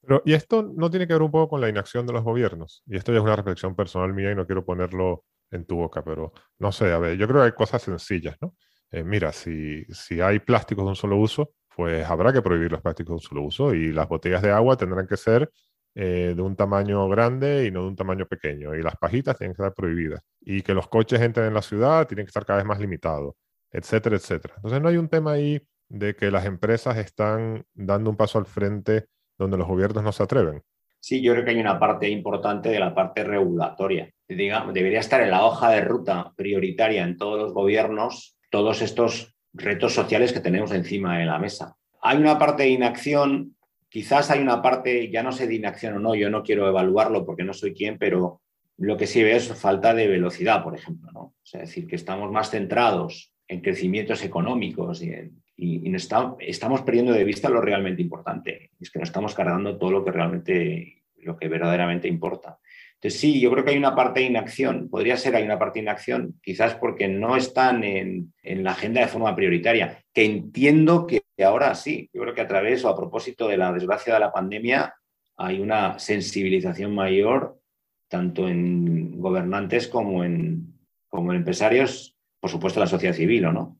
Pero, 0.00 0.22
y 0.24 0.34
esto 0.34 0.62
no 0.74 0.90
tiene 0.90 1.06
que 1.06 1.12
ver 1.14 1.22
un 1.22 1.30
poco 1.30 1.50
con 1.50 1.60
la 1.60 1.68
inacción 1.68 2.06
de 2.06 2.12
los 2.12 2.22
gobiernos. 2.22 2.82
Y 2.86 2.96
esto 2.96 3.12
ya 3.12 3.18
es 3.18 3.24
una 3.24 3.36
reflexión 3.36 3.74
personal 3.74 4.14
mía 4.14 4.32
y 4.32 4.34
no 4.34 4.46
quiero 4.46 4.64
ponerlo 4.64 5.24
en 5.50 5.64
tu 5.64 5.76
boca, 5.76 6.04
pero 6.04 6.32
no 6.58 6.72
sé, 6.72 6.92
a 6.92 6.98
ver, 6.98 7.16
yo 7.16 7.26
creo 7.26 7.40
que 7.40 7.46
hay 7.46 7.52
cosas 7.52 7.82
sencillas, 7.82 8.36
¿no? 8.40 8.54
Eh, 8.90 9.02
mira, 9.02 9.32
si, 9.32 9.84
si 9.86 10.20
hay 10.20 10.38
plásticos 10.38 10.84
de 10.84 10.90
un 10.90 10.96
solo 10.96 11.16
uso, 11.16 11.52
pues 11.76 12.06
habrá 12.06 12.32
que 12.32 12.40
prohibir 12.40 12.72
los 12.72 12.80
plásticos 12.80 13.10
de 13.10 13.14
un 13.14 13.20
solo 13.20 13.42
uso 13.42 13.74
y 13.74 13.92
las 13.92 14.08
botellas 14.08 14.40
de 14.40 14.50
agua 14.50 14.78
tendrán 14.78 15.06
que 15.06 15.18
ser 15.18 15.50
eh, 15.94 16.32
de 16.34 16.42
un 16.42 16.56
tamaño 16.56 17.06
grande 17.08 17.66
y 17.66 17.70
no 17.70 17.82
de 17.82 17.88
un 17.88 17.96
tamaño 17.96 18.26
pequeño. 18.26 18.74
Y 18.74 18.82
las 18.82 18.96
pajitas 18.96 19.36
tienen 19.36 19.54
que 19.54 19.62
estar 19.62 19.74
prohibidas. 19.74 20.22
Y 20.40 20.62
que 20.62 20.72
los 20.72 20.88
coches 20.88 21.20
entren 21.20 21.48
en 21.48 21.54
la 21.54 21.60
ciudad 21.60 22.06
tienen 22.06 22.24
que 22.24 22.30
estar 22.30 22.46
cada 22.46 22.58
vez 22.58 22.66
más 22.66 22.80
limitados, 22.80 23.34
etcétera, 23.70 24.16
etcétera. 24.16 24.54
Entonces 24.56 24.80
no 24.80 24.88
hay 24.88 24.96
un 24.96 25.08
tema 25.08 25.32
ahí 25.32 25.60
de 25.88 26.16
que 26.16 26.30
las 26.30 26.46
empresas 26.46 26.96
están 26.96 27.64
dando 27.74 28.08
un 28.08 28.16
paso 28.16 28.38
al 28.38 28.46
frente 28.46 29.06
donde 29.36 29.58
los 29.58 29.68
gobiernos 29.68 30.02
no 30.02 30.12
se 30.12 30.22
atreven. 30.22 30.62
Sí, 30.98 31.22
yo 31.22 31.34
creo 31.34 31.44
que 31.44 31.50
hay 31.50 31.60
una 31.60 31.78
parte 31.78 32.08
importante 32.08 32.70
de 32.70 32.80
la 32.80 32.94
parte 32.94 33.22
regulatoria. 33.22 34.10
Digamos, 34.26 34.72
debería 34.72 35.00
estar 35.00 35.20
en 35.20 35.30
la 35.30 35.44
hoja 35.44 35.70
de 35.70 35.82
ruta 35.82 36.32
prioritaria 36.34 37.04
en 37.04 37.18
todos 37.18 37.38
los 37.38 37.52
gobiernos 37.52 38.38
todos 38.50 38.80
estos 38.80 39.35
retos 39.56 39.94
sociales 39.94 40.32
que 40.32 40.40
tenemos 40.40 40.72
encima 40.72 41.18
de 41.18 41.26
la 41.26 41.38
mesa. 41.38 41.76
Hay 42.02 42.18
una 42.18 42.38
parte 42.38 42.64
de 42.64 42.70
inacción, 42.70 43.56
quizás 43.88 44.30
hay 44.30 44.40
una 44.40 44.62
parte, 44.62 45.10
ya 45.10 45.22
no 45.22 45.32
sé 45.32 45.46
de 45.46 45.54
inacción 45.54 45.94
o 45.94 45.98
no, 45.98 46.14
yo 46.14 46.30
no 46.30 46.42
quiero 46.42 46.68
evaluarlo 46.68 47.24
porque 47.24 47.44
no 47.44 47.52
soy 47.52 47.74
quien, 47.74 47.98
pero 47.98 48.40
lo 48.78 48.96
que 48.96 49.06
sí 49.06 49.22
veo 49.22 49.36
es 49.36 49.52
falta 49.54 49.94
de 49.94 50.06
velocidad, 50.06 50.62
por 50.62 50.76
ejemplo. 50.76 51.10
¿no? 51.12 51.34
es 51.44 51.52
decir, 51.52 51.86
que 51.86 51.96
estamos 51.96 52.30
más 52.30 52.50
centrados 52.50 53.32
en 53.48 53.60
crecimientos 53.60 54.22
económicos 54.24 55.02
y, 55.02 55.12
y, 55.56 55.94
estamos 56.40 56.82
perdiendo 56.82 57.12
de 57.12 57.24
vista 57.24 57.48
lo 57.48 57.60
realmente 57.60 58.02
importante. 58.02 58.70
Es 58.80 58.90
que 58.90 58.98
no 58.98 59.04
estamos 59.04 59.34
cargando 59.34 59.78
todo 59.78 59.90
lo 59.90 60.04
que 60.04 60.10
realmente, 60.10 61.04
lo 61.22 61.36
que 61.36 61.48
verdaderamente 61.48 62.08
importa. 62.08 62.58
Entonces, 62.96 63.20
sí, 63.20 63.40
yo 63.40 63.50
creo 63.50 63.64
que 63.64 63.72
hay 63.72 63.76
una 63.76 63.94
parte 63.94 64.20
de 64.20 64.26
inacción, 64.26 64.88
podría 64.88 65.18
ser 65.18 65.36
hay 65.36 65.44
una 65.44 65.58
parte 65.58 65.78
de 65.78 65.84
inacción, 65.84 66.40
quizás 66.42 66.76
porque 66.76 67.08
no 67.08 67.36
están 67.36 67.84
en, 67.84 68.32
la 68.42 68.70
agenda 68.72 69.02
de 69.02 69.08
forma 69.08 69.36
prioritaria, 69.36 70.02
que 70.14 70.24
entiendo 70.24 71.06
que 71.06 71.22
ahora 71.44 71.74
sí, 71.74 72.08
yo 72.14 72.22
creo 72.22 72.34
que 72.34 72.40
a 72.40 72.48
través 72.48 72.84
o 72.84 72.88
a 72.88 72.96
propósito 72.96 73.48
de 73.48 73.58
la 73.58 73.72
desgracia 73.72 74.14
de 74.14 74.20
la 74.20 74.32
pandemia 74.32 74.94
hay 75.36 75.60
una 75.60 75.98
sensibilización 75.98 76.94
mayor 76.94 77.60
tanto 78.08 78.48
en 78.48 79.20
gobernantes 79.20 79.88
como 79.88 80.24
en, 80.24 80.74
como 81.08 81.32
en 81.32 81.38
empresarios, 81.38 82.16
por 82.40 82.50
supuesto 82.50 82.80
la 82.80 82.86
sociedad 82.86 83.14
civil, 83.14 83.44
¿o 83.44 83.52
no? 83.52 83.78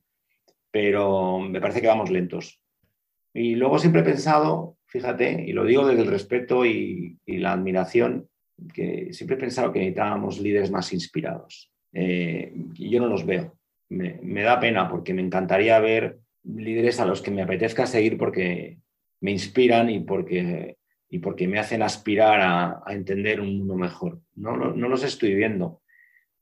Pero 0.69 1.39
me 1.39 1.59
parece 1.59 1.81
que 1.81 1.87
vamos 1.87 2.11
lentos. 2.11 2.61
Y 3.33 3.55
luego 3.55 3.79
siempre 3.79 4.01
he 4.01 4.05
pensado, 4.05 4.77
fíjate, 4.85 5.43
y 5.47 5.53
lo 5.53 5.63
digo 5.63 5.87
desde 5.87 6.03
el 6.03 6.09
respeto 6.09 6.65
y 6.65 7.17
la 7.25 7.53
admiración, 7.53 8.29
que 8.73 9.13
siempre 9.13 9.35
he 9.35 9.39
pensado 9.39 9.71
que 9.71 9.79
necesitábamos 9.79 10.39
líderes 10.39 10.71
más 10.71 10.91
inspirados. 10.93 11.71
Eh, 11.93 12.53
yo 12.73 12.99
no 12.99 13.07
los 13.07 13.25
veo. 13.25 13.57
Me, 13.89 14.41
da 14.41 14.59
pena 14.59 14.89
porque 14.89 15.13
me 15.13 15.21
encantaría 15.21 15.79
ver 15.79 16.19
líderes 16.43 16.99
a 16.99 17.05
los 17.05 17.21
que 17.21 17.31
me 17.31 17.41
apetezca 17.41 17.85
seguir 17.85 18.17
porque 18.17 18.79
me 19.21 19.31
inspiran 19.31 19.89
y 19.89 20.01
porque, 20.01 20.77
y 21.09 21.19
porque 21.19 21.47
me 21.47 21.59
hacen 21.59 21.81
aspirar 21.81 22.41
a, 22.41 22.93
entender 22.93 23.39
un 23.39 23.57
mundo 23.59 23.75
mejor. 23.75 24.21
No, 24.35 24.57
no, 24.57 24.89
los 24.89 25.03
estoy 25.03 25.35
viendo. 25.35 25.81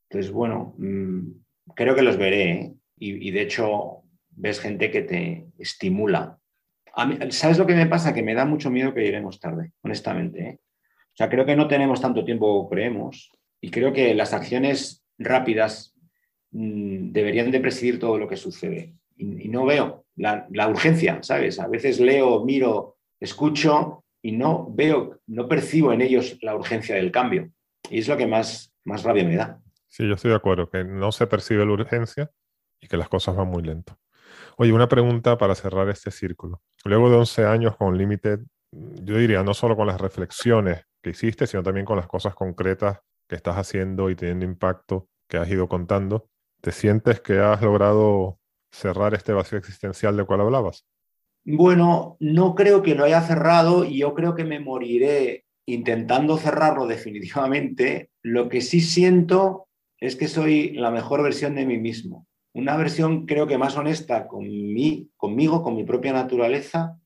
Entonces, 0.08 0.32
bueno, 0.32 0.74
mm, 0.78 1.20
creo 1.74 1.94
que 1.94 2.02
los 2.02 2.16
veré 2.16 2.50
¿eh? 2.50 2.74
y, 2.98 3.30
de 3.30 3.42
hecho 3.42 4.02
ves 4.30 4.60
gente 4.60 4.90
que 4.90 5.02
te 5.02 5.46
estimula. 5.58 6.38
¿Sabes 7.30 7.58
lo 7.58 7.66
que 7.66 7.74
me 7.74 7.86
pasa? 7.86 8.14
Que 8.14 8.22
me 8.22 8.34
da 8.34 8.44
mucho 8.44 8.70
miedo 8.70 8.94
que 8.94 9.02
lleguemos 9.02 9.38
tarde, 9.38 9.72
honestamente. 9.82 10.40
¿eh? 10.40 10.58
O 11.16 11.18
sea, 11.18 11.30
creo 11.30 11.46
que 11.46 11.56
no 11.56 11.66
tenemos 11.66 12.02
tanto 12.02 12.26
tiempo 12.26 12.68
creemos 12.68 13.32
y 13.58 13.70
creo 13.70 13.90
que 13.94 14.14
las 14.14 14.34
acciones 14.34 15.02
rápidas 15.16 15.96
mm, 16.50 17.10
deberían 17.10 17.50
de 17.50 17.58
presidir 17.58 17.98
todo 17.98 18.18
lo 18.18 18.28
que 18.28 18.36
sucede. 18.36 18.94
Y, 19.16 19.48
no 19.48 19.64
veo 19.64 20.04
la, 20.14 20.46
urgencia, 20.68 21.22
¿sabes? 21.22 21.58
A 21.58 21.68
veces 21.68 22.00
leo, 22.00 22.44
miro, 22.44 22.98
escucho 23.18 24.04
y 24.20 24.32
no 24.32 24.68
veo, 24.70 25.22
no 25.26 25.48
percibo 25.48 25.90
en 25.94 26.02
ellos 26.02 26.36
la 26.42 26.54
urgencia 26.54 26.96
del 26.96 27.10
cambio. 27.10 27.50
Y 27.88 28.00
es 28.00 28.08
lo 28.08 28.18
que 28.18 28.26
más, 28.26 28.74
más 28.84 29.02
rabia 29.02 29.24
me 29.24 29.36
da. 29.36 29.58
Sí, 29.88 30.06
yo 30.06 30.16
estoy 30.16 30.32
de 30.32 30.36
acuerdo, 30.36 30.68
que 30.68 30.84
no 30.84 31.12
se 31.12 31.26
percibe 31.26 31.64
la 31.64 31.72
urgencia 31.72 32.30
y 32.78 32.88
que 32.88 32.98
las 32.98 33.08
cosas 33.08 33.34
van 33.34 33.48
muy 33.48 33.62
lento. 33.62 33.98
Oye, 34.58 34.70
una 34.70 34.86
pregunta 34.86 35.38
para 35.38 35.54
cerrar 35.54 35.88
este 35.88 36.10
círculo. 36.10 36.60
Luego 36.84 37.08
de 37.08 37.16
11 37.16 37.46
años 37.46 37.74
con 37.78 37.96
Limited, 37.96 38.40
yo 38.70 39.16
diría, 39.16 39.42
no 39.42 39.54
solo 39.54 39.76
con 39.76 39.86
las 39.86 39.98
reflexiones 39.98 40.84
que 41.06 41.10
hiciste, 41.10 41.46
sino 41.46 41.62
también 41.62 41.86
con 41.86 41.96
las 41.96 42.08
cosas 42.08 42.34
concretas 42.34 42.98
que 43.28 43.36
estás 43.36 43.56
haciendo 43.56 44.10
y 44.10 44.16
teniendo 44.16 44.44
impacto 44.44 45.08
que 45.28 45.36
has 45.36 45.48
ido 45.48 45.68
contando. 45.68 46.28
¿Te 46.60 46.72
sientes 46.72 47.20
que 47.20 47.38
has 47.38 47.62
logrado 47.62 48.40
cerrar 48.72 49.14
este 49.14 49.32
vacío 49.32 49.56
existencial 49.56 50.16
del 50.16 50.26
cual 50.26 50.40
hablabas? 50.40 50.84
Bueno, 51.44 52.16
no 52.18 52.56
creo 52.56 52.82
que 52.82 52.96
lo 52.96 53.04
haya 53.04 53.20
cerrado 53.20 53.84
y 53.84 53.98
yo 53.98 54.14
creo 54.14 54.34
que 54.34 54.42
me 54.42 54.58
moriré 54.58 55.44
intentando 55.64 56.38
cerrarlo 56.38 56.88
definitivamente. 56.88 58.10
Lo 58.22 58.48
que 58.48 58.60
sí 58.60 58.80
siento 58.80 59.68
es 60.00 60.16
que 60.16 60.26
soy 60.26 60.72
la 60.72 60.90
mejor 60.90 61.22
versión 61.22 61.54
de 61.54 61.66
mí 61.66 61.78
mismo. 61.78 62.26
Una 62.52 62.76
versión 62.76 63.26
creo 63.26 63.46
que 63.46 63.58
más 63.58 63.76
honesta 63.76 64.26
con 64.26 64.42
mí, 64.42 65.08
conmigo, 65.16 65.62
con 65.62 65.76
mi 65.76 65.84
propia 65.84 66.12
naturaleza, 66.12 66.98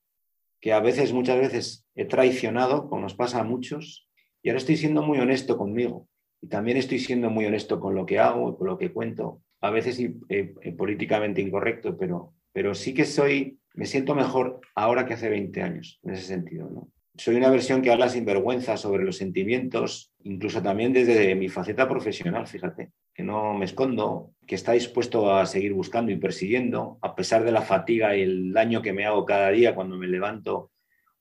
que 0.59 0.73
a 0.73 0.81
veces, 0.81 1.13
muchas 1.13 1.39
veces 1.39 1.85
he 2.01 2.07
traicionado, 2.07 2.89
como 2.89 3.03
nos 3.03 3.15
pasa 3.15 3.41
a 3.41 3.45
muchos, 3.45 4.09
y 4.43 4.49
ahora 4.49 4.59
estoy 4.59 4.79
siendo 4.79 5.03
muy 5.03 5.19
honesto 5.19 5.59
conmigo. 5.59 6.09
Y 6.41 6.49
también 6.49 6.79
estoy 6.79 6.99
siendo 6.99 7.29
muy 7.29 7.45
honesto 7.45 7.79
con 7.79 7.95
lo 7.95 8.07
que 8.07 8.19
hago, 8.19 8.57
con 8.57 8.69
lo 8.69 8.79
que 8.79 8.91
cuento. 8.91 9.43
A 9.61 9.69
veces 9.69 10.01
eh, 10.01 10.15
eh, 10.31 10.73
políticamente 10.73 11.43
incorrecto, 11.43 11.99
pero, 11.99 12.33
pero 12.55 12.75
sí 12.75 12.95
que 12.95 13.05
soy, 13.05 13.59
me 13.75 13.85
siento 13.85 14.15
mejor 14.15 14.61
ahora 14.75 15.05
que 15.05 15.13
hace 15.13 15.29
20 15.29 15.61
años, 15.61 16.01
en 16.03 16.15
ese 16.15 16.23
sentido. 16.23 16.71
¿no? 16.71 16.89
Soy 17.19 17.37
una 17.37 17.51
versión 17.51 17.83
que 17.83 17.93
habla 17.93 18.09
sin 18.09 18.25
vergüenza 18.25 18.79
sobre 18.79 19.05
los 19.05 19.19
sentimientos, 19.19 20.15
incluso 20.23 20.63
también 20.63 20.95
desde 20.95 21.35
mi 21.35 21.51
faceta 21.51 21.87
profesional, 21.87 22.47
fíjate, 22.47 22.93
que 23.13 23.23
no 23.23 23.53
me 23.53 23.67
escondo, 23.67 24.33
que 24.47 24.55
está 24.55 24.73
dispuesto 24.73 25.35
a 25.35 25.45
seguir 25.45 25.75
buscando 25.75 26.13
y 26.13 26.17
persiguiendo, 26.17 26.99
a 27.03 27.15
pesar 27.15 27.45
de 27.45 27.53
la 27.53 27.61
fatiga 27.61 28.17
y 28.17 28.23
el 28.23 28.55
daño 28.55 28.81
que 28.81 28.95
me 28.95 29.05
hago 29.05 29.27
cada 29.27 29.51
día 29.51 29.75
cuando 29.75 29.99
me 29.99 30.07
levanto 30.07 30.71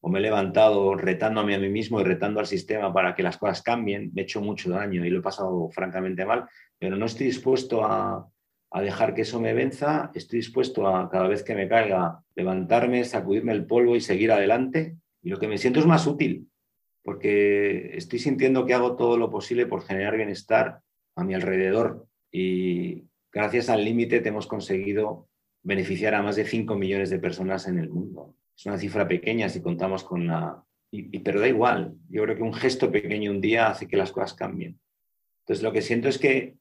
o 0.01 0.09
me 0.09 0.19
he 0.19 0.21
levantado 0.21 0.95
retándome 0.95 1.55
a 1.55 1.59
mí 1.59 1.69
mismo 1.69 1.99
y 1.99 2.03
retando 2.03 2.39
al 2.39 2.47
sistema 2.47 2.93
para 2.93 3.15
que 3.15 3.23
las 3.23 3.37
cosas 3.37 3.61
cambien, 3.61 4.11
me 4.13 4.21
he 4.21 4.23
hecho 4.23 4.41
mucho 4.41 4.69
daño 4.69 5.05
y 5.05 5.09
lo 5.09 5.19
he 5.19 5.23
pasado 5.23 5.69
francamente 5.69 6.25
mal, 6.25 6.45
pero 6.77 6.95
no 6.95 7.05
estoy 7.05 7.27
dispuesto 7.27 7.83
a, 7.83 8.27
a 8.71 8.81
dejar 8.81 9.13
que 9.13 9.21
eso 9.21 9.39
me 9.39 9.53
venza, 9.53 10.11
estoy 10.13 10.39
dispuesto 10.39 10.87
a 10.87 11.09
cada 11.09 11.27
vez 11.27 11.43
que 11.43 11.55
me 11.55 11.67
caiga 11.67 12.19
levantarme, 12.35 13.03
sacudirme 13.03 13.53
el 13.53 13.65
polvo 13.65 13.95
y 13.95 14.01
seguir 14.01 14.31
adelante. 14.31 14.95
Y 15.21 15.29
lo 15.29 15.39
que 15.39 15.47
me 15.47 15.57
siento 15.57 15.79
es 15.79 15.85
más 15.85 16.07
útil, 16.07 16.47
porque 17.03 17.97
estoy 17.97 18.19
sintiendo 18.19 18.65
que 18.65 18.73
hago 18.73 18.95
todo 18.95 19.17
lo 19.17 19.29
posible 19.29 19.65
por 19.65 19.81
generar 19.81 20.15
bienestar 20.15 20.79
a 21.15 21.23
mi 21.25 21.33
alrededor 21.33 22.05
y, 22.31 23.09
gracias 23.31 23.69
al 23.69 23.83
límite 23.83 24.27
hemos 24.27 24.47
conseguido 24.47 25.27
beneficiar 25.61 26.15
a 26.15 26.23
más 26.23 26.35
de 26.35 26.45
5 26.45 26.75
millones 26.75 27.09
de 27.09 27.19
personas 27.19 27.67
en 27.67 27.77
el 27.77 27.89
mundo. 27.89 28.35
Es 28.59 28.65
una 28.65 28.77
cifra 28.77 29.07
pequeña 29.07 29.47
si 29.47 29.61
contamos 29.61 30.03
con 30.03 30.27
la... 30.27 30.61
Y, 30.91 31.19
pero 31.19 31.39
da 31.39 31.47
igual, 31.47 31.93
yo 32.09 32.23
creo 32.23 32.35
que 32.35 32.43
un 32.43 32.53
gesto 32.53 32.91
pequeño 32.91 33.31
un 33.31 33.39
día 33.39 33.69
hace 33.69 33.87
que 33.87 33.95
las 33.95 34.11
cosas 34.11 34.33
cambien. 34.33 34.77
Entonces 35.43 35.63
lo 35.63 35.71
que 35.71 35.81
siento 35.81 36.09
es 36.09 36.17
que, 36.17 36.55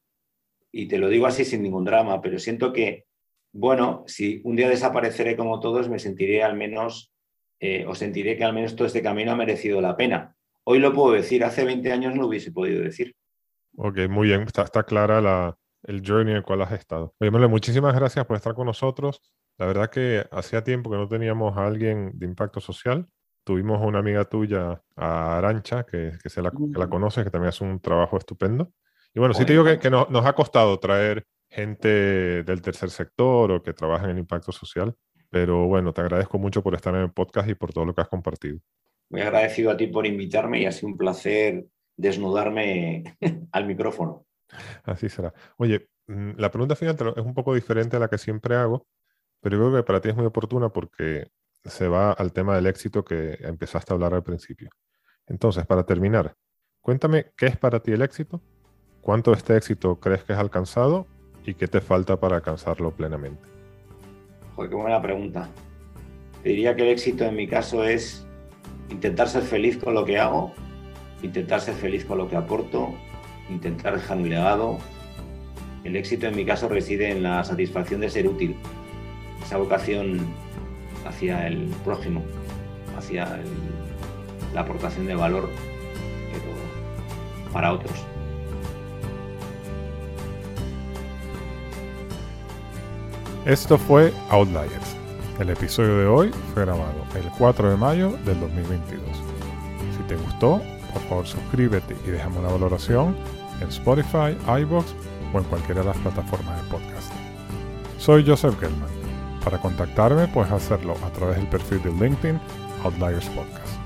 y 0.71 0.87
te 0.87 0.99
lo 0.99 1.09
digo 1.09 1.27
así 1.27 1.45
sin 1.45 1.61
ningún 1.61 1.85
drama, 1.85 2.21
pero 2.21 2.39
siento 2.39 2.73
que, 2.73 3.07
bueno, 3.51 4.05
si 4.07 4.41
un 4.45 4.55
día 4.55 4.69
desapareceré 4.69 5.37
como 5.37 5.59
todos, 5.59 5.89
me 5.89 5.99
sentiré 5.99 6.45
al 6.45 6.57
menos, 6.57 7.13
eh, 7.59 7.85
o 7.85 7.97
sentiré 7.97 8.37
que 8.37 8.45
al 8.45 8.53
menos 8.53 8.77
todo 8.77 8.87
este 8.87 9.03
camino 9.03 9.33
ha 9.33 9.37
merecido 9.37 9.81
la 9.81 9.97
pena. 9.97 10.37
Hoy 10.63 10.79
lo 10.79 10.93
puedo 10.93 11.15
decir, 11.15 11.43
hace 11.43 11.65
20 11.65 11.91
años 11.91 12.15
no 12.15 12.29
hubiese 12.29 12.53
podido 12.53 12.81
decir. 12.81 13.17
Ok, 13.77 14.07
muy 14.09 14.29
bien, 14.29 14.43
está, 14.43 14.63
está 14.63 14.85
clara 14.85 15.21
la, 15.21 15.59
el 15.89 16.03
journey 16.07 16.33
en 16.33 16.37
el 16.37 16.43
cual 16.45 16.63
has 16.63 16.73
estado. 16.73 17.15
Oye, 17.19 17.31
muchísimas 17.31 17.95
gracias 17.95 18.25
por 18.27 18.37
estar 18.37 18.55
con 18.55 18.67
nosotros. 18.67 19.23
La 19.57 19.67
verdad 19.67 19.91
que 19.91 20.25
hacía 20.31 20.63
tiempo 20.63 20.91
que 20.91 20.99
no 20.99 21.09
teníamos 21.09 21.57
a 21.57 21.67
alguien 21.67 22.13
de 22.15 22.27
impacto 22.27 22.61
social. 22.61 23.09
Tuvimos 23.43 23.81
una 23.83 24.01
amiga 24.01 24.27
tuya, 24.27 24.83
a 24.95 25.39
Arancha, 25.39 25.85
que, 25.85 26.13
que, 26.23 26.29
se 26.29 26.43
la, 26.43 26.51
que 26.51 26.79
la 26.79 26.89
conoces, 26.89 27.25
que 27.25 27.31
también 27.31 27.49
hace 27.49 27.65
un 27.65 27.81
trabajo 27.81 28.19
estupendo. 28.19 28.71
Y 29.15 29.19
bueno, 29.19 29.33
sí 29.33 29.47
te 29.47 29.53
digo 29.55 29.65
que, 29.65 29.79
que 29.79 29.89
nos 29.91 30.27
ha 30.27 30.35
costado 30.35 30.79
traer 30.79 31.25
gente 31.49 31.89
del 32.45 32.61
tercer 32.61 32.91
sector 32.91 33.51
o 33.51 33.63
que 33.63 33.73
trabaja 33.73 34.05
en 34.05 34.11
el 34.11 34.19
impacto 34.19 34.53
social, 34.53 34.95
pero 35.31 35.67
bueno, 35.67 35.95
te 35.95 36.03
agradezco 36.03 36.39
mucho 36.39 36.63
por 36.63 36.75
estar 36.75 36.95
en 36.95 37.01
el 37.01 37.13
podcast 37.13 37.49
y 37.49 37.55
por 37.55 37.73
todo 37.73 37.87
lo 37.87 37.95
que 37.95 38.03
has 38.03 38.09
compartido. 38.09 38.59
Muy 39.09 39.23
agradecido 39.23 39.71
a 39.71 39.77
ti 39.79 39.87
por 39.87 40.07
invitarme 40.07 40.61
y 40.61 40.67
ha 40.67 40.73
sido 40.73 40.89
un 40.89 40.99
placer 40.99 41.67
desnudarme 41.97 43.17
al 43.53 43.67
micrófono. 43.67 44.28
Así 44.85 45.09
será. 45.09 45.33
Oye, 45.57 45.89
mm, 46.07 46.33
la 46.37 46.51
pregunta 46.51 46.77
final 46.77 46.97
es 47.17 47.25
un 47.25 47.35
poco 47.35 47.55
diferente 47.55 47.97
a 47.97 48.01
la 48.01 48.09
que 48.09 48.19
siempre 48.19 48.57
hago, 48.57 48.87
pero 49.41 49.57
yo 49.57 49.69
creo 49.69 49.83
que 49.83 49.87
para 49.87 50.01
ti 50.01 50.09
es 50.09 50.17
muy 50.17 50.27
oportuna 50.27 50.71
porque 50.71 51.29
se 51.65 51.89
va 51.89 52.13
al 52.13 52.33
tema 52.33 52.57
del 52.57 52.67
éxito 52.67 53.05
que 53.05 53.39
empezaste 53.41 53.93
a 53.93 53.95
hablar 53.95 54.15
al 54.15 54.23
principio. 54.23 54.71
Entonces, 55.27 55.67
para 55.67 55.85
terminar, 55.85 56.35
cuéntame 56.81 57.33
qué 57.37 57.47
es 57.47 57.57
para 57.57 57.81
ti 57.81 57.93
el 57.93 58.03
éxito, 58.03 58.41
cuánto 59.03 59.33
de 59.33 59.39
este 59.39 59.57
éxito 59.57 60.01
crees 60.01 60.25
que 60.25 60.33
has 60.33 60.39
alcanzado 60.39 61.07
y 61.45 61.55
qué 61.55 61.69
te 61.69 61.81
falta 61.81 62.19
para 62.19 62.37
alcanzarlo 62.37 62.91
plenamente. 62.91 63.43
Joder, 64.55 64.71
qué 64.71 64.77
buena 64.77 65.03
pregunta. 65.03 65.49
Te 66.43 66.51
diría 66.51 66.75
que 66.75 66.83
el 66.83 66.89
éxito 66.89 67.25
en 67.25 67.37
mi 67.37 67.47
caso 67.47 67.85
es 67.85 68.27
intentar 68.91 69.29
ser 69.29 69.43
feliz 69.43 69.77
con 69.77 69.95
lo 69.95 70.05
que 70.05 70.19
hago, 70.19 70.53
intentar 71.23 71.61
ser 71.61 71.75
feliz 71.75 72.05
con 72.05 72.19
lo 72.19 72.29
que 72.29 72.37
aporto 72.37 72.95
intentar 73.49 73.95
dejar 73.95 74.17
un 74.19 74.29
legado. 74.29 74.79
El 75.85 75.97
éxito 75.97 76.27
en 76.27 76.37
mi 76.37 76.45
caso 76.45 76.69
reside 76.69 77.11
en 77.11 77.23
la 77.23 77.45
satisfacción 77.45 78.01
de 78.01 78.11
ser 78.11 78.27
útil, 78.27 78.57
esa 79.43 79.57
vocación 79.57 80.27
hacia 81.07 81.47
el 81.47 81.69
prójimo, 81.85 82.23
hacia 82.97 83.39
la 84.55 84.61
aportación 84.63 85.07
de 85.07 85.15
valor, 85.15 85.49
pero 86.33 87.53
para 87.53 87.73
otros. 87.73 87.93
Esto 93.45 93.79
fue 93.79 94.13
Outliers. 94.31 94.97
El 95.39 95.51
episodio 95.51 95.97
de 95.97 96.07
hoy 96.07 96.31
fue 96.53 96.65
grabado 96.65 97.05
el 97.15 97.25
4 97.39 97.71
de 97.71 97.77
mayo 97.77 98.11
del 98.27 98.41
2022. 98.41 99.01
Si 99.97 100.03
te 100.09 100.17
gustó, 100.17 100.61
por 100.93 101.03
favor 101.03 101.27
suscríbete 101.27 101.97
y 102.07 102.11
déjame 102.11 102.41
una 102.41 102.49
valoración 102.49 103.17
en 103.61 103.69
Spotify, 103.69 104.37
iBox 104.61 104.95
o 105.33 105.39
en 105.39 105.45
cualquiera 105.45 105.81
de 105.81 105.89
las 105.89 105.97
plataformas 105.99 106.63
de 106.63 106.71
podcast. 106.71 107.13
Soy 107.99 108.25
Joseph 108.27 108.59
Gelman. 108.61 108.89
Para 109.45 109.59
contactarme 109.59 110.29
puedes 110.29 110.53
hacerlo 110.53 110.95
a 111.05 111.11
través 111.11 111.37
del 111.37 111.47
perfil 111.49 111.83
de 111.83 111.91
LinkedIn 111.93 112.41
Outliers 112.85 113.29
Podcast. 113.31 113.79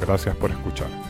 Gracias 0.00 0.36
por 0.36 0.50
escuchar. 0.50 1.09